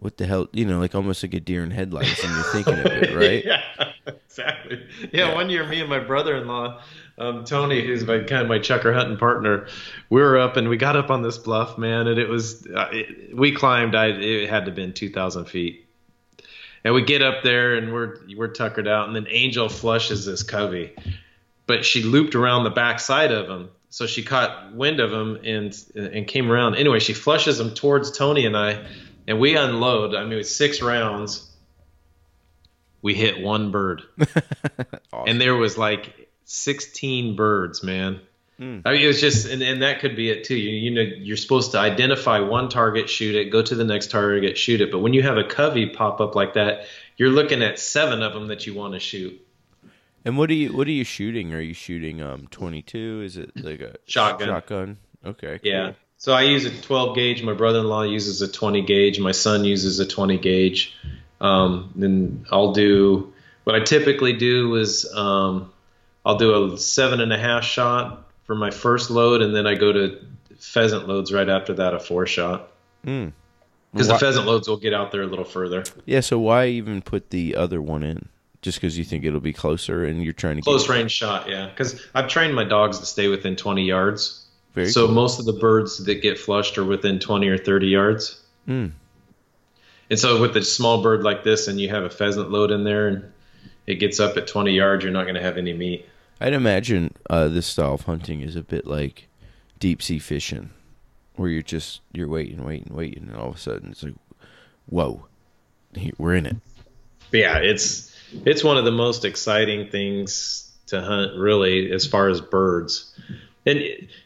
what 0.00 0.16
the 0.16 0.26
hell, 0.26 0.48
you 0.52 0.64
know, 0.64 0.80
like 0.80 0.94
almost 0.94 1.22
like 1.22 1.34
a 1.34 1.40
deer 1.40 1.62
in 1.62 1.70
headlights, 1.70 2.24
and 2.24 2.34
you're 2.34 2.44
thinking 2.44 2.78
of 2.78 2.86
it, 2.86 3.14
right? 3.14 3.44
yeah, 3.44 3.92
exactly. 4.06 4.82
Yeah, 5.12 5.28
yeah, 5.28 5.34
one 5.34 5.50
year, 5.50 5.66
me 5.68 5.80
and 5.80 5.90
my 5.90 5.98
brother-in-law, 5.98 6.82
um, 7.18 7.44
Tony, 7.44 7.86
who's 7.86 8.06
my 8.06 8.20
kind 8.20 8.42
of 8.42 8.48
my 8.48 8.58
chukar 8.58 8.94
hunting 8.94 9.18
partner, 9.18 9.66
we 10.08 10.22
were 10.22 10.38
up 10.38 10.56
and 10.56 10.70
we 10.70 10.78
got 10.78 10.96
up 10.96 11.10
on 11.10 11.20
this 11.20 11.36
bluff, 11.36 11.76
man, 11.76 12.06
and 12.06 12.18
it 12.18 12.28
was 12.28 12.66
uh, 12.66 12.88
it, 12.90 13.36
we 13.36 13.52
climbed. 13.52 13.94
I 13.94 14.06
it 14.06 14.48
had 14.48 14.64
to 14.64 14.70
have 14.70 14.74
been 14.74 14.94
two 14.94 15.10
thousand 15.10 15.44
feet, 15.44 15.86
and 16.82 16.94
we 16.94 17.02
get 17.02 17.20
up 17.20 17.42
there 17.42 17.74
and 17.74 17.92
we're 17.92 18.16
we're 18.36 18.48
tuckered 18.48 18.88
out, 18.88 19.06
and 19.06 19.14
then 19.14 19.26
Angel 19.28 19.68
flushes 19.68 20.24
this 20.24 20.42
covey, 20.42 20.94
but 21.66 21.84
she 21.84 22.02
looped 22.02 22.34
around 22.34 22.64
the 22.64 22.70
back 22.70 23.00
side 23.00 23.32
of 23.32 23.50
him. 23.50 23.68
So 23.90 24.06
she 24.06 24.22
caught 24.22 24.72
wind 24.72 24.98
of 24.98 25.12
him 25.12 25.38
and 25.44 25.76
and 25.94 26.26
came 26.26 26.50
around. 26.50 26.76
Anyway, 26.76 27.00
she 27.00 27.12
flushes 27.12 27.60
him 27.60 27.74
towards 27.74 28.16
Tony 28.16 28.46
and 28.46 28.56
I, 28.56 28.86
and 29.26 29.40
we 29.40 29.56
unload. 29.56 30.14
I 30.14 30.24
mean, 30.24 30.38
with 30.38 30.48
six 30.48 30.82
rounds, 30.82 31.48
we 33.02 33.14
hit 33.14 33.40
one 33.40 33.70
bird, 33.70 34.02
awesome. 35.12 35.28
and 35.28 35.40
there 35.40 35.56
was 35.56 35.78
like 35.78 36.28
16 36.44 37.36
birds, 37.36 37.82
man. 37.82 38.20
Mm. 38.60 38.82
I 38.84 38.92
mean, 38.92 39.02
it 39.02 39.06
was 39.06 39.20
just, 39.20 39.48
and, 39.48 39.62
and 39.62 39.82
that 39.82 40.00
could 40.00 40.16
be 40.16 40.28
it 40.28 40.44
too. 40.44 40.56
You, 40.56 40.70
you 40.70 40.90
know, 40.90 41.00
you're 41.00 41.38
supposed 41.38 41.72
to 41.72 41.78
identify 41.78 42.40
one 42.40 42.68
target, 42.68 43.08
shoot 43.08 43.34
it, 43.34 43.50
go 43.50 43.62
to 43.62 43.74
the 43.74 43.84
next 43.84 44.10
target, 44.10 44.58
shoot 44.58 44.82
it. 44.82 44.92
But 44.92 44.98
when 44.98 45.14
you 45.14 45.22
have 45.22 45.38
a 45.38 45.44
covey 45.44 45.86
pop 45.88 46.20
up 46.20 46.34
like 46.34 46.54
that, 46.54 46.84
you're 47.16 47.30
looking 47.30 47.62
at 47.62 47.78
seven 47.78 48.22
of 48.22 48.34
them 48.34 48.48
that 48.48 48.66
you 48.66 48.74
want 48.74 48.92
to 48.94 49.00
shoot. 49.00 49.40
And 50.24 50.36
what 50.36 50.50
are 50.50 50.54
you 50.54 50.76
what 50.76 50.86
are 50.86 50.92
you 50.92 51.04
shooting? 51.04 51.54
Are 51.54 51.60
you 51.60 51.72
shooting 51.72 52.20
um 52.20 52.46
22? 52.50 53.22
Is 53.24 53.36
it 53.38 53.52
like 53.56 53.80
a 53.80 53.96
shotgun? 54.04 54.48
Shotgun. 54.48 54.98
Okay. 55.24 55.58
Cool. 55.62 55.70
Yeah. 55.70 55.92
So 56.20 56.34
I 56.34 56.42
use 56.42 56.66
a 56.66 56.70
12 56.82 57.16
gauge. 57.16 57.42
My 57.42 57.54
brother-in-law 57.54 58.02
uses 58.02 58.42
a 58.42 58.48
20 58.48 58.82
gauge. 58.82 59.18
My 59.18 59.32
son 59.32 59.64
uses 59.64 60.00
a 60.00 60.06
20 60.06 60.36
gauge. 60.36 60.94
Um, 61.40 61.92
then 61.96 62.44
I'll 62.50 62.72
do 62.72 63.32
what 63.64 63.74
I 63.74 63.80
typically 63.80 64.34
do 64.34 64.76
is 64.76 65.10
um, 65.14 65.72
I'll 66.24 66.36
do 66.36 66.74
a 66.74 66.76
seven 66.76 67.22
and 67.22 67.32
a 67.32 67.38
half 67.38 67.64
shot 67.64 68.30
for 68.44 68.54
my 68.54 68.70
first 68.70 69.10
load, 69.10 69.40
and 69.40 69.56
then 69.56 69.66
I 69.66 69.76
go 69.76 69.92
to 69.92 70.20
pheasant 70.58 71.08
loads 71.08 71.32
right 71.32 71.48
after 71.48 71.72
that, 71.74 71.94
a 71.94 71.98
four 71.98 72.26
shot. 72.26 72.70
Because 73.00 73.32
mm. 73.94 74.08
the 74.08 74.18
pheasant 74.18 74.46
loads 74.46 74.68
will 74.68 74.76
get 74.76 74.92
out 74.92 75.12
there 75.12 75.22
a 75.22 75.26
little 75.26 75.46
further. 75.46 75.84
Yeah. 76.04 76.20
So 76.20 76.38
why 76.38 76.66
even 76.66 77.00
put 77.00 77.30
the 77.30 77.56
other 77.56 77.80
one 77.80 78.02
in? 78.02 78.28
Just 78.60 78.76
because 78.78 78.98
you 78.98 79.04
think 79.04 79.24
it'll 79.24 79.40
be 79.40 79.54
closer, 79.54 80.04
and 80.04 80.22
you're 80.22 80.34
trying 80.34 80.56
to 80.56 80.62
close 80.62 80.86
range 80.86 81.12
shot, 81.12 81.48
yeah. 81.48 81.70
Because 81.70 81.98
I've 82.14 82.28
trained 82.28 82.54
my 82.54 82.64
dogs 82.64 82.98
to 82.98 83.06
stay 83.06 83.28
within 83.28 83.56
20 83.56 83.84
yards. 83.86 84.39
Very 84.74 84.88
so 84.88 85.06
cool. 85.06 85.14
most 85.14 85.40
of 85.40 85.46
the 85.46 85.52
birds 85.52 86.04
that 86.04 86.16
get 86.16 86.38
flushed 86.38 86.78
are 86.78 86.84
within 86.84 87.18
20 87.18 87.48
or 87.48 87.58
30 87.58 87.86
yards. 87.88 88.40
Mm. 88.68 88.92
And 90.10 90.18
so 90.18 90.40
with 90.40 90.56
a 90.56 90.62
small 90.62 91.02
bird 91.02 91.22
like 91.22 91.44
this, 91.44 91.68
and 91.68 91.80
you 91.80 91.88
have 91.88 92.04
a 92.04 92.10
pheasant 92.10 92.50
load 92.50 92.70
in 92.70 92.84
there, 92.84 93.08
and 93.08 93.32
it 93.86 93.96
gets 93.96 94.20
up 94.20 94.36
at 94.36 94.46
20 94.46 94.72
yards, 94.72 95.04
you're 95.04 95.12
not 95.12 95.22
going 95.24 95.34
to 95.34 95.42
have 95.42 95.56
any 95.56 95.72
meat. 95.72 96.06
I'd 96.40 96.52
imagine 96.52 97.14
uh, 97.28 97.48
this 97.48 97.66
style 97.66 97.94
of 97.94 98.02
hunting 98.02 98.40
is 98.40 98.56
a 98.56 98.62
bit 98.62 98.86
like 98.86 99.28
deep 99.78 100.02
sea 100.02 100.18
fishing, 100.18 100.70
where 101.36 101.50
you're 101.50 101.62
just 101.62 102.00
you're 102.12 102.28
waiting, 102.28 102.64
waiting, 102.64 102.94
waiting, 102.94 103.28
and 103.28 103.36
all 103.36 103.50
of 103.50 103.56
a 103.56 103.58
sudden 103.58 103.90
it's 103.90 104.02
like, 104.02 104.14
whoa, 104.86 105.26
we're 106.16 106.34
in 106.34 106.46
it. 106.46 106.56
Yeah, 107.30 107.58
it's 107.58 108.16
it's 108.46 108.64
one 108.64 108.78
of 108.78 108.84
the 108.84 108.90
most 108.90 109.24
exciting 109.24 109.90
things 109.90 110.72
to 110.86 111.02
hunt, 111.02 111.36
really, 111.36 111.92
as 111.92 112.06
far 112.06 112.28
as 112.28 112.40
birds 112.40 113.14
and 113.66 113.82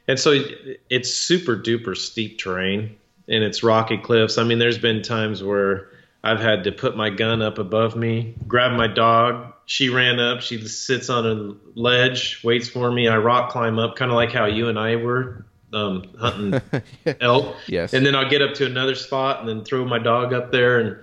and 0.07 0.19
so 0.19 0.45
it's 0.91 1.13
super 1.13 1.57
duper 1.57 1.97
steep 1.97 2.39
terrain 2.39 2.97
and 3.29 3.43
it's 3.43 3.63
rocky 3.63 3.99
cliffs. 3.99 4.39
I 4.39 4.45
mean, 4.45 4.59
there's 4.59 4.79
been 4.79 5.03
times 5.03 5.43
where 5.43 5.89
I've 6.23 6.41
had 6.41 6.65
to 6.65 6.73
put 6.73 6.97
my 6.97 7.11
gun 7.11 7.43
up 7.43 7.59
above 7.59 7.97
me, 7.97 8.35
grab 8.47 8.73
my 8.73 8.87
dog. 8.87 9.53
She 9.67 9.89
ran 9.89 10.21
up. 10.21 10.41
She 10.41 10.67
sits 10.67 11.09
on 11.09 11.27
a 11.27 11.79
ledge, 11.79 12.43
waits 12.45 12.69
for 12.69 12.91
me. 12.91 13.09
I 13.09 13.17
rock 13.17 13.51
climb 13.51 13.79
up, 13.79 13.97
kind 13.97 14.11
of 14.11 14.15
like 14.15 14.33
how 14.33 14.47
you 14.47 14.69
and 14.69 14.79
I 14.79 14.97
were 14.97 15.47
um, 15.73 16.05
hunting 16.19 16.61
elk. 17.21 17.57
Yes. 17.67 17.93
And 17.95 18.05
then 18.05 18.15
I'll 18.15 18.29
get 18.29 18.43
up 18.43 18.55
to 18.55 18.67
another 18.67 18.95
spot 18.95 19.41
and 19.41 19.49
then 19.49 19.65
throw 19.65 19.85
my 19.85 19.99
dog 19.99 20.33
up 20.33 20.53
there. 20.53 20.79
And 20.79 20.97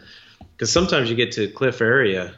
because 0.52 0.72
sometimes 0.72 1.10
you 1.10 1.16
get 1.16 1.32
to 1.34 1.46
a 1.46 1.52
cliff 1.52 1.82
area 1.82 2.38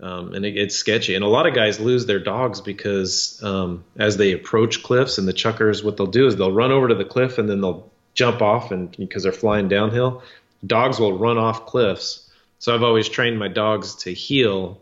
um, 0.00 0.34
and 0.34 0.44
it, 0.44 0.56
it's 0.56 0.76
sketchy. 0.76 1.14
And 1.14 1.24
a 1.24 1.28
lot 1.28 1.46
of 1.46 1.54
guys 1.54 1.80
lose 1.80 2.06
their 2.06 2.18
dogs 2.18 2.60
because 2.60 3.42
um, 3.42 3.84
as 3.98 4.16
they 4.16 4.32
approach 4.32 4.82
cliffs, 4.82 5.18
and 5.18 5.26
the 5.26 5.32
chukars, 5.32 5.82
what 5.82 5.96
they'll 5.96 6.06
do 6.06 6.26
is 6.26 6.36
they'll 6.36 6.52
run 6.52 6.72
over 6.72 6.88
to 6.88 6.94
the 6.94 7.04
cliff 7.04 7.38
and 7.38 7.48
then 7.48 7.60
they'll 7.60 7.90
jump 8.14 8.42
off, 8.42 8.70
and 8.70 8.90
because 8.96 9.22
they're 9.22 9.32
flying 9.32 9.68
downhill, 9.68 10.22
dogs 10.66 10.98
will 10.98 11.16
run 11.16 11.38
off 11.38 11.66
cliffs. 11.66 12.28
So 12.58 12.74
I've 12.74 12.82
always 12.82 13.08
trained 13.08 13.38
my 13.38 13.48
dogs 13.48 13.94
to 13.96 14.12
heel 14.12 14.80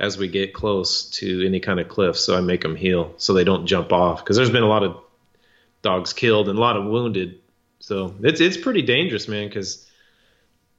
as 0.00 0.18
we 0.18 0.28
get 0.28 0.54
close 0.54 1.10
to 1.10 1.46
any 1.46 1.60
kind 1.60 1.78
of 1.78 1.88
cliff. 1.88 2.16
So 2.16 2.36
I 2.36 2.40
make 2.40 2.62
them 2.62 2.76
heel 2.76 3.14
so 3.18 3.32
they 3.32 3.44
don't 3.44 3.66
jump 3.66 3.92
off 3.92 4.22
because 4.22 4.36
there's 4.36 4.50
been 4.50 4.62
a 4.62 4.68
lot 4.68 4.82
of 4.82 4.96
dogs 5.82 6.12
killed 6.12 6.48
and 6.48 6.58
a 6.58 6.60
lot 6.60 6.76
of 6.76 6.86
wounded. 6.86 7.40
So 7.78 8.14
it's 8.22 8.40
it's 8.40 8.56
pretty 8.56 8.82
dangerous, 8.82 9.28
man, 9.28 9.48
because 9.48 9.88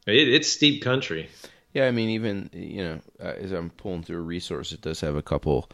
it, 0.08 0.28
it's 0.28 0.52
steep 0.52 0.82
country. 0.82 1.30
Yeah, 1.76 1.88
I 1.88 1.92
mean, 1.92 2.10
even 2.10 2.50
you 2.54 2.82
know, 2.82 3.02
uh, 3.22 3.34
as 3.38 3.52
I'm 3.52 3.70
pulling 3.70 4.02
through 4.02 4.20
a 4.20 4.22
resource, 4.22 4.72
it 4.72 4.80
does 4.80 5.02
have 5.02 5.18
a 5.18 5.22
couple, 5.22 5.70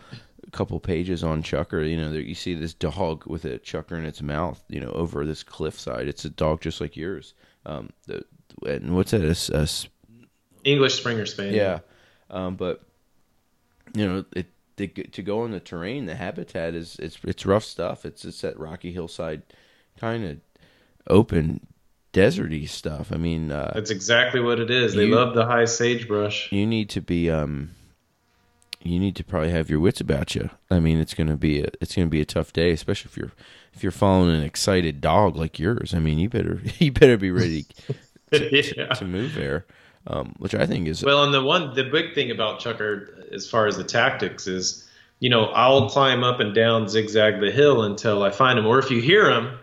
a 0.45 0.49
couple 0.49 0.79
pages 0.79 1.23
on 1.23 1.43
chukar. 1.43 1.87
You 1.87 1.95
know, 1.95 2.11
there, 2.11 2.21
you 2.21 2.33
see 2.33 2.55
this 2.55 2.73
dog 2.73 3.27
with 3.27 3.45
a 3.45 3.59
chukar 3.59 3.99
in 3.99 4.05
its 4.05 4.19
mouth. 4.19 4.63
You 4.67 4.79
know, 4.79 4.89
over 4.93 5.23
this 5.27 5.43
cliffside. 5.43 6.07
It's 6.07 6.25
a 6.25 6.31
dog 6.31 6.61
just 6.61 6.81
like 6.81 6.97
yours. 6.97 7.35
Um, 7.67 7.91
the, 8.07 8.25
and 8.65 8.95
what's 8.95 9.11
that? 9.11 9.21
A, 9.23 9.61
a 9.61 9.67
English 10.63 10.95
Springer 10.95 11.27
Spaniel. 11.27 11.55
Yeah, 11.55 11.79
um, 12.31 12.55
but 12.55 12.81
you 13.93 14.07
know, 14.07 14.25
it 14.35 14.47
to 14.77 15.21
go 15.21 15.45
in 15.45 15.51
the 15.51 15.59
terrain, 15.59 16.07
the 16.07 16.15
habitat 16.15 16.73
is 16.73 16.95
it's 16.97 17.19
it's 17.23 17.45
rough 17.45 17.63
stuff. 17.63 18.05
It's 18.05 18.25
it's 18.25 18.41
that 18.41 18.59
rocky 18.59 18.91
hillside 18.91 19.43
kind 19.99 20.25
of 20.25 20.37
open 21.07 21.67
deserty 22.13 22.67
stuff. 22.67 23.11
I 23.11 23.17
mean, 23.17 23.51
uh, 23.51 23.71
that's 23.73 23.91
exactly 23.91 24.39
what 24.39 24.59
it 24.59 24.69
is. 24.69 24.93
They 24.93 25.05
you, 25.05 25.15
love 25.15 25.33
the 25.33 25.45
high 25.45 25.65
sagebrush. 25.65 26.51
You 26.51 26.67
need 26.67 26.89
to 26.91 27.01
be, 27.01 27.29
um, 27.29 27.71
you 28.81 28.99
need 28.99 29.15
to 29.17 29.23
probably 29.23 29.51
have 29.51 29.69
your 29.69 29.79
wits 29.79 30.01
about 30.01 30.35
you. 30.35 30.49
I 30.69 30.79
mean, 30.79 30.99
it's 30.99 31.13
gonna 31.13 31.37
be 31.37 31.61
a, 31.61 31.67
it's 31.79 31.95
gonna 31.95 32.07
be 32.07 32.21
a 32.21 32.25
tough 32.25 32.51
day, 32.53 32.71
especially 32.71 33.09
if 33.09 33.17
you're, 33.17 33.31
if 33.73 33.83
you're 33.83 33.91
following 33.91 34.35
an 34.35 34.43
excited 34.43 35.01
dog 35.01 35.35
like 35.35 35.59
yours. 35.59 35.93
I 35.93 35.99
mean, 35.99 36.19
you 36.19 36.29
better, 36.29 36.61
you 36.79 36.91
better 36.91 37.17
be 37.17 37.31
ready 37.31 37.65
to, 38.31 38.55
yeah. 38.55 38.87
to, 38.87 38.95
to 38.95 39.05
move 39.05 39.35
there. 39.35 39.65
Um, 40.07 40.33
which 40.39 40.55
I 40.55 40.65
think 40.65 40.87
is 40.87 41.03
well. 41.03 41.23
And 41.23 41.31
the 41.31 41.43
one, 41.43 41.75
the 41.75 41.83
big 41.83 42.15
thing 42.15 42.31
about 42.31 42.59
Chukar, 42.59 43.31
as 43.31 43.47
far 43.47 43.67
as 43.67 43.77
the 43.77 43.83
tactics, 43.83 44.47
is 44.47 44.89
you 45.19 45.29
know 45.29 45.45
I'll 45.45 45.91
climb 45.91 46.23
up 46.23 46.39
and 46.39 46.55
down, 46.55 46.87
zigzag 46.87 47.39
the 47.39 47.51
hill 47.51 47.83
until 47.83 48.23
I 48.23 48.31
find 48.31 48.57
him. 48.57 48.65
Or 48.65 48.79
if 48.79 48.89
you 48.89 48.99
hear 48.99 49.29
him, 49.29 49.59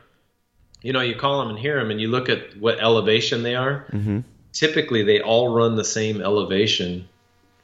you 0.82 0.92
know, 0.92 1.00
you 1.00 1.14
call 1.14 1.40
them 1.40 1.50
and 1.50 1.58
hear 1.58 1.78
them, 1.78 1.90
and 1.90 2.00
you 2.00 2.08
look 2.08 2.28
at 2.28 2.56
what 2.58 2.78
elevation 2.80 3.42
they 3.42 3.54
are. 3.54 3.86
Mm-hmm. 3.92 4.20
Typically, 4.52 5.02
they 5.02 5.20
all 5.20 5.54
run 5.54 5.76
the 5.76 5.84
same 5.84 6.20
elevation 6.20 7.08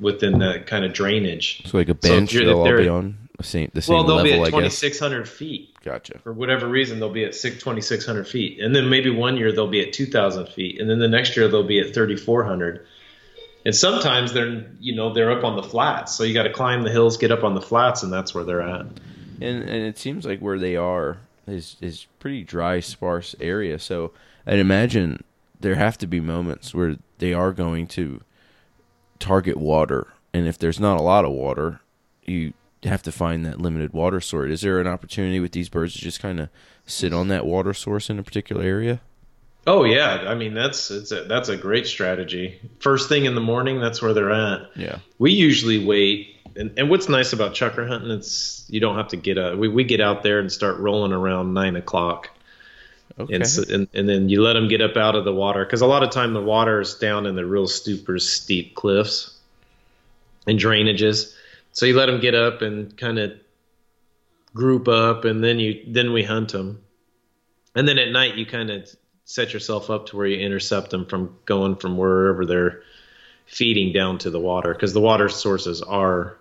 within 0.01 0.39
that 0.41 0.67
kind 0.67 0.85
of 0.85 0.93
drainage. 0.93 1.63
So, 1.67 1.79
like 1.79 1.89
a 1.89 1.95
bench, 1.95 2.33
so 2.33 2.39
they'll 2.41 2.59
all 2.59 2.77
be 2.77 2.89
on 2.89 3.17
the 3.39 3.45
same, 3.45 3.71
the 3.73 3.83
same 3.83 3.95
well, 3.95 4.05
they'll 4.05 4.17
level, 4.17 4.33
be 4.33 4.41
at 4.41 4.47
2,600 4.47 5.29
feet. 5.29 5.75
Gotcha. 5.83 6.19
For 6.19 6.33
whatever 6.33 6.69
reason, 6.69 6.99
they'll 6.99 7.13
be 7.13 7.25
at 7.25 7.33
2,600 7.33 8.29
feet, 8.29 8.61
and 8.61 8.75
then 8.75 8.89
maybe 8.89 9.11
one 9.11 9.37
year 9.37 9.53
they'll 9.53 9.69
be 9.69 9.87
at 9.87 9.93
2,000 9.93 10.49
feet, 10.49 10.81
and 10.81 10.89
then 10.91 10.99
the 10.99 11.09
next 11.09 11.37
year 11.37 11.49
they'll 11.49 11.63
be 11.63 11.81
at 11.81 11.95
3,400. 11.95 12.87
And 13.67 13.75
sometimes 13.75 14.35
they're, 14.35 14.67
you 14.79 14.95
know, 14.95 15.15
they're 15.15 15.31
up 15.31 15.43
on 15.43 15.57
the 15.57 15.63
flats, 15.63 16.15
so 16.15 16.23
you 16.23 16.35
got 16.35 16.43
to 16.43 16.53
climb 16.53 16.83
the 16.83 16.91
hills, 16.91 17.17
get 17.17 17.33
up 17.33 17.45
on 17.45 17.55
the 17.55 17.63
flats, 17.63 18.03
and 18.03 18.13
that's 18.13 18.35
where 18.35 18.45
they're 18.45 18.63
at. 18.63 18.87
And 19.41 19.63
and 19.63 19.85
it 19.87 19.99
seems 19.99 20.27
like 20.27 20.41
where 20.41 20.59
they 20.59 20.77
are 20.77 21.19
is 21.47 21.77
is 21.81 22.07
pretty 22.19 22.43
dry, 22.43 22.81
sparse 22.81 23.35
area. 23.41 23.79
So 23.79 24.13
I'd 24.47 24.59
imagine 24.59 25.23
there 25.61 25.75
have 25.75 25.99
to 25.99 26.07
be 26.07 26.21
moments 26.21 26.75
where 26.75 26.97
they 27.19 27.33
are 27.33 27.53
going 27.53 27.87
to 27.89 28.21
target 29.19 29.57
water, 29.57 30.09
and 30.33 30.47
if 30.47 30.59
there's 30.59 30.81
not 30.81 30.99
a 30.99 31.03
lot 31.03 31.25
of 31.25 31.33
water, 31.33 31.81
you 32.25 32.53
have 32.83 33.03
to 33.03 33.13
find 33.13 33.47
that 33.47 33.61
limited 33.61 33.93
water 33.93 34.21
source. 34.21 34.51
Is 34.51 34.61
there 34.61 34.81
an 34.81 34.87
opportunity 34.87 35.41
with 35.41 35.53
these 35.53 35.69
birds 35.69 35.95
to 35.95 36.01
just 36.01 36.21
kind 36.21 36.41
of 36.41 36.49
sit 36.87 37.13
on 37.13 37.29
that 37.29 37.47
water 37.47 37.73
source 37.73 38.11
in 38.11 38.19
a 38.19 38.23
particular 38.23 38.63
area? 38.63 39.01
Oh 39.67 39.85
yeah, 39.85 40.25
I 40.27 40.35
mean 40.35 40.53
that's 40.53 40.91
it's 40.91 41.11
a, 41.11 41.25
that's 41.25 41.49
a 41.49 41.57
great 41.57 41.87
strategy. 41.87 42.61
First 42.81 43.09
thing 43.09 43.25
in 43.25 43.35
the 43.35 43.41
morning, 43.41 43.81
that's 43.81 44.03
where 44.03 44.13
they're 44.13 44.33
at. 44.33 44.71
Yeah. 44.77 44.99
We 45.19 45.33
usually 45.33 45.85
wait, 45.85 46.34
and, 46.57 46.73
and 46.79 46.91
what's 46.91 47.09
nice 47.09 47.33
about 47.33 47.55
chukar 47.55 47.87
hunting, 47.87 48.11
it's 48.11 48.65
you 48.69 48.81
don't 48.81 48.97
have 48.97 49.09
to 49.09 49.17
get 49.17 49.39
up. 49.39 49.59
We 49.59 49.69
we 49.69 49.85
get 49.85 50.01
out 50.01 50.23
there 50.23 50.39
and 50.39 50.51
start 50.51 50.79
rolling 50.79 51.13
around 51.13 51.55
nine 51.55 51.77
o'clock, 51.77 52.31
Okay. 53.19 53.35
and, 53.35 53.47
so, 53.47 53.63
and 53.73 53.89
and 53.95 54.09
then 54.09 54.29
you 54.29 54.43
let 54.43 54.55
them 54.55 54.69
get 54.69 54.81
up 54.81 54.97
out 54.97 55.15
of 55.15 55.25
the 55.25 55.33
water 55.33 55.65
because 55.65 55.81
a 55.81 55.87
lot 55.87 56.03
of 56.03 56.11
time 56.11 56.33
the 56.33 56.43
water 56.43 56.81
is 56.81 56.95
down 56.95 57.27
in 57.27 57.35
the 57.35 57.47
real 57.47 57.67
super 57.67 58.19
steep 58.19 58.75
cliffs 58.75 59.37
and 60.47 60.59
drainages. 60.59 61.35
So 61.73 61.87
you 61.87 61.97
let 61.97 62.07
them 62.07 62.21
get 62.21 62.35
up 62.35 62.63
and 62.63 62.97
kind 62.97 63.19
of 63.19 63.33
group 64.55 64.89
up, 64.89 65.25
and 65.25 65.43
then 65.43 65.59
you 65.59 65.83
then 65.87 66.13
we 66.13 66.23
hunt 66.23 66.53
them, 66.53 66.83
and 67.75 67.87
then 67.87 67.99
at 67.99 68.11
night 68.11 68.37
you 68.37 68.47
kind 68.47 68.71
of 68.71 68.89
set 69.25 69.53
yourself 69.53 69.91
up 69.91 70.07
to 70.07 70.17
where 70.17 70.27
you 70.27 70.39
intercept 70.39 70.91
them 70.91 71.07
from 71.07 71.37
going 71.47 71.77
from 71.77 71.97
wherever 71.97 72.45
they're 72.45 72.83
feeding 73.47 73.93
down 73.93 74.19
to 74.19 74.31
the 74.31 74.41
water 74.41 74.73
because 74.73 74.93
the 74.93 75.01
water 75.01 75.29
sources 75.29 75.83
are 75.83 76.37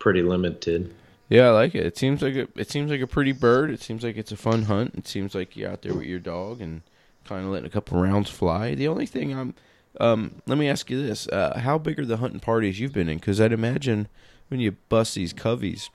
pretty 0.00 0.22
limited. 0.22 0.92
Yeah, 1.28 1.46
I 1.46 1.50
like 1.50 1.76
it. 1.76 1.86
It 1.86 1.96
seems 1.96 2.22
like 2.22 2.34
a 2.34 2.48
it 2.56 2.68
seems 2.68 2.90
like 2.90 3.00
a 3.00 3.06
pretty 3.06 3.30
bird. 3.30 3.70
It 3.70 3.80
seems 3.80 4.02
like 4.02 4.16
it's 4.16 4.32
a 4.32 4.36
fun 4.36 4.64
hunt. 4.64 4.96
It 4.96 5.06
seems 5.06 5.32
like 5.32 5.56
you're 5.56 5.70
out 5.70 5.82
there 5.82 5.94
with 5.94 6.06
your 6.06 6.18
dog 6.18 6.60
and 6.60 6.82
kind 7.24 7.44
of 7.44 7.52
letting 7.52 7.68
a 7.68 7.70
couple 7.70 8.00
rounds 8.00 8.28
fly. 8.28 8.74
The 8.74 8.88
only 8.88 9.06
thing 9.06 9.32
I'm 9.32 9.54
um 10.00 10.42
let 10.46 10.58
me 10.58 10.68
ask 10.68 10.90
you 10.90 11.00
this. 11.00 11.28
Uh 11.28 11.60
how 11.60 11.78
big 11.78 12.00
are 12.00 12.04
the 12.04 12.16
hunting 12.16 12.40
parties 12.40 12.80
you've 12.80 12.92
been 12.92 13.08
in 13.08 13.20
cuz 13.20 13.40
I'd 13.40 13.52
imagine 13.52 14.08
when 14.48 14.58
you 14.58 14.72
bust 14.88 15.14
these 15.14 15.32
coveys 15.32 15.88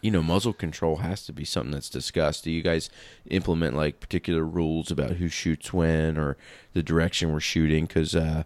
you 0.00 0.12
know, 0.12 0.22
muzzle 0.22 0.52
control 0.52 0.98
has 0.98 1.26
to 1.26 1.32
be 1.32 1.44
something 1.44 1.72
that's 1.72 1.90
discussed. 1.90 2.44
Do 2.44 2.52
you 2.52 2.62
guys 2.62 2.88
implement 3.26 3.74
like 3.74 3.98
particular 3.98 4.44
rules 4.44 4.92
about 4.92 5.16
who 5.16 5.26
shoots 5.28 5.72
when 5.72 6.16
or 6.16 6.36
the 6.72 6.84
direction 6.84 7.32
we're 7.32 7.40
shooting 7.40 7.86
cuz 7.86 8.14
uh 8.14 8.44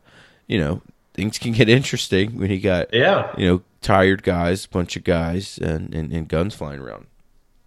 you 0.48 0.58
know, 0.58 0.82
things 1.14 1.38
can 1.38 1.52
get 1.52 1.68
interesting 1.78 2.38
when 2.38 2.50
you 2.50 2.60
got 2.60 2.92
Yeah. 2.92 3.32
you 3.36 3.46
know, 3.46 3.62
tired 3.80 4.22
guys, 4.22 4.66
bunch 4.66 4.96
of 4.96 5.04
guys, 5.04 5.58
and, 5.58 5.94
and, 5.94 6.12
and 6.12 6.28
guns 6.28 6.54
flying 6.54 6.80
around. 6.80 7.06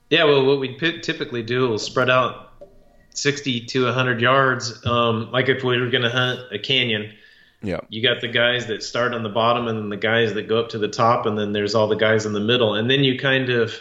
Yeah, 0.10 0.24
well, 0.26 0.46
what 0.46 0.60
we 0.60 0.76
typically 0.78 1.44
do 1.44 1.74
is 1.74 1.82
spread 1.82 2.10
out 2.10 2.52
60 3.12 3.62
to 3.66 3.86
100 3.86 4.22
yards. 4.22 4.86
Um, 4.86 5.32
like 5.32 5.50
if 5.50 5.64
we 5.64 5.80
were 5.80 5.90
going 5.90 6.04
to 6.04 6.10
hunt 6.10 6.40
a 6.52 6.60
canyon, 6.60 7.12
Yeah. 7.62 7.80
you 7.90 8.02
got 8.04 8.22
the 8.22 8.28
guys 8.28 8.68
that 8.68 8.84
start 8.84 9.14
on 9.14 9.24
the 9.24 9.30
bottom 9.30 9.68
and 9.68 9.78
then 9.78 9.90
the 9.90 9.98
guys 9.98 10.34
that 10.36 10.48
go 10.48 10.60
up 10.60 10.70
to 10.70 10.78
the 10.78 10.88
top, 10.88 11.26
and 11.26 11.38
then 11.38 11.54
there's 11.54 11.76
all 11.76 11.88
the 11.88 11.96
guys 11.96 12.26
in 12.26 12.34
the 12.34 12.40
middle. 12.40 12.76
And 12.76 12.90
then 12.90 13.04
you 13.04 13.18
kind 13.18 13.50
of 13.50 13.74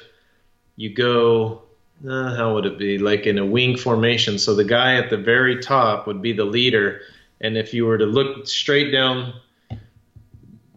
you 0.76 0.92
go, 0.94 1.62
uh, 2.08 2.34
how 2.36 2.54
would 2.54 2.66
it 2.66 2.78
be? 2.78 2.98
Like 2.98 3.26
in 3.26 3.38
a 3.38 3.46
wing 3.46 3.76
formation. 3.76 4.38
So 4.38 4.54
the 4.56 4.64
guy 4.64 4.96
at 4.96 5.10
the 5.10 5.16
very 5.16 5.60
top 5.60 6.06
would 6.06 6.20
be 6.22 6.32
the 6.32 6.44
leader. 6.44 7.00
And 7.40 7.56
if 7.56 7.72
you 7.74 7.84
were 7.86 7.98
to 7.98 8.06
look 8.06 8.46
straight 8.48 8.90
down, 8.90 9.34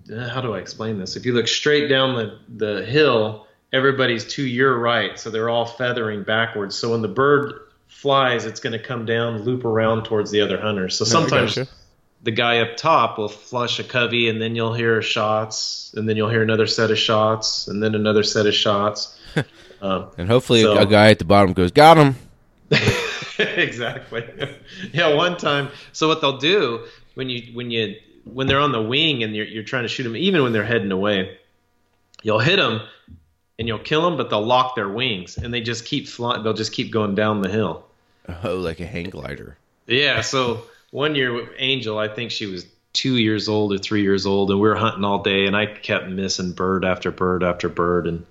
how 0.10 0.42
do 0.42 0.54
I 0.54 0.60
explain 0.60 1.00
this? 1.00 1.16
If 1.16 1.26
you 1.26 1.34
look 1.34 1.48
straight 1.48 1.88
down 1.88 2.16
the, 2.16 2.40
the 2.48 2.86
hill, 2.86 3.48
everybody's 3.74 4.26
to 4.34 4.44
your 4.44 4.78
right. 4.78 5.20
So 5.20 5.30
they're 5.30 5.50
all 5.50 5.66
feathering 5.66 6.24
backwards. 6.24 6.76
So 6.76 6.92
when 6.92 7.02
the 7.02 7.08
bird 7.08 7.54
flies, 7.88 8.46
it's 8.46 8.60
going 8.60 8.74
to 8.74 8.80
come 8.80 9.06
down, 9.06 9.44
loop 9.44 9.66
around 9.66 10.06
towards 10.06 10.32
the 10.32 10.42
other 10.42 10.60
hunters. 10.60 10.98
So 10.98 11.06
sometimes 11.06 11.58
the 12.24 12.32
guy 12.32 12.60
up 12.60 12.78
top 12.78 13.18
will 13.18 13.30
flush 13.30 13.80
a 13.80 13.84
covey, 13.84 14.30
and 14.30 14.42
then 14.42 14.56
you'll 14.56 14.74
hear 14.74 15.02
shots, 15.02 15.94
and 15.96 16.08
then 16.08 16.18
you'll 16.18 16.30
hear 16.30 16.42
another 16.42 16.68
set 16.68 16.92
of 16.92 16.98
shots, 16.98 17.68
and 17.68 17.82
then 17.82 17.96
another 17.96 18.24
set 18.24 18.46
of 18.46 18.54
shots. 18.54 19.20
um, 19.82 20.12
And 20.18 20.28
hopefully 20.28 20.62
So- 20.64 20.78
a 20.78 20.86
guy 20.86 21.10
at 21.10 21.20
the 21.20 21.26
bottom 21.26 21.54
goes, 21.54 21.72
got 21.72 21.98
him. 21.98 22.16
exactly. 23.40 24.26
yeah, 24.94 25.14
one 25.14 25.38
time. 25.38 25.70
So 25.94 26.08
what 26.08 26.22
they'll 26.22 26.38
do 26.38 26.86
when 27.16 27.30
you 27.30 27.54
when 27.54 27.72
you 27.72 27.96
when 28.34 28.48
they're 28.48 28.60
on 28.60 28.72
the 28.72 28.82
wing 28.82 29.24
and 29.24 29.36
you're 29.36 29.46
you're 29.46 29.64
trying 29.64 29.84
to 29.84 29.90
shoot 29.90 30.04
them, 30.04 30.16
even 30.16 30.44
when 30.44 30.54
they're 30.54 30.66
heading 30.66 30.92
away, 30.92 31.38
you'll 32.24 32.40
hit 32.40 32.58
them 32.58 32.82
and 33.60 33.68
you'll 33.68 33.80
kill 33.80 34.02
them, 34.02 34.18
but 34.18 34.30
they'll 34.30 34.46
lock 34.46 34.76
their 34.76 34.90
wings 34.90 35.38
and 35.38 35.54
they 35.54 35.62
just 35.62 35.86
keep 35.86 36.08
flying. 36.08 36.44
They'll 36.44 36.54
just 36.54 36.74
keep 36.74 36.92
going 36.92 37.16
down 37.16 37.42
the 37.42 37.50
hill. 37.50 37.86
Oh, 38.44 38.56
like 38.56 38.80
a 38.80 38.86
hang 38.86 39.10
glider. 39.10 39.58
Yeah. 39.88 40.22
So 40.22 40.64
one 40.92 41.16
year 41.16 41.34
with 41.34 41.50
Angel, 41.58 41.98
I 41.98 42.08
think 42.08 42.32
she 42.32 42.46
was 42.46 42.66
two 42.94 43.18
years 43.18 43.48
old 43.48 43.74
or 43.74 43.78
three 43.78 44.02
years 44.02 44.26
old, 44.26 44.50
and 44.52 44.60
we 44.60 44.68
were 44.68 44.76
hunting 44.76 45.04
all 45.04 45.22
day, 45.22 45.46
and 45.46 45.56
I 45.56 45.66
kept 45.66 46.08
missing 46.10 46.52
bird 46.54 46.84
after 46.84 47.12
bird 47.12 47.44
after 47.44 47.70
bird, 47.70 48.08
and 48.08 48.26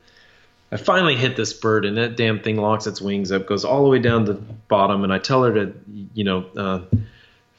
I 0.72 0.76
finally 0.76 1.14
hit 1.14 1.36
this 1.36 1.52
bird, 1.52 1.84
and 1.84 1.96
that 1.96 2.16
damn 2.16 2.40
thing 2.40 2.56
locks 2.56 2.86
its 2.86 3.00
wings 3.00 3.30
up, 3.30 3.46
goes 3.46 3.64
all 3.64 3.84
the 3.84 3.90
way 3.90 4.00
down 4.00 4.26
to 4.26 4.32
the 4.32 4.40
bottom, 4.40 5.04
and 5.04 5.12
I 5.12 5.18
tell 5.18 5.44
her 5.44 5.54
to, 5.54 5.72
you 6.14 6.24
know, 6.24 6.46
uh, 6.56 6.80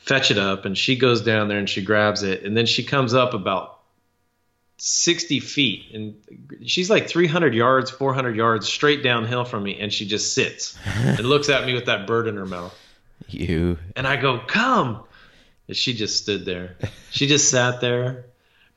fetch 0.08 0.32
it 0.32 0.38
up, 0.38 0.66
and 0.66 0.78
she 0.78 0.95
goes 0.95 1.22
down 1.22 1.47
there 1.47 1.60
and 1.60 1.70
she 1.70 1.82
grabs 1.82 2.24
it, 2.24 2.43
and 2.43 2.55
then 2.55 2.66
she 2.66 2.84
comes 2.84 3.14
up 3.14 3.34
about 3.34 3.80
60 4.78 5.39
feet, 5.39 5.86
and 5.93 6.16
she's 6.66 6.89
like 6.89 7.10
300 7.10 7.53
yards, 7.53 7.91
400 7.91 8.36
yards 8.36 8.68
straight 8.68 9.03
downhill 9.03 9.43
from 9.43 9.64
me, 9.64 9.80
and 9.80 9.91
she 9.91 10.05
just 10.05 10.34
sits 10.34 10.78
and 10.86 11.20
looks 11.26 11.49
at 11.49 11.66
me 11.66 11.74
with 11.74 11.86
that 11.86 12.08
bird 12.08 12.28
in 12.28 12.38
her 12.38 12.45
mouth. 12.45 12.78
You. 13.28 13.78
And 13.95 14.08
I 14.08 14.16
go, 14.16 14.39
come. 14.39 15.03
And 15.68 15.76
she 15.76 15.93
just 15.93 16.18
stood 16.18 16.45
there. 16.45 16.78
She 17.12 17.28
just 17.28 17.49
sat 17.49 17.82
there. 17.82 18.26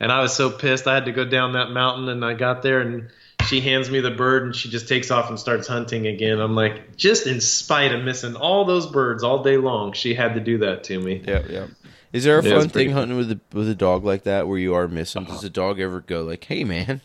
And 0.01 0.11
I 0.11 0.23
was 0.23 0.33
so 0.33 0.51
pissed. 0.51 0.87
I 0.87 0.95
had 0.95 1.05
to 1.05 1.13
go 1.13 1.25
down 1.25 1.53
that 1.53 1.71
mountain 1.71 2.09
and 2.09 2.25
I 2.25 2.35
got 2.35 2.63
there 2.63 2.81
and 2.81 3.11
she 3.47 3.61
hands 3.61 3.91
me 3.91 4.01
the 4.01 4.11
bird 4.11 4.45
and 4.45 4.55
she 4.57 4.69
just 4.69 4.89
takes 4.89 5.11
off 5.11 5.29
and 5.29 5.39
starts 5.39 5.67
hunting 5.67 6.07
again. 6.07 6.41
I'm 6.41 6.55
like, 6.55 6.97
just 6.97 7.27
in 7.27 7.41
spite 7.41 7.93
of 7.93 8.05
missing 8.05 8.37
all 8.37 8.65
those 8.65 8.87
birds 8.87 9.23
all 9.23 9.43
day 9.43 9.57
long, 9.57 9.93
she 9.93 10.15
had 10.15 10.35
to 10.35 10.41
do 10.41 10.59
that 10.59 10.85
to 10.85 10.99
me. 10.99 11.23
Yeah, 11.27 11.43
yeah. 11.49 11.67
Is 12.13 12.25
there 12.25 12.39
a 12.39 12.45
Yeah, 12.45 12.59
fun 12.59 12.71
pretty 12.71 12.89
thing 12.89 12.97
hunting 12.97 13.17
with 13.17 13.31
a 13.31 13.41
with 13.53 13.69
a 13.69 13.75
dog 13.75 14.05
like 14.05 14.25
that 14.25 14.49
where 14.49 14.59
you 14.59 14.75
are 14.75 14.89
missing? 14.89 15.25
Does 15.25 15.43
the 15.43 15.51
dog 15.51 15.79
ever 15.79 16.01
go 16.01 16.23
like, 16.23 16.45
"Hey, 16.45 16.65
man"? 16.65 17.01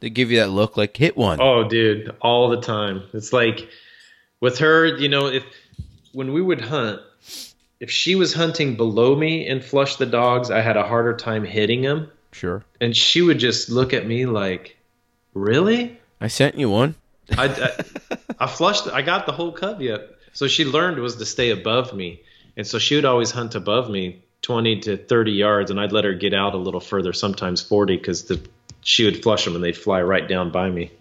They 0.00 0.10
give 0.10 0.30
you 0.30 0.38
that 0.38 0.50
look 0.50 0.76
like, 0.76 0.96
"Hit 0.96 1.16
one." 1.16 1.40
Oh, 1.40 1.66
dude, 1.68 2.14
all 2.20 2.50
the 2.50 2.60
time. 2.60 3.02
It's 3.12 3.32
like 3.32 3.68
with 4.40 4.58
her, 4.58 4.86
you 4.86 5.08
know, 5.08 5.26
if 5.26 5.44
when 6.12 6.32
we 6.32 6.40
would 6.40 6.60
hunt, 6.60 7.00
if 7.80 7.90
she 7.90 8.14
was 8.14 8.32
hunting 8.32 8.76
below 8.76 9.16
me 9.16 9.48
and 9.48 9.64
flush 9.64 9.96
the 9.96 10.06
dogs, 10.06 10.50
I 10.50 10.60
had 10.60 10.76
a 10.76 10.84
harder 10.86 11.16
time 11.16 11.44
hitting 11.44 11.82
them. 11.82 12.10
Sure. 12.30 12.64
And 12.80 12.96
she 12.96 13.22
would 13.22 13.38
just 13.38 13.68
look 13.70 13.92
at 13.92 14.06
me 14.06 14.26
like, 14.26 14.73
really? 15.34 15.98
I 16.20 16.28
sent 16.28 16.56
you 16.56 16.70
one. 16.70 16.94
I, 17.36 17.48
I, 17.48 18.16
I 18.44 18.46
flushed. 18.46 18.86
I 18.86 19.02
got 19.02 19.26
the 19.26 19.32
whole 19.32 19.52
covey 19.52 19.92
up. 19.92 20.02
So 20.32 20.48
she 20.48 20.64
learned 20.64 20.98
was 20.98 21.16
to 21.16 21.26
stay 21.26 21.50
above 21.50 21.92
me, 21.94 22.22
and 22.56 22.66
so 22.66 22.78
she 22.78 22.96
would 22.96 23.04
always 23.04 23.30
hunt 23.30 23.54
above 23.54 23.88
me, 23.90 24.22
twenty 24.42 24.80
to 24.80 24.96
thirty 24.96 25.32
yards, 25.32 25.70
and 25.70 25.78
I'd 25.78 25.92
let 25.92 26.04
her 26.04 26.14
get 26.14 26.34
out 26.34 26.54
a 26.54 26.58
little 26.58 26.80
further, 26.80 27.12
sometimes 27.12 27.60
forty, 27.62 27.96
because 27.96 28.24
the 28.24 28.40
she 28.84 29.04
would 29.04 29.22
flush 29.22 29.44
them 29.44 29.54
and 29.54 29.64
they'd 29.64 29.76
fly 29.76 30.02
right 30.02 30.28
down 30.28 30.50
by 30.50 30.70
me. 30.70 30.92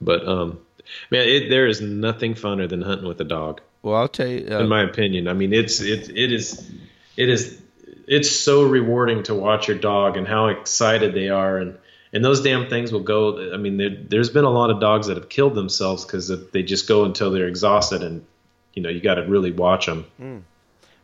But 0.00 0.26
um, 0.26 0.60
man, 1.10 1.26
it, 1.26 1.48
there 1.50 1.66
is 1.66 1.80
nothing 1.80 2.34
funner 2.34 2.68
than 2.68 2.82
hunting 2.82 3.06
with 3.06 3.20
a 3.20 3.24
dog, 3.24 3.60
Well, 3.82 3.96
I'll 3.96 4.08
tell 4.08 4.28
you. 4.28 4.46
Uh, 4.50 4.60
in 4.60 4.68
my 4.68 4.82
opinion. 4.82 5.28
I 5.28 5.32
mean, 5.32 5.52
it's 5.52 5.80
it 5.80 6.08
it 6.10 6.32
is 6.32 6.70
it 7.16 7.28
is 7.28 7.60
it's 8.06 8.30
so 8.30 8.62
rewarding 8.62 9.24
to 9.24 9.34
watch 9.34 9.68
your 9.68 9.78
dog 9.78 10.16
and 10.16 10.26
how 10.26 10.48
excited 10.48 11.14
they 11.14 11.30
are 11.30 11.58
and 11.58 11.78
and 12.14 12.24
those 12.24 12.40
damn 12.40 12.68
things 12.68 12.92
will 12.92 13.00
go 13.00 13.52
i 13.52 13.56
mean 13.56 13.76
there, 13.76 13.90
there's 14.08 14.30
been 14.30 14.44
a 14.44 14.50
lot 14.50 14.70
of 14.70 14.80
dogs 14.80 15.06
that 15.08 15.16
have 15.16 15.28
killed 15.28 15.54
themselves 15.54 16.04
because 16.04 16.32
they 16.52 16.62
just 16.62 16.88
go 16.88 17.04
until 17.04 17.30
they're 17.30 17.48
exhausted 17.48 18.02
and 18.02 18.24
you 18.72 18.82
know 18.82 18.88
you 18.88 19.00
got 19.00 19.16
to 19.16 19.22
really 19.22 19.52
watch 19.52 19.86
them 19.86 20.04
hmm. 20.16 20.38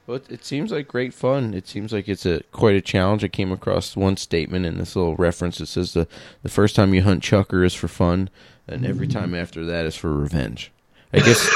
Well, 0.07 0.17
it, 0.17 0.29
it 0.29 0.45
seems 0.45 0.73
like 0.73 0.89
great 0.89 1.15
fun. 1.15 1.55
It 1.55 1.69
seems 1.69 1.93
like 1.93 2.09
it's 2.09 2.27
a 2.27 2.43
quite 2.51 2.75
a 2.75 2.81
challenge. 2.81 3.23
I 3.23 3.29
came 3.29 3.53
across 3.53 3.97
one 3.97 4.17
statement 4.17 4.67
in 4.67 4.77
this 4.77 4.97
little 4.97 5.15
reference 5.15 5.59
that 5.59 5.67
says 5.67 5.93
the 5.93 6.09
the 6.43 6.49
first 6.49 6.75
time 6.75 6.93
you 6.95 7.03
hunt 7.03 7.23
chukar 7.23 7.65
is 7.65 7.75
for 7.75 7.87
fun, 7.87 8.29
and 8.67 8.85
every 8.85 9.07
hmm. 9.07 9.13
time 9.13 9.35
after 9.37 9.65
that 9.67 9.87
is 9.87 9.95
for 9.95 10.13
revenge. 10.13 10.73
I 11.13 11.21
guess 11.21 11.49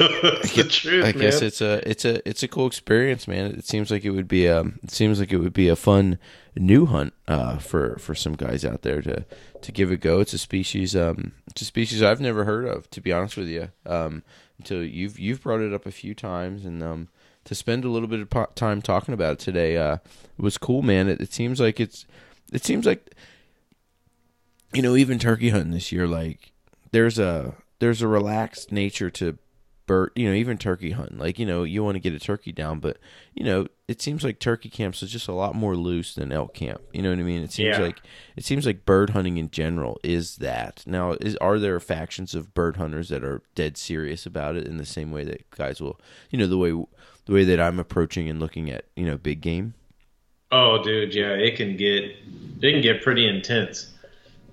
The 0.54 0.66
truth, 0.68 1.04
I 1.04 1.12
guess 1.12 1.42
it's 1.42 1.60
a 1.60 1.88
it's 1.88 2.04
a 2.04 2.26
it's 2.28 2.42
a 2.42 2.48
cool 2.48 2.66
experience, 2.66 3.28
man. 3.28 3.46
It 3.52 3.66
seems 3.66 3.90
like 3.90 4.04
it 4.04 4.10
would 4.10 4.28
be 4.28 4.48
um 4.48 4.78
it 4.82 4.90
seems 4.90 5.20
like 5.20 5.32
it 5.32 5.38
would 5.38 5.52
be 5.52 5.68
a 5.68 5.76
fun 5.76 6.18
new 6.56 6.86
hunt 6.86 7.12
uh 7.28 7.58
for 7.58 7.96
for 7.98 8.14
some 8.14 8.34
guys 8.34 8.64
out 8.64 8.82
there 8.82 9.02
to 9.02 9.24
to 9.60 9.72
give 9.72 9.90
a 9.90 9.96
go. 9.96 10.20
It's 10.20 10.32
a 10.32 10.38
species 10.38 10.96
um 10.96 11.32
it's 11.48 11.62
a 11.62 11.64
species 11.64 12.02
I've 12.02 12.20
never 12.20 12.44
heard 12.44 12.66
of, 12.66 12.88
to 12.90 13.00
be 13.00 13.12
honest 13.12 13.36
with 13.36 13.48
you. 13.48 13.68
Um 13.86 14.22
until 14.58 14.82
you've 14.82 15.18
you've 15.18 15.42
brought 15.42 15.60
it 15.60 15.72
up 15.72 15.86
a 15.86 15.92
few 15.92 16.14
times 16.14 16.64
and 16.64 16.82
um 16.82 17.08
to 17.44 17.54
spend 17.54 17.84
a 17.84 17.88
little 17.88 18.08
bit 18.08 18.20
of 18.20 18.30
po- 18.30 18.50
time 18.54 18.82
talking 18.82 19.14
about 19.14 19.34
it 19.34 19.38
today 19.38 19.76
uh 19.76 19.98
was 20.38 20.58
cool, 20.58 20.82
man. 20.82 21.08
It, 21.08 21.20
it 21.20 21.32
seems 21.32 21.60
like 21.60 21.78
it's 21.78 22.06
it 22.52 22.64
seems 22.64 22.86
like 22.86 23.14
you 24.72 24.82
know 24.82 24.96
even 24.96 25.18
turkey 25.18 25.50
hunting 25.50 25.72
this 25.72 25.92
year 25.92 26.06
like 26.06 26.52
there's 26.92 27.18
a 27.18 27.54
there's 27.80 28.02
a 28.02 28.08
relaxed 28.08 28.70
nature 28.72 29.10
to 29.10 29.38
bird, 29.90 30.12
you 30.14 30.28
know, 30.28 30.34
even 30.34 30.56
turkey 30.56 30.92
hunting. 30.92 31.18
Like, 31.18 31.36
you 31.40 31.44
know, 31.44 31.64
you 31.64 31.82
want 31.82 31.96
to 31.96 32.00
get 32.00 32.12
a 32.12 32.20
turkey 32.20 32.52
down, 32.52 32.78
but 32.78 32.98
you 33.34 33.42
know, 33.42 33.66
it 33.88 34.00
seems 34.00 34.22
like 34.22 34.38
turkey 34.38 34.68
camps 34.68 35.02
is 35.02 35.10
just 35.10 35.26
a 35.26 35.32
lot 35.32 35.56
more 35.56 35.74
loose 35.74 36.14
than 36.14 36.30
elk 36.30 36.54
camp. 36.54 36.80
You 36.92 37.02
know 37.02 37.10
what 37.10 37.18
I 37.18 37.24
mean? 37.24 37.42
It 37.42 37.50
seems 37.50 37.76
Yeah. 37.76 37.82
like 37.82 38.00
it 38.36 38.44
seems 38.44 38.66
like 38.66 38.86
bird 38.86 39.10
hunting 39.10 39.36
in 39.36 39.50
general 39.50 39.98
is 40.04 40.36
that. 40.36 40.84
Now, 40.86 41.14
is 41.20 41.34
are 41.38 41.58
there 41.58 41.80
factions 41.80 42.36
of 42.36 42.54
bird 42.54 42.76
hunters 42.76 43.08
that 43.08 43.24
are 43.24 43.42
dead 43.56 43.76
serious 43.76 44.26
about 44.26 44.54
it 44.54 44.64
in 44.64 44.76
the 44.76 44.86
same 44.86 45.10
way 45.10 45.24
that 45.24 45.50
guys 45.50 45.80
will, 45.80 46.00
you 46.30 46.38
know, 46.38 46.46
the 46.46 46.56
way 46.56 46.70
the 46.70 47.32
way 47.32 47.42
that 47.42 47.58
I'm 47.60 47.80
approaching 47.80 48.28
and 48.28 48.38
looking 48.38 48.70
at, 48.70 48.84
you 48.94 49.04
know, 49.04 49.18
big 49.18 49.40
game? 49.40 49.74
Oh, 50.52 50.84
dude, 50.84 51.16
yeah, 51.16 51.30
it 51.32 51.56
can 51.56 51.76
get 51.76 52.04
it 52.04 52.72
can 52.72 52.80
get 52.80 53.02
pretty 53.02 53.26
intense. 53.26 53.90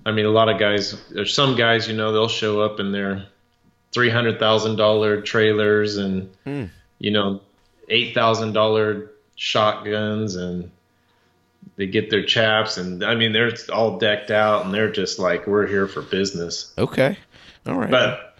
I 0.04 0.10
mean, 0.10 0.24
a 0.26 0.30
lot 0.30 0.48
of 0.48 0.58
guys. 0.58 1.00
There's 1.10 1.32
some 1.32 1.54
guys, 1.54 1.86
you 1.86 1.94
know, 1.94 2.10
they'll 2.10 2.26
show 2.26 2.60
up 2.60 2.80
in 2.80 2.90
their 2.90 3.26
three 3.92 4.10
hundred 4.10 4.38
thousand 4.38 4.76
dollar 4.76 5.20
trailers 5.20 5.96
and 5.96 6.30
Hmm. 6.44 6.64
you 6.98 7.10
know 7.10 7.40
eight 7.88 8.14
thousand 8.14 8.52
dollar 8.52 9.10
shotguns, 9.36 10.34
and 10.36 10.70
they 11.76 11.86
get 11.86 12.10
their 12.10 12.24
chaps, 12.24 12.76
and 12.76 13.04
I 13.04 13.14
mean, 13.14 13.32
they're 13.32 13.52
all 13.72 13.98
decked 13.98 14.30
out, 14.30 14.64
and 14.64 14.74
they're 14.74 14.90
just 14.90 15.18
like, 15.18 15.46
we're 15.46 15.66
here 15.66 15.86
for 15.86 16.02
business. 16.02 16.72
Okay. 16.76 17.16
All 17.66 17.74
right. 17.78 17.90
But 17.90 18.36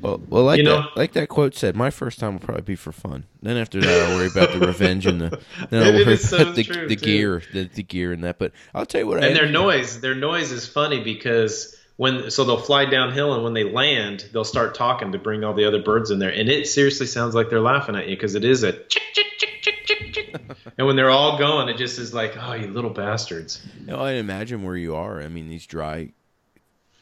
Well, 0.00 0.20
well, 0.28 0.44
like 0.44 0.58
You 0.58 0.64
know- 0.64 0.82
that, 0.82 0.96
like 0.96 1.12
that 1.14 1.28
quote 1.28 1.54
said, 1.54 1.74
my 1.76 1.90
first 1.90 2.18
time 2.20 2.34
will 2.34 2.40
probably 2.40 2.62
be 2.62 2.76
for 2.76 2.92
fun. 2.92 3.24
Then 3.42 3.56
after 3.56 3.80
that, 3.80 4.02
I'll 4.10 4.16
worry 4.16 4.26
about 4.28 4.52
the 4.52 4.60
revenge 4.66 5.06
and 5.06 5.20
the 5.20 5.40
then 5.70 5.82
I'll 5.82 5.92
worry 6.04 6.16
so 6.16 6.36
about 6.42 6.54
the, 6.54 6.62
the 6.88 6.96
gear, 6.96 7.42
the, 7.52 7.64
the 7.64 7.82
gear 7.82 8.12
and 8.12 8.22
that. 8.24 8.38
But 8.38 8.52
I'll 8.74 8.86
tell 8.86 9.00
you 9.00 9.06
what, 9.06 9.22
I 9.24 9.28
and 9.28 9.36
their 9.36 9.48
noise 9.50 10.00
their 10.00 10.14
noise 10.14 10.52
is 10.52 10.66
funny 10.68 11.02
because 11.02 11.74
when 11.96 12.30
so 12.30 12.44
they'll 12.44 12.56
fly 12.56 12.84
downhill 12.84 13.34
and 13.34 13.44
when 13.44 13.54
they 13.54 13.64
land 13.64 14.28
they'll 14.32 14.44
start 14.44 14.74
talking 14.74 15.12
to 15.12 15.18
bring 15.18 15.44
all 15.44 15.54
the 15.54 15.64
other 15.64 15.82
birds 15.82 16.10
in 16.10 16.18
there 16.18 16.32
and 16.32 16.48
it 16.48 16.66
seriously 16.66 17.06
sounds 17.06 17.34
like 17.34 17.50
they're 17.50 17.60
laughing 17.60 17.94
at 17.96 18.08
you 18.08 18.16
because 18.16 18.34
it 18.34 18.44
is 18.44 18.62
a 18.62 18.72
chick 18.72 19.02
chick 19.12 19.26
chick 19.38 19.50
chick 19.60 19.74
chick 19.84 20.12
chick 20.12 20.40
and 20.78 20.86
when 20.86 20.96
they're 20.96 21.10
all 21.10 21.38
going 21.38 21.68
it 21.68 21.76
just 21.76 21.98
is 21.98 22.12
like 22.12 22.34
oh 22.36 22.54
you 22.54 22.66
little 22.68 22.90
bastards 22.90 23.64
you 23.84 23.92
know, 23.92 23.98
I 23.98 24.12
imagine 24.12 24.62
where 24.62 24.76
you 24.76 24.94
are. 24.94 25.20
I 25.20 25.28
mean, 25.28 25.48
these 25.48 25.66
dry 25.66 26.12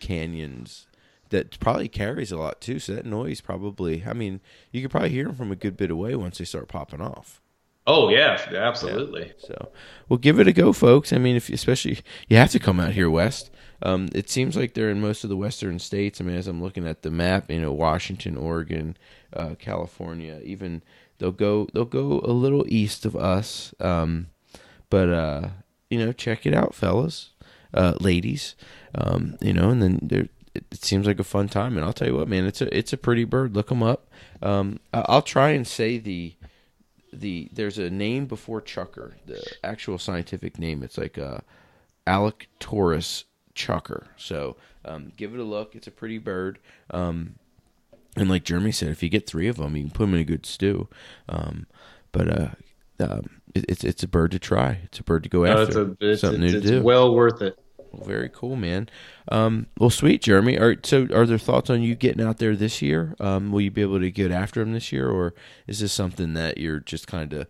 canyons 0.00 0.86
that 1.30 1.58
probably 1.60 1.88
carries 1.88 2.32
a 2.32 2.36
lot 2.36 2.60
too. 2.60 2.78
So 2.78 2.94
that 2.94 3.06
noise 3.06 3.40
probably, 3.40 4.04
I 4.06 4.12
mean, 4.12 4.40
you 4.70 4.82
could 4.82 4.90
probably 4.90 5.10
hear 5.10 5.26
them 5.26 5.36
from 5.36 5.52
a 5.52 5.56
good 5.56 5.76
bit 5.76 5.90
away 5.90 6.14
once 6.14 6.38
they 6.38 6.44
start 6.44 6.68
popping 6.68 7.00
off. 7.00 7.40
Oh 7.86 8.08
yeah 8.08 8.40
absolutely 8.54 9.32
So, 9.38 9.70
well, 10.08 10.18
give 10.18 10.38
it 10.38 10.46
a 10.46 10.52
go, 10.52 10.72
folks. 10.72 11.12
I 11.12 11.18
mean, 11.18 11.36
if 11.36 11.48
especially 11.48 12.00
you 12.28 12.36
have 12.36 12.50
to 12.50 12.58
come 12.58 12.80
out 12.80 12.92
here 12.92 13.08
west. 13.08 13.50
Um, 13.84 14.08
it 14.14 14.30
seems 14.30 14.56
like 14.56 14.74
they're 14.74 14.90
in 14.90 15.00
most 15.00 15.24
of 15.24 15.30
the 15.30 15.36
western 15.36 15.78
states. 15.78 16.20
I 16.20 16.24
mean, 16.24 16.36
as 16.36 16.46
I'm 16.46 16.62
looking 16.62 16.86
at 16.86 17.02
the 17.02 17.10
map, 17.10 17.50
you 17.50 17.60
know, 17.60 17.72
Washington, 17.72 18.36
Oregon, 18.36 18.96
uh, 19.32 19.56
California, 19.58 20.40
even 20.44 20.82
they'll 21.18 21.32
go 21.32 21.68
they'll 21.72 21.84
go 21.84 22.20
a 22.24 22.30
little 22.30 22.64
east 22.68 23.04
of 23.04 23.16
us. 23.16 23.74
Um, 23.80 24.28
but 24.90 25.08
uh, 25.08 25.48
you 25.90 25.98
know, 25.98 26.12
check 26.12 26.46
it 26.46 26.54
out, 26.54 26.74
fellas, 26.74 27.30
uh, 27.74 27.94
ladies. 28.00 28.54
Um, 28.94 29.36
you 29.40 29.52
know, 29.52 29.70
and 29.70 29.82
then 29.82 29.98
there. 30.02 30.28
It, 30.54 30.84
seems 30.84 31.06
like 31.06 31.18
a 31.18 31.24
fun 31.24 31.48
time, 31.48 31.78
and 31.78 31.86
I'll 31.86 31.94
tell 31.94 32.08
you 32.08 32.14
what, 32.14 32.28
man, 32.28 32.44
it's 32.44 32.60
a 32.60 32.76
it's 32.76 32.92
a 32.92 32.98
pretty 32.98 33.24
bird. 33.24 33.56
Look 33.56 33.68
them 33.70 33.82
up. 33.82 34.10
Um, 34.42 34.80
I'll 34.92 35.22
try 35.22 35.48
and 35.50 35.66
say 35.66 35.96
the 35.96 36.34
the 37.12 37.48
there's 37.52 37.78
a 37.78 37.90
name 37.90 38.26
before 38.26 38.60
chukar 38.60 39.12
the 39.26 39.42
actual 39.62 39.98
scientific 39.98 40.58
name. 40.58 40.82
It's 40.82 40.98
like 40.98 41.18
uh 41.18 41.38
Alectoris 42.06 43.24
chukar. 43.54 44.06
So 44.16 44.56
um, 44.84 45.12
give 45.16 45.34
it 45.34 45.40
a 45.40 45.44
look. 45.44 45.74
It's 45.76 45.86
a 45.86 45.90
pretty 45.92 46.18
bird. 46.18 46.58
Um, 46.90 47.36
and 48.16 48.28
like 48.28 48.44
jeremy 48.44 48.72
said 48.72 48.88
if 48.88 49.02
you 49.02 49.08
get 49.08 49.26
three 49.26 49.48
of 49.48 49.56
them 49.56 49.74
you 49.76 49.84
can 49.84 49.90
put 49.90 50.04
them 50.04 50.14
in 50.14 50.20
a 50.20 50.24
good 50.24 50.46
stew. 50.46 50.88
Um, 51.28 51.66
but 52.12 52.28
uh 52.28 52.48
um, 53.00 53.40
it, 53.54 53.64
it's 53.68 53.84
it's 53.84 54.02
a 54.02 54.08
bird 54.08 54.30
to 54.32 54.38
try. 54.38 54.78
It's 54.84 55.00
a 55.00 55.02
bird 55.02 55.24
to 55.24 55.28
go 55.28 55.44
No, 55.44 55.62
after. 55.62 55.64
it's, 55.64 55.76
a, 55.76 55.96
it's, 56.10 56.20
something 56.20 56.42
it's, 56.42 56.52
new 56.52 56.58
it's 56.58 56.70
do. 56.70 56.82
well 56.82 57.14
worth 57.14 57.42
it 57.42 57.58
very 58.04 58.28
cool, 58.28 58.56
man. 58.56 58.88
Um, 59.28 59.66
well, 59.78 59.90
sweet, 59.90 60.22
Jeremy. 60.22 60.58
Are, 60.58 60.76
so, 60.82 61.06
are 61.12 61.26
there 61.26 61.38
thoughts 61.38 61.70
on 61.70 61.82
you 61.82 61.94
getting 61.94 62.24
out 62.24 62.38
there 62.38 62.56
this 62.56 62.82
year? 62.82 63.14
Um, 63.20 63.52
will 63.52 63.60
you 63.60 63.70
be 63.70 63.82
able 63.82 64.00
to 64.00 64.10
get 64.10 64.30
after 64.30 64.60
him 64.60 64.72
this 64.72 64.92
year, 64.92 65.08
or 65.08 65.34
is 65.66 65.80
this 65.80 65.92
something 65.92 66.34
that 66.34 66.58
you're 66.58 66.80
just 66.80 67.06
kind 67.06 67.32
of 67.32 67.46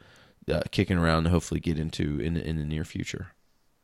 uh, 0.51 0.62
kicking 0.70 0.99
around 0.99 1.24
to 1.24 1.30
hopefully 1.30 1.61
get 1.61 1.78
into 1.78 2.20
in 2.20 2.36
in 2.36 2.59
the 2.59 2.64
near 2.64 2.84
future? 2.84 3.32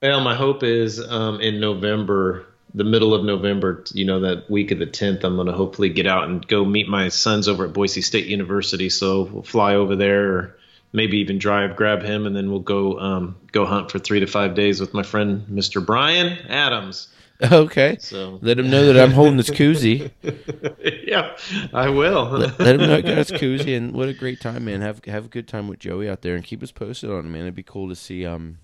well 0.02 0.20
my 0.20 0.34
hope 0.34 0.62
is 0.62 1.00
um, 1.00 1.40
in 1.40 1.60
november 1.60 2.46
the 2.74 2.84
middle 2.84 3.14
of 3.14 3.24
november 3.24 3.84
you 3.92 4.04
know 4.04 4.20
that 4.20 4.48
week 4.50 4.70
of 4.70 4.78
the 4.78 4.86
10th 4.86 5.24
i'm 5.24 5.36
going 5.36 5.46
to 5.46 5.52
hopefully 5.52 5.88
get 5.88 6.06
out 6.06 6.28
and 6.28 6.46
go 6.46 6.64
meet 6.64 6.88
my 6.88 7.08
sons 7.08 7.48
over 7.48 7.64
at 7.64 7.72
boise 7.72 8.02
state 8.02 8.26
university 8.26 8.88
so 8.88 9.22
we'll 9.22 9.42
fly 9.42 9.74
over 9.74 9.96
there 9.96 10.56
maybe 10.92 11.18
even 11.18 11.38
drive 11.38 11.76
grab 11.76 12.02
him 12.02 12.26
and 12.26 12.34
then 12.34 12.50
we'll 12.50 12.60
go 12.60 12.98
um, 12.98 13.36
go 13.52 13.64
hunt 13.66 13.90
for 13.90 13.98
three 13.98 14.20
to 14.20 14.26
five 14.26 14.54
days 14.54 14.80
with 14.80 14.94
my 14.94 15.02
friend 15.02 15.46
mr 15.48 15.84
brian 15.84 16.38
adams 16.48 17.08
Okay. 17.40 17.98
so 18.00 18.40
Let 18.42 18.58
him 18.58 18.68
know 18.68 18.86
that 18.86 18.98
I'm 19.00 19.12
holding 19.12 19.36
this 19.36 19.48
koozie. 19.48 20.10
yeah 21.06 21.36
i 21.72 21.88
will 21.88 22.24
Let, 22.30 22.58
let 22.58 22.74
him 22.74 22.88
know 22.88 22.96
I 22.96 23.00
got 23.00 23.16
his 23.18 23.30
koozie, 23.30 23.76
and 23.76 23.92
what 23.92 24.08
a 24.08 24.12
great 24.12 24.40
time, 24.40 24.64
man. 24.64 24.80
Have 24.80 25.04
have 25.04 25.26
a 25.26 25.28
good 25.28 25.46
time 25.46 25.68
with 25.68 25.78
Joey 25.78 26.08
out 26.08 26.22
there, 26.22 26.34
and 26.34 26.42
keep 26.42 26.64
us 26.64 26.72
posted 26.72 27.10
on 27.10 27.20
it, 27.26 27.28
man. 27.28 27.42
It'd 27.42 27.54
be 27.54 27.62
cool 27.62 27.88
to 27.90 27.94
see 27.94 28.26
um, 28.26 28.58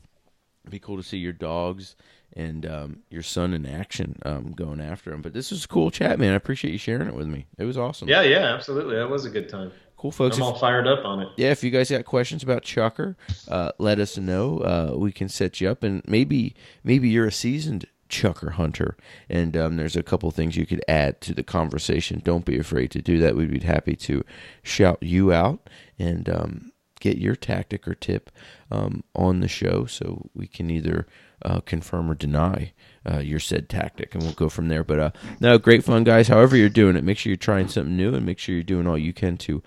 it'd 0.64 0.72
be 0.72 0.80
cool 0.80 0.96
to 0.96 1.04
see 1.04 1.18
your 1.18 1.32
dogs 1.32 1.94
and 2.36 2.66
um 2.66 2.98
your 3.10 3.22
son 3.22 3.54
in 3.54 3.64
action 3.64 4.18
um 4.24 4.50
going 4.50 4.80
after 4.80 5.12
him. 5.12 5.22
But 5.22 5.34
this 5.34 5.52
was 5.52 5.64
a 5.66 5.68
cool 5.68 5.92
chat, 5.92 6.18
man. 6.18 6.32
I 6.32 6.36
appreciate 6.36 6.72
you 6.72 6.78
sharing 6.78 7.06
it 7.06 7.14
with 7.14 7.28
me. 7.28 7.46
It 7.58 7.64
was 7.64 7.78
awesome. 7.78 8.08
yeah 8.08 8.22
yeah 8.22 8.52
absolutely 8.54 8.96
that 8.96 9.08
was 9.08 9.24
a 9.24 9.30
good 9.30 9.48
time 9.48 9.70
Cool, 10.05 10.12
folks. 10.12 10.36
i'm 10.36 10.42
If- 10.42 10.48
all 10.48 10.59
fired 10.59 10.86
up 10.86 11.07
on 11.07 11.20
it 11.20 11.28
yeah, 11.38 11.50
if 11.50 11.64
you 11.64 11.70
guys 11.70 11.90
got 11.90 12.05
questions 12.05 12.42
about 12.42 12.62
Chukar, 12.62 13.16
uh, 13.48 13.72
let 13.78 13.98
us 13.98 14.18
know. 14.18 14.59
Uh, 14.59 14.98
we 14.98 15.11
can 15.11 15.30
set 15.30 15.62
you 15.62 15.70
up, 15.70 15.82
and 15.82 16.02
maybe 16.07 16.55
maybe 16.82 17.09
you're 17.09 17.28
a 17.28 17.32
seasoned 17.32 17.86
Chukar 18.11 18.52
hunter, 18.52 18.98
and 19.30 19.57
um, 19.57 19.76
there's 19.76 19.96
a 19.96 20.02
couple 20.02 20.30
things 20.30 20.59
you 20.59 20.66
could 20.66 20.84
add 20.88 21.22
to 21.22 21.32
the 21.32 21.42
conversation. 21.42 22.20
Don't 22.22 22.44
be 22.44 22.59
afraid 22.59 22.90
to 22.90 23.00
do 23.00 23.16
that. 23.20 23.34
We'd 23.34 23.50
be 23.50 23.61
happy 23.61 23.96
to 23.96 24.22
shout 24.62 25.02
you 25.02 25.32
out 25.32 25.70
and 25.98 26.28
um, 26.28 26.72
get 27.00 27.16
your 27.16 27.34
tactic 27.34 27.88
or 27.88 27.94
tip 27.94 28.30
um, 28.70 29.05
on 29.14 29.40
the 29.40 29.48
show, 29.48 29.86
so 29.86 30.28
we 30.34 30.46
can 30.46 30.68
either 30.68 31.07
uh, 31.40 31.61
confirm 31.61 32.11
or 32.11 32.14
deny. 32.14 32.74
Uh, 33.11 33.20
your 33.20 33.40
said 33.40 33.70
tactic, 33.70 34.14
and 34.14 34.22
we'll 34.22 34.32
go 34.32 34.50
from 34.50 34.68
there. 34.68 34.84
But 34.84 34.98
uh, 34.98 35.11
no, 35.40 35.57
great 35.57 35.82
fun, 35.82 36.05
guys. 36.05 36.28
However 36.28 36.59
you're 36.59 36.68
doing 36.68 36.94
it, 36.94 37.05
make 37.05 37.16
sure 37.16 37.30
you're 37.30 37.38
trying 37.38 37.68
something 37.68 37.96
new, 37.96 38.14
and 38.14 38.26
make 38.26 38.38
sure 38.38 38.55
you're 38.55 38.64
doing 38.64 38.86
all 38.86 38.98
you 38.98 39.14
can 39.14 39.38
to 39.38 39.62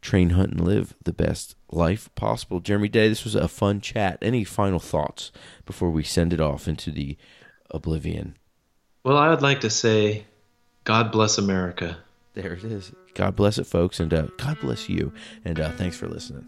train, 0.00 0.30
hunt, 0.30 0.52
and 0.52 0.60
live 0.64 0.94
the 1.04 1.12
best 1.12 1.56
life 1.70 2.08
possible. 2.14 2.60
Jeremy 2.60 2.88
Day, 2.88 3.08
this 3.08 3.24
was 3.24 3.34
a 3.34 3.48
fun 3.48 3.80
chat. 3.80 4.18
Any 4.22 4.44
final 4.44 4.78
thoughts 4.78 5.32
before 5.66 5.90
we 5.90 6.02
send 6.04 6.32
it 6.32 6.40
off 6.40 6.66
into 6.68 6.90
the 6.90 7.16
oblivion? 7.70 8.36
well 9.04 9.16
i 9.16 9.28
would 9.28 9.42
like 9.42 9.60
to 9.60 9.70
say 9.70 10.24
god 10.84 11.12
bless 11.12 11.38
america 11.38 11.98
There 12.34 12.54
it 12.54 12.64
is. 12.64 12.92
God 13.14 13.34
bless 13.36 13.58
it, 13.58 13.66
folks, 13.66 13.98
and 14.00 14.12
uh, 14.14 14.28
God 14.36 14.60
bless 14.60 14.88
you. 14.88 15.12
And 15.44 15.58
uh, 15.58 15.72
thanks 15.72 15.96
for 15.96 16.06
listening. 16.08 16.46